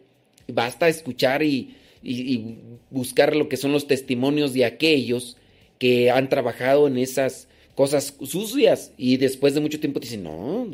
Basta 0.47 0.87
escuchar 0.87 1.43
y, 1.43 1.75
y, 2.01 2.33
y 2.33 2.57
buscar 2.89 3.35
lo 3.35 3.49
que 3.49 3.57
son 3.57 3.73
los 3.73 3.85
testimonios 3.85 4.53
de 4.53 4.63
aquellos 4.63 5.35
que 5.77 6.09
han 6.09 6.29
trabajado 6.29 6.87
en 6.87 6.97
esas 6.97 7.49
cosas 7.75 8.15
sucias 8.23 8.93
y 8.95 9.17
después 9.17 9.53
de 9.53 9.59
mucho 9.59 9.81
tiempo 9.81 9.99
te 9.99 10.05
dicen, 10.07 10.23
no, 10.23 10.69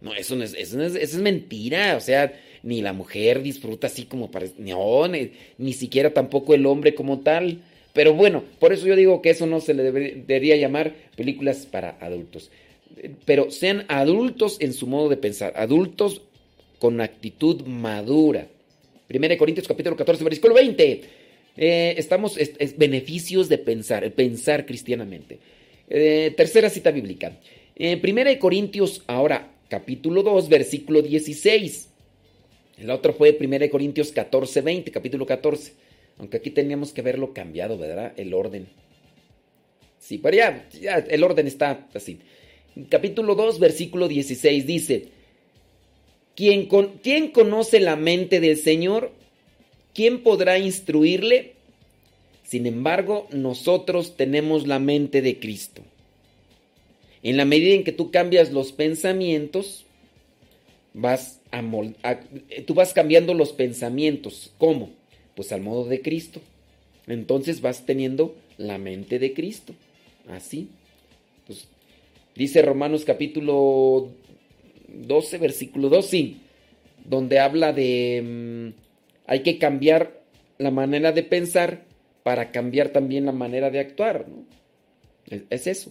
no, 0.00 0.14
eso 0.14 0.36
no 0.36 0.44
es, 0.44 0.54
eso 0.54 0.76
no 0.76 0.84
es, 0.84 0.94
eso 0.94 1.16
es 1.16 1.22
mentira, 1.22 1.96
o 1.96 2.00
sea, 2.00 2.32
ni 2.62 2.82
la 2.82 2.92
mujer 2.92 3.42
disfruta 3.42 3.88
así 3.88 4.04
como 4.04 4.30
parece, 4.30 4.54
no, 4.58 5.08
ni, 5.08 5.32
ni 5.58 5.72
siquiera 5.72 6.14
tampoco 6.14 6.54
el 6.54 6.66
hombre 6.66 6.94
como 6.94 7.18
tal. 7.18 7.62
Pero 7.92 8.14
bueno, 8.14 8.44
por 8.58 8.72
eso 8.72 8.86
yo 8.86 8.94
digo 8.96 9.20
que 9.22 9.30
eso 9.30 9.46
no 9.46 9.60
se 9.60 9.74
le 9.74 9.82
debe- 9.82 10.14
debería 10.26 10.56
llamar 10.56 10.94
películas 11.16 11.66
para 11.66 11.96
adultos. 12.00 12.50
Pero 13.24 13.50
sean 13.50 13.84
adultos 13.88 14.58
en 14.60 14.72
su 14.72 14.86
modo 14.86 15.08
de 15.08 15.16
pensar, 15.16 15.52
adultos 15.56 16.22
con 16.78 17.00
actitud 17.00 17.62
madura. 17.66 18.46
1 19.12 19.38
Corintios 19.38 19.66
capítulo 19.66 19.96
14, 19.96 20.22
versículo 20.24 20.54
20. 20.54 21.02
Eh, 21.56 21.94
estamos, 21.98 22.36
es, 22.38 22.52
es 22.58 22.78
beneficios 22.78 23.48
de 23.48 23.58
pensar, 23.58 24.08
pensar 24.12 24.66
cristianamente. 24.66 25.38
Eh, 25.88 26.32
tercera 26.36 26.70
cita 26.70 26.90
bíblica. 26.92 27.38
En 27.74 28.00
1 28.04 28.38
Corintios, 28.38 29.02
ahora, 29.08 29.50
capítulo 29.68 30.22
2, 30.22 30.48
versículo 30.48 31.02
16. 31.02 31.88
El 32.78 32.90
otro 32.90 33.12
fue 33.12 33.36
1 33.38 33.68
Corintios 33.70 34.12
14, 34.12 34.60
20, 34.60 34.90
capítulo 34.92 35.26
14. 35.26 35.72
Aunque 36.20 36.36
aquí 36.36 36.50
teníamos 36.50 36.92
que 36.92 37.00
haberlo 37.00 37.32
cambiado, 37.32 37.78
¿verdad? 37.78 38.12
El 38.18 38.34
orden. 38.34 38.68
Sí, 39.98 40.18
pero 40.18 40.36
ya, 40.36 40.68
ya 40.78 40.96
el 40.96 41.24
orden 41.24 41.46
está 41.46 41.88
así. 41.94 42.18
Capítulo 42.90 43.34
2, 43.34 43.58
versículo 43.58 44.06
16 44.06 44.66
dice, 44.66 45.08
¿Quién, 46.36 46.66
con, 46.66 46.98
¿quién 47.02 47.28
conoce 47.30 47.80
la 47.80 47.96
mente 47.96 48.38
del 48.38 48.58
Señor? 48.58 49.12
¿Quién 49.94 50.22
podrá 50.22 50.58
instruirle? 50.58 51.54
Sin 52.44 52.66
embargo, 52.66 53.26
nosotros 53.30 54.14
tenemos 54.18 54.66
la 54.66 54.78
mente 54.78 55.22
de 55.22 55.38
Cristo. 55.40 55.82
En 57.22 57.38
la 57.38 57.46
medida 57.46 57.74
en 57.74 57.84
que 57.84 57.92
tú 57.92 58.10
cambias 58.10 58.52
los 58.52 58.72
pensamientos, 58.72 59.86
vas 60.92 61.40
a- 61.50 62.20
tú 62.66 62.74
vas 62.74 62.92
cambiando 62.92 63.32
los 63.32 63.52
pensamientos. 63.54 64.52
¿Cómo? 64.58 64.99
Pues 65.40 65.52
al 65.52 65.62
modo 65.62 65.86
de 65.86 66.02
Cristo. 66.02 66.42
Entonces 67.06 67.62
vas 67.62 67.86
teniendo 67.86 68.36
la 68.58 68.76
mente 68.76 69.18
de 69.18 69.32
Cristo. 69.32 69.72
Así. 70.28 70.68
Pues, 71.46 71.66
dice 72.36 72.60
Romanos 72.60 73.06
capítulo 73.06 74.10
12, 74.88 75.38
versículo 75.38 75.88
2, 75.88 76.06
sí, 76.06 76.42
donde 77.06 77.38
habla 77.38 77.72
de 77.72 78.22
mm, 78.22 78.80
hay 79.24 79.40
que 79.42 79.56
cambiar 79.56 80.20
la 80.58 80.70
manera 80.70 81.10
de 81.10 81.22
pensar 81.22 81.84
para 82.22 82.50
cambiar 82.50 82.90
también 82.90 83.24
la 83.24 83.32
manera 83.32 83.70
de 83.70 83.80
actuar. 83.80 84.26
¿no? 84.28 84.44
Es, 85.34 85.44
es 85.48 85.66
eso. 85.68 85.90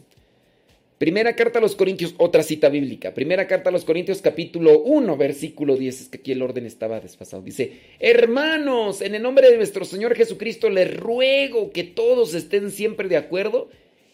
Primera 0.99 1.33
carta 1.33 1.59
a 1.59 1.61
los 1.61 1.77
Corintios, 1.77 2.13
otra 2.17 2.43
cita 2.43 2.67
bíblica. 2.67 3.13
Primera 3.13 3.47
carta 3.47 3.69
a 3.69 3.71
los 3.71 3.85
Corintios, 3.85 4.21
capítulo 4.21 4.81
1, 4.81 5.15
versículo 5.15 5.77
10. 5.77 6.01
Es 6.01 6.09
que 6.09 6.17
aquí 6.17 6.33
el 6.33 6.41
orden 6.41 6.65
estaba 6.65 6.99
desfasado. 6.99 7.41
Dice, 7.41 7.79
hermanos, 7.99 8.99
en 8.99 9.15
el 9.15 9.21
nombre 9.21 9.49
de 9.49 9.55
nuestro 9.55 9.85
Señor 9.85 10.13
Jesucristo, 10.13 10.69
les 10.69 10.93
ruego 10.93 11.71
que 11.71 11.85
todos 11.85 12.33
estén 12.33 12.69
siempre 12.69 13.07
de 13.07 13.15
acuerdo 13.15 13.69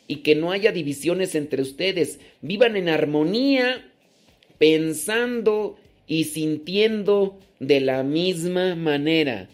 y 0.08 0.18
que 0.18 0.36
no 0.36 0.52
haya 0.52 0.72
divisiones 0.72 1.34
entre 1.34 1.64
ustedes. 1.64 2.20
Vivan 2.42 2.76
en 2.76 2.88
armonía, 2.88 3.92
pensando 4.60 5.78
y 6.06 6.26
sintiendo 6.26 7.40
de 7.60 7.80
la 7.80 8.04
misma 8.04 8.76
manera. 8.76 9.50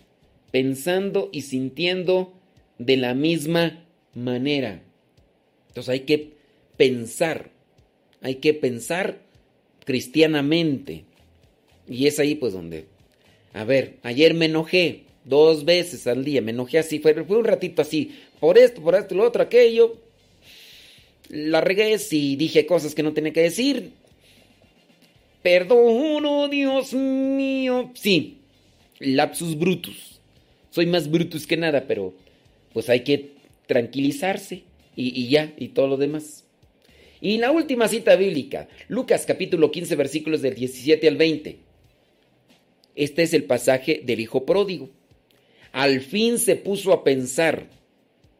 Pensando 0.51 1.29
y 1.31 1.43
sintiendo 1.43 2.33
de 2.77 2.97
la 2.97 3.13
misma 3.13 3.85
manera. 4.13 4.83
Entonces 5.69 5.89
hay 5.89 6.01
que 6.01 6.40
pensar, 6.81 7.51
hay 8.21 8.35
que 8.37 8.55
pensar 8.55 9.19
cristianamente. 9.85 11.03
Y 11.87 12.07
es 12.07 12.17
ahí 12.17 12.33
pues 12.33 12.53
donde, 12.53 12.87
a 13.53 13.63
ver, 13.65 13.97
ayer 14.01 14.33
me 14.33 14.45
enojé 14.45 15.03
dos 15.23 15.63
veces 15.63 16.07
al 16.07 16.25
día, 16.25 16.41
me 16.41 16.49
enojé 16.49 16.79
así, 16.79 16.97
fue, 16.97 17.13
fue 17.23 17.37
un 17.37 17.45
ratito 17.45 17.83
así, 17.83 18.17
por 18.39 18.57
esto, 18.57 18.81
por 18.81 18.95
esto, 18.95 19.13
lo 19.13 19.27
otro, 19.27 19.43
aquello. 19.43 19.95
La 21.29 21.61
regué 21.61 21.95
y 22.09 22.35
dije 22.35 22.65
cosas 22.65 22.95
que 22.95 23.03
no 23.03 23.13
tenía 23.13 23.31
que 23.31 23.43
decir. 23.43 23.91
Perdono, 25.43 26.47
Dios 26.47 26.95
mío. 26.95 27.91
Sí, 27.93 28.39
lapsus 28.97 29.55
brutus. 29.55 30.19
Soy 30.71 30.87
más 30.87 31.11
brutus 31.11 31.45
que 31.45 31.57
nada, 31.57 31.85
pero 31.87 32.15
pues 32.73 32.89
hay 32.89 33.01
que 33.01 33.33
tranquilizarse 33.67 34.63
y, 34.95 35.21
y 35.21 35.29
ya, 35.29 35.53
y 35.59 35.69
todo 35.69 35.87
lo 35.87 35.97
demás. 35.97 36.45
Y 37.21 37.37
la 37.37 37.51
última 37.51 37.87
cita 37.87 38.15
bíblica, 38.15 38.67
Lucas 38.87 39.27
capítulo 39.27 39.69
15 39.69 39.95
versículos 39.95 40.41
del 40.41 40.55
17 40.55 41.07
al 41.07 41.17
20. 41.17 41.57
Este 42.95 43.21
es 43.21 43.33
el 43.35 43.43
pasaje 43.43 44.01
del 44.03 44.19
hijo 44.19 44.43
pródigo. 44.43 44.89
Al 45.71 46.01
fin 46.01 46.39
se 46.39 46.55
puso 46.55 46.91
a 46.91 47.03
pensar, 47.03 47.67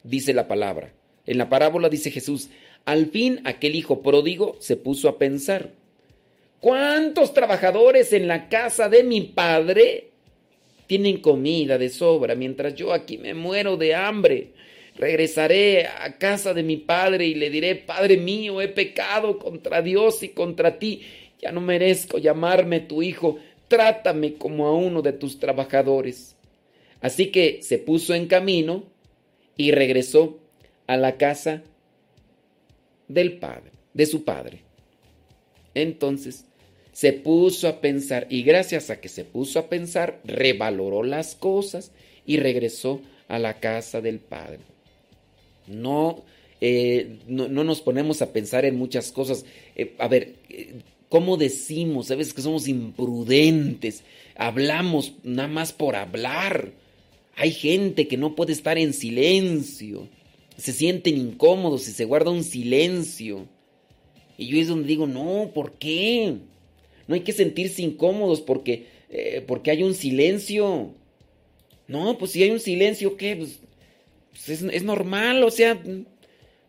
dice 0.04 0.34
la 0.34 0.48
palabra. 0.48 0.94
En 1.28 1.38
la 1.38 1.48
parábola 1.48 1.90
dice 1.90 2.10
Jesús, 2.10 2.50
al 2.84 3.06
fin 3.06 3.40
aquel 3.44 3.76
hijo 3.76 4.02
pródigo 4.02 4.58
se 4.60 4.78
puso 4.78 5.08
a 5.08 5.20
pensar. 5.20 5.74
¿Cuántos 6.60 7.36
trabajadores 7.36 8.14
en 8.14 8.28
la 8.28 8.50
casa 8.50 8.90
de 8.90 9.04
mi 9.04 9.22
padre 9.22 10.10
tienen 10.88 11.22
comida 11.22 11.78
de 11.78 11.90
sobra 11.90 12.34
mientras 12.34 12.74
yo 12.74 12.94
aquí 12.94 13.20
me 13.20 13.36
muero 13.36 13.78
de 13.78 13.94
hambre? 13.94 14.54
Regresaré 15.02 15.88
a 15.88 16.16
casa 16.20 16.54
de 16.54 16.62
mi 16.62 16.78
padre 16.78 17.26
y 17.26 17.34
le 17.34 17.50
diré, 17.50 17.74
Padre 17.74 18.18
mío, 18.18 18.62
he 18.62 18.68
pecado 18.68 19.40
contra 19.40 19.82
Dios 19.82 20.22
y 20.22 20.30
contra 20.30 20.78
ti. 20.78 21.02
Ya 21.42 21.52
no 21.52 21.60
merezco 21.60 22.20
llamarme 22.20 22.82
tu 22.82 23.02
hijo. 23.02 23.40
Trátame 23.68 24.36
como 24.36 24.68
a 24.68 24.76
uno 24.76 25.02
de 25.02 25.14
tus 25.14 25.40
trabajadores. 25.40 26.36
Así 27.00 27.32
que 27.32 27.64
se 27.64 27.80
puso 27.80 28.14
en 28.14 28.28
camino 28.28 28.84
y 29.58 29.72
regresó 29.72 30.38
a 30.86 30.98
la 30.98 31.18
casa 31.18 31.64
del 33.08 33.40
padre, 33.40 33.72
de 33.96 34.06
su 34.06 34.24
padre. 34.24 34.62
Entonces 35.74 36.46
se 36.92 37.12
puso 37.12 37.68
a 37.68 37.82
pensar 37.82 38.28
y 38.30 38.44
gracias 38.44 38.92
a 38.92 39.02
que 39.02 39.10
se 39.10 39.26
puso 39.26 39.58
a 39.58 39.68
pensar, 39.68 40.22
revaloró 40.26 41.02
las 41.02 41.34
cosas 41.34 41.92
y 42.24 42.38
regresó 42.38 43.02
a 43.28 43.40
la 43.40 43.60
casa 43.60 44.00
del 44.00 44.20
padre. 44.20 44.71
No, 45.68 46.24
eh, 46.62 47.18
no, 47.28 47.48
no, 47.48 47.64
nos 47.64 47.82
ponemos 47.82 48.22
a 48.22 48.32
pensar 48.32 48.66
en 48.66 48.76
muchas 48.78 49.12
cosas. 49.12 49.46
Eh, 49.76 49.96
a 49.98 50.08
ver, 50.08 50.36
eh, 50.50 50.76
¿cómo 51.10 51.36
decimos? 51.36 52.12
A 52.12 52.16
veces 52.16 52.34
que 52.34 52.44
somos 52.44 52.68
imprudentes, 52.68 54.04
hablamos 54.36 55.14
nada 55.24 55.48
más 55.48 55.74
por 55.74 55.96
hablar. 55.96 56.72
Hay 57.36 57.52
gente 57.52 58.08
que 58.08 58.18
no 58.18 58.36
puede 58.36 58.54
estar 58.54 58.78
en 58.78 58.94
silencio, 58.94 60.08
se 60.58 60.72
sienten 60.72 61.18
incómodos 61.18 61.88
y 61.88 61.92
se 61.92 62.06
guarda 62.06 62.30
un 62.30 62.44
silencio. 62.44 63.48
Y 64.38 64.48
yo 64.48 64.60
es 64.60 64.68
donde 64.68 64.88
digo, 64.88 65.08
no, 65.08 65.52
¿por 65.54 65.74
qué? 65.74 66.36
No 67.08 67.16
hay 67.16 67.22
que 67.22 67.34
sentirse 67.34 67.82
incómodos 67.82 68.42
porque, 68.42 68.86
porque 69.48 69.72
hay 69.72 69.84
un 69.84 69.94
silencio. 69.94 70.94
No, 71.88 72.18
pues 72.18 72.32
si 72.32 72.44
hay 72.44 72.52
un 72.52 72.60
silencio, 72.60 73.18
¿qué? 73.18 73.36
Pues, 73.36 73.60
pues 74.32 74.50
es, 74.50 74.62
es, 74.64 74.84
normal, 74.84 75.44
o 75.44 75.52
sea, 75.52 75.82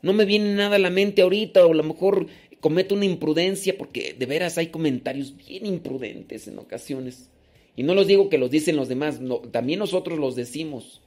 no 0.02 0.12
me 0.12 0.24
viene 0.24 0.54
nada 0.54 0.76
a 0.76 0.80
la 0.80 0.90
mente 0.90 1.22
ahorita, 1.22 1.66
o 1.66 1.72
a 1.72 1.74
lo 1.74 1.82
mejor 1.82 2.26
cometo 2.60 2.94
una 2.94 3.04
imprudencia, 3.04 3.76
porque 3.76 4.14
de 4.16 4.26
veras 4.26 4.58
hay 4.58 4.68
comentarios 4.68 5.36
bien 5.36 5.66
imprudentes 5.66 6.46
en 6.46 6.58
ocasiones. 6.58 7.28
Y 7.74 7.82
no 7.82 7.94
los 7.94 8.06
digo 8.06 8.28
que 8.28 8.38
los 8.38 8.50
dicen 8.50 8.76
los 8.76 8.88
demás, 8.88 9.20
también 9.50 9.78
nosotros 9.78 10.18
los 10.18 10.36
decimos. 10.36 11.00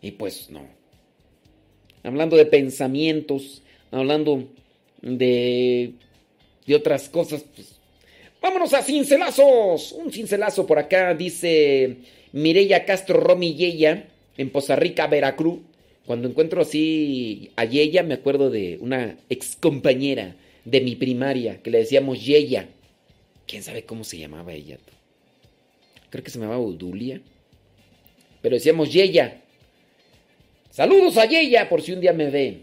Y 0.00 0.12
pues 0.12 0.50
no. 0.50 0.66
Hablando 2.02 2.36
de 2.36 2.46
pensamientos, 2.46 3.62
hablando 3.90 4.44
de, 5.02 5.94
de 6.66 6.74
otras 6.74 7.08
cosas, 7.08 7.44
pues 7.54 7.74
vámonos 8.40 8.74
a 8.74 8.82
cincelazos. 8.82 9.92
Un 9.92 10.12
cincelazo 10.12 10.66
por 10.66 10.78
acá, 10.78 11.14
dice 11.14 11.96
Mireya 12.32 12.84
Castro 12.84 13.18
Romy 13.18 13.54
Yeya, 13.54 14.08
en 14.38 14.50
Poza 14.50 14.76
Rica, 14.76 15.06
Veracruz. 15.06 15.60
Cuando 16.06 16.26
encuentro 16.26 16.62
así 16.62 17.50
a 17.56 17.66
Yeya, 17.66 18.02
me 18.02 18.14
acuerdo 18.14 18.48
de 18.48 18.78
una 18.80 19.18
ex 19.28 19.56
compañera 19.56 20.36
de 20.64 20.80
mi 20.80 20.96
primaria, 20.96 21.60
que 21.62 21.70
le 21.70 21.78
decíamos 21.78 22.24
Yeya. 22.24 22.68
quién 23.46 23.62
sabe 23.62 23.84
cómo 23.84 24.04
se 24.04 24.18
llamaba 24.18 24.52
ella. 24.52 24.78
Creo 26.10 26.24
que 26.24 26.30
se 26.30 26.38
llamaba 26.38 26.58
Udulia. 26.58 27.20
Pero 28.40 28.54
decíamos 28.54 28.92
Yeya. 28.92 29.42
Saludos 30.70 31.16
a 31.16 31.26
Yeya 31.26 31.68
por 31.68 31.82
si 31.82 31.92
un 31.92 32.00
día 32.00 32.12
me 32.12 32.30
ve. 32.30 32.62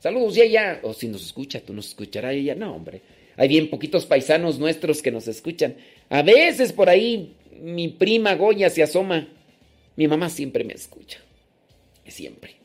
Saludos 0.00 0.34
Yeya. 0.34 0.80
O 0.82 0.92
si 0.92 1.08
nos 1.08 1.24
escucha, 1.24 1.60
tú 1.60 1.72
nos 1.72 1.88
escuchará 1.88 2.32
ella. 2.32 2.54
No, 2.54 2.74
hombre. 2.74 3.00
Hay 3.36 3.48
bien 3.48 3.70
poquitos 3.70 4.04
paisanos 4.04 4.58
nuestros 4.58 5.00
que 5.00 5.10
nos 5.10 5.28
escuchan. 5.28 5.76
A 6.10 6.22
veces 6.22 6.72
por 6.72 6.88
ahí 6.88 7.34
mi 7.60 7.88
prima 7.88 8.34
Goya 8.34 8.68
se 8.68 8.82
asoma. 8.82 9.28
Mi 9.96 10.08
mamá 10.08 10.28
siempre 10.30 10.64
me 10.64 10.74
escucha. 10.74 11.20
Siempre. 12.06 12.56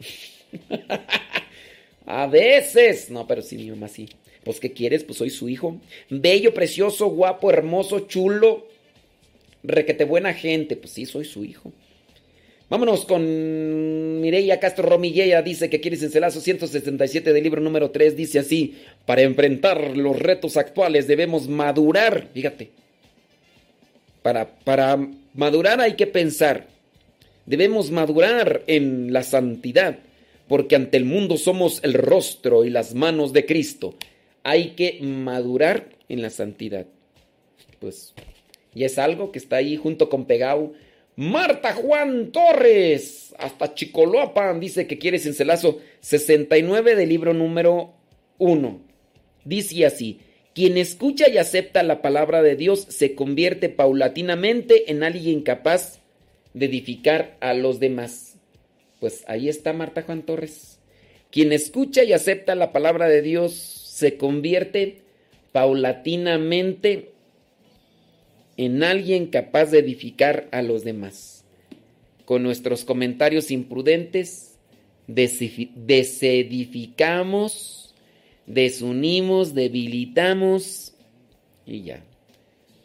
A 2.05 2.27
veces. 2.27 3.09
No, 3.09 3.27
pero 3.27 3.41
sí, 3.41 3.57
mi 3.57 3.69
mamá 3.69 3.87
sí. 3.87 4.07
Pues, 4.43 4.59
¿qué 4.59 4.71
quieres? 4.71 5.03
Pues 5.03 5.17
soy 5.17 5.29
su 5.29 5.49
hijo. 5.49 5.79
Bello, 6.09 6.53
precioso, 6.53 7.07
guapo, 7.07 7.49
hermoso, 7.49 8.01
chulo. 8.01 8.67
Requete 9.63 10.05
buena 10.05 10.33
gente. 10.33 10.77
Pues 10.77 10.93
sí, 10.93 11.05
soy 11.05 11.25
su 11.25 11.43
hijo. 11.43 11.73
Vámonos 12.69 13.05
con 13.05 14.21
Mireia 14.21 14.59
Castro 14.59 14.87
Romillea. 14.87 15.41
Dice 15.41 15.69
que 15.69 15.81
quiere 15.81 15.97
Cincelazo 15.97 16.39
167 16.39 17.33
del 17.33 17.43
libro 17.43 17.61
número 17.61 17.91
3. 17.91 18.15
Dice 18.15 18.39
así: 18.39 18.77
Para 19.05 19.21
enfrentar 19.21 19.97
los 19.97 20.17
retos 20.17 20.55
actuales 20.55 21.07
debemos 21.07 21.49
madurar. 21.49 22.29
Fíjate. 22.33 22.71
Para, 24.21 24.49
para 24.59 24.97
madurar 25.33 25.81
hay 25.81 25.95
que 25.95 26.07
pensar. 26.07 26.67
Debemos 27.48 27.91
madurar 27.91 28.64
en 28.68 29.14
la 29.14 29.24
santidad, 29.24 29.99
porque 30.49 30.76
ante 30.76 30.98
el 30.98 31.06
mundo 31.06 31.38
somos 31.38 31.80
el 31.82 31.94
rostro 31.94 32.65
y 32.65 32.69
las 32.69 32.94
manos 32.94 33.32
de 33.32 33.45
Cristo. 33.45 33.95
Hay 34.44 34.72
que 34.72 34.99
madurar 35.02 35.88
en 36.10 36.22
la 36.22 36.30
santidad. 36.30 36.88
Pues, 37.80 38.14
y 38.76 38.84
es 38.84 38.99
algo 38.99 39.32
que 39.32 39.40
está 39.40 39.56
ahí 39.56 39.78
junto 39.78 40.10
con 40.10 40.26
Pegau. 40.26 40.74
Marta 41.15 41.74
Juan 41.74 42.34
Torres, 42.34 43.34
hasta 43.40 43.74
Chicoloapan, 43.74 44.60
dice 44.60 44.86
que 44.86 44.98
quiere 44.98 45.18
cincelazo 45.18 45.80
69 46.02 46.98
del 46.98 47.07
libro 47.07 47.34
número 47.34 47.94
1. 48.40 48.82
Dice 49.45 49.86
así, 49.86 50.19
quien 50.53 50.78
escucha 50.78 51.30
y 51.30 51.38
acepta 51.38 51.82
la 51.82 52.02
palabra 52.02 52.41
de 52.41 52.57
Dios 52.57 52.88
se 52.90 53.15
convierte 53.15 53.69
paulatinamente 53.69 54.91
en 54.91 55.03
alguien 55.03 55.44
capaz 55.44 56.02
de 56.57 56.65
edificar 56.65 57.38
a 57.39 57.53
los 57.53 57.79
demás. 57.79 58.38
Pues 58.99 59.23
ahí 59.27 59.49
está 59.49 59.73
Marta 59.73 60.01
Juan 60.01 60.23
Torres. 60.23 60.79
Quien 61.31 61.51
escucha 61.51 62.03
y 62.03 62.13
acepta 62.13 62.55
la 62.55 62.71
palabra 62.71 63.07
de 63.07 63.21
Dios 63.21 63.53
se 63.53 64.17
convierte 64.17 65.01
paulatinamente 65.51 67.11
en 68.57 68.84
alguien 68.84 69.27
capaz 69.27 69.67
de 69.67 69.79
edificar 69.79 70.47
a 70.51 70.61
los 70.61 70.84
demás. 70.84 71.45
Con 72.25 72.43
nuestros 72.43 72.85
comentarios 72.85 73.51
imprudentes, 73.51 74.57
desedificamos, 75.07 77.95
desunimos, 78.45 79.53
debilitamos 79.53 80.93
y 81.65 81.84
ya. 81.84 82.03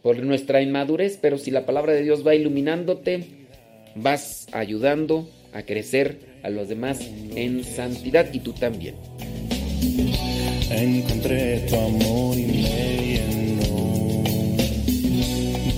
Por 0.03 0.23
nuestra 0.23 0.62
inmadurez, 0.62 1.19
pero 1.20 1.39
si 1.39 1.51
la 1.51 1.66
palabra 1.66 1.93
de 1.93 2.03
Dios 2.03 2.24
va 2.27 2.35
iluminándote, 2.35 3.41
vas 3.94 4.47
ayudando 4.52 5.28
a 5.52 5.62
crecer 5.62 6.32
a 6.43 6.51
los 6.51 6.69
demás 6.69 7.01
en 7.35 7.64
santidad 7.64 8.32
y 8.32 8.40
tú 8.40 8.52
también. 8.52 8.94
Encontré 10.70 11.60
tu 11.69 11.77
amor 11.77 12.39
y 12.39 12.47
me 12.47 12.62
llenó. 12.62 14.24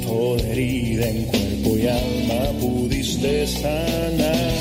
Toda 0.06 0.48
herida 0.48 1.08
en 1.08 1.24
cuerpo 1.24 1.76
y 1.76 1.88
alma 1.88 2.58
pudiste 2.60 3.46
sanar. 3.46 4.52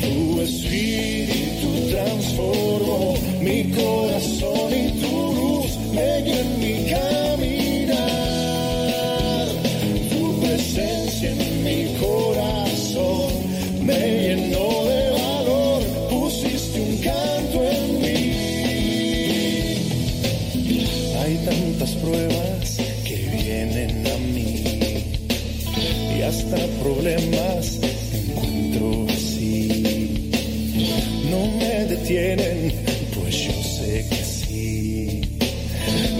Tu 0.00 0.40
espíritu 0.42 1.90
transformó 1.90 3.14
mi 3.40 3.64
corazón 3.72 4.72
y 4.72 5.00
tu 5.00 5.05
problemas 26.86 27.80
encuentro 28.12 29.06
así. 29.08 30.30
No 31.30 31.40
me 31.58 31.74
detienen, 31.86 32.72
pues 33.14 33.34
yo 33.46 33.62
sé 33.62 34.06
que 34.08 34.22
sí. 34.24 35.20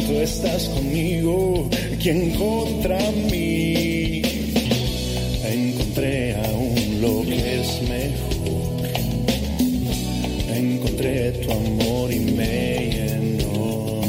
Tú 0.07 0.15
estás 0.21 0.69
conmigo, 0.71 1.69
quien 2.03 2.31
contra 2.31 2.99
mí. 3.31 4.23
Encontré 5.45 6.35
aún 6.47 7.01
lo 7.01 7.23
que 7.23 7.61
es 7.61 7.71
mejor. 7.95 8.89
Encontré 10.53 11.33
tu 11.43 11.53
amor 11.53 12.13
y 12.13 12.21
me 12.39 12.91
llenó. 12.95 14.01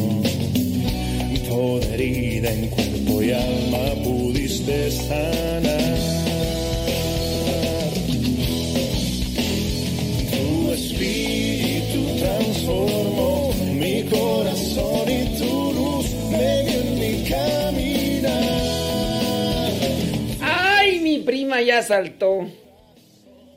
Toda 1.48 1.86
herida 1.94 2.52
en 2.52 2.68
cuerpo 2.68 3.22
y 3.22 3.32
alma 3.32 4.04
pudiste 4.04 4.92
sanar. 4.92 6.07
Prima 21.78 21.82
ya 21.82 21.82
saltó! 21.82 22.48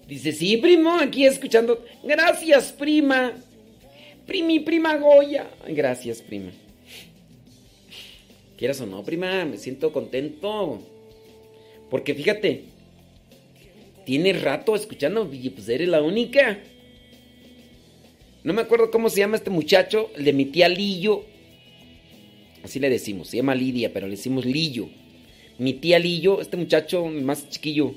Dice, 0.09 0.32
sí, 0.32 0.56
primo, 0.56 0.98
aquí 0.98 1.24
escuchando. 1.24 1.84
Gracias, 2.02 2.72
prima. 2.72 3.32
Primi, 4.26 4.60
prima 4.60 4.97
Goya. 4.97 5.48
Gracias, 5.68 6.20
prima. 6.20 6.51
Quieras 8.56 8.80
o 8.80 8.86
no, 8.86 9.05
prima, 9.05 9.44
me 9.44 9.56
siento 9.56 9.92
contento. 9.92 10.82
Porque 11.88 12.14
fíjate, 12.14 12.64
tienes 14.05 14.42
rato 14.42 14.74
escuchando 14.74 15.28
y 15.32 15.48
pues 15.51 15.68
eres 15.68 15.88
la 15.88 16.02
única. 16.02 16.59
No 18.42 18.52
me 18.52 18.62
acuerdo 18.62 18.90
cómo 18.90 19.10
se 19.10 19.20
llama 19.20 19.36
este 19.36 19.51
muchacho, 19.51 20.10
el 20.16 20.24
de 20.24 20.32
mi 20.32 20.47
tía 20.47 20.68
Lillo. 20.68 21.24
Así 22.64 22.80
le 22.80 22.90
decimos, 22.90 23.28
se 23.28 23.36
llama 23.36 23.55
Lidia, 23.55 23.92
pero 23.92 24.09
le 24.09 24.16
decimos 24.16 24.44
Lillo. 24.44 24.88
Mi 25.59 25.74
tía 25.74 25.98
Lillo, 25.98 26.40
este 26.40 26.56
muchacho 26.56 27.05
más 27.06 27.48
chiquillo, 27.48 27.94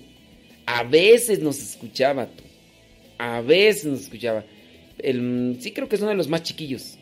a 0.66 0.84
veces 0.84 1.40
nos 1.40 1.60
escuchaba. 1.60 2.28
A 3.18 3.42
veces 3.42 3.86
nos 3.86 4.02
escuchaba. 4.02 4.44
El- 4.98 5.58
sí 5.60 5.72
creo 5.72 5.88
que 5.90 5.96
es 5.96 6.02
uno 6.02 6.12
de 6.12 6.18
los 6.18 6.28
más 6.28 6.44
chiquillos. 6.44 6.98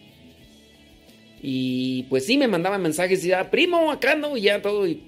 Y 1.42 2.04
pues 2.04 2.26
sí, 2.26 2.38
me 2.38 2.48
mandaba 2.48 2.78
mensajes 2.78 3.20
y 3.20 3.28
decía, 3.30 3.50
primo, 3.50 3.92
acá 3.92 4.16
no, 4.16 4.38
y 4.38 4.42
ya 4.42 4.62
todo. 4.62 4.88
y- 4.88 5.02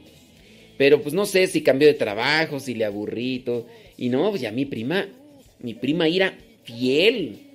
pero 0.77 1.01
pues 1.01 1.13
no 1.13 1.25
sé 1.27 1.45
si 1.47 1.61
cambió 1.61 1.87
de 1.87 1.93
trabajo, 1.93 2.59
si 2.59 2.73
le 2.73 2.85
aburrí 2.85 3.35
y 3.35 3.39
todo. 3.39 3.67
Y 3.97 4.09
no, 4.09 4.29
pues 4.31 4.41
ya 4.41 4.51
mi 4.51 4.65
prima, 4.65 5.07
mi 5.59 5.73
prima 5.75 6.07
era 6.07 6.33
fiel. 6.63 7.37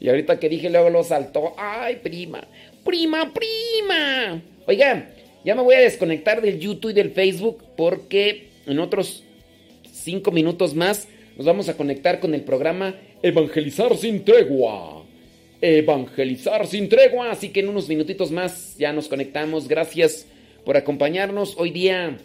Y 0.00 0.08
ahorita 0.08 0.38
que 0.38 0.48
dije, 0.48 0.70
luego 0.70 0.90
lo 0.90 1.02
saltó. 1.02 1.54
¡Ay, 1.58 1.96
prima! 1.96 2.46
¡Prima, 2.84 3.32
prima! 3.32 4.40
Oiga, 4.66 5.10
ya 5.44 5.54
me 5.56 5.62
voy 5.62 5.74
a 5.74 5.80
desconectar 5.80 6.40
del 6.40 6.60
YouTube 6.60 6.90
y 6.90 6.94
del 6.94 7.10
Facebook 7.10 7.64
porque 7.76 8.47
en 8.68 8.78
otros 8.78 9.24
cinco 9.90 10.30
minutos 10.30 10.74
más 10.74 11.08
nos 11.36 11.46
vamos 11.46 11.68
a 11.68 11.76
conectar 11.76 12.18
con 12.18 12.34
el 12.34 12.42
programa 12.42 12.96
Evangelizar 13.22 13.96
sin 13.96 14.24
tregua. 14.24 15.04
Evangelizar 15.60 16.66
sin 16.66 16.88
tregua. 16.88 17.30
Así 17.30 17.50
que 17.50 17.60
en 17.60 17.68
unos 17.68 17.88
minutitos 17.88 18.30
más 18.30 18.76
ya 18.76 18.92
nos 18.92 19.08
conectamos. 19.08 19.68
Gracias 19.68 20.26
por 20.64 20.76
acompañarnos 20.76 21.54
hoy 21.56 21.70
día, 21.70 22.18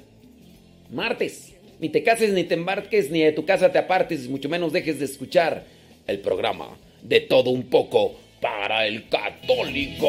martes. 0.91 1.53
Ni 1.79 1.89
te 1.89 2.01
cases, 2.01 2.33
ni 2.33 2.43
te 2.43 2.55
embarques, 2.55 3.11
ni 3.11 3.21
de 3.21 3.31
tu 3.33 3.45
casa 3.45 3.71
te 3.71 3.77
apartes, 3.77 4.27
mucho 4.29 4.49
menos 4.49 4.71
dejes 4.71 4.99
de 4.99 5.05
escuchar 5.05 5.65
el 6.07 6.19
programa 6.19 6.77
de 7.01 7.19
todo 7.19 7.49
un 7.49 7.63
poco 7.63 8.15
para 8.41 8.87
el 8.87 9.09
católico. 9.09 10.07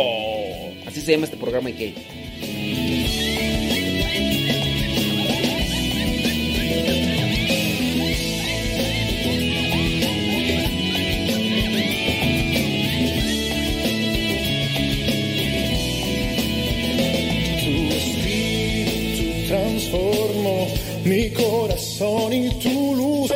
Así 0.86 1.01
se 1.01 1.12
llama 1.12 1.24
este 1.24 1.36
programa 1.36 1.70
y 1.70 1.73
qué. 1.73 2.84
Mi 21.05 21.31
corazón 21.31 22.33
y 22.33 22.49
tu 22.61 22.95
luz 22.95 23.31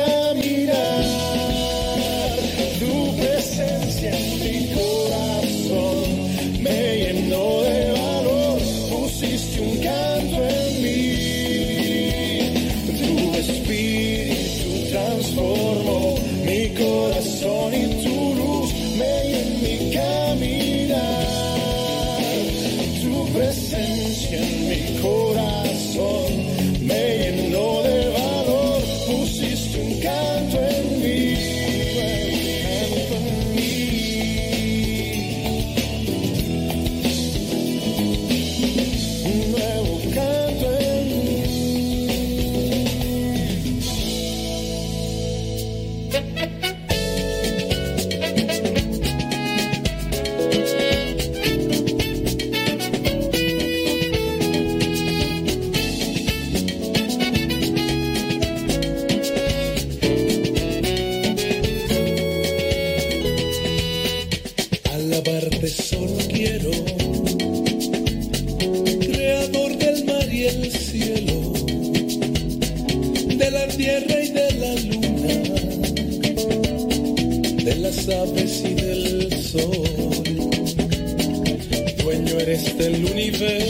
eres 82.49 82.77
del 82.77 83.05
universo, 83.05 83.68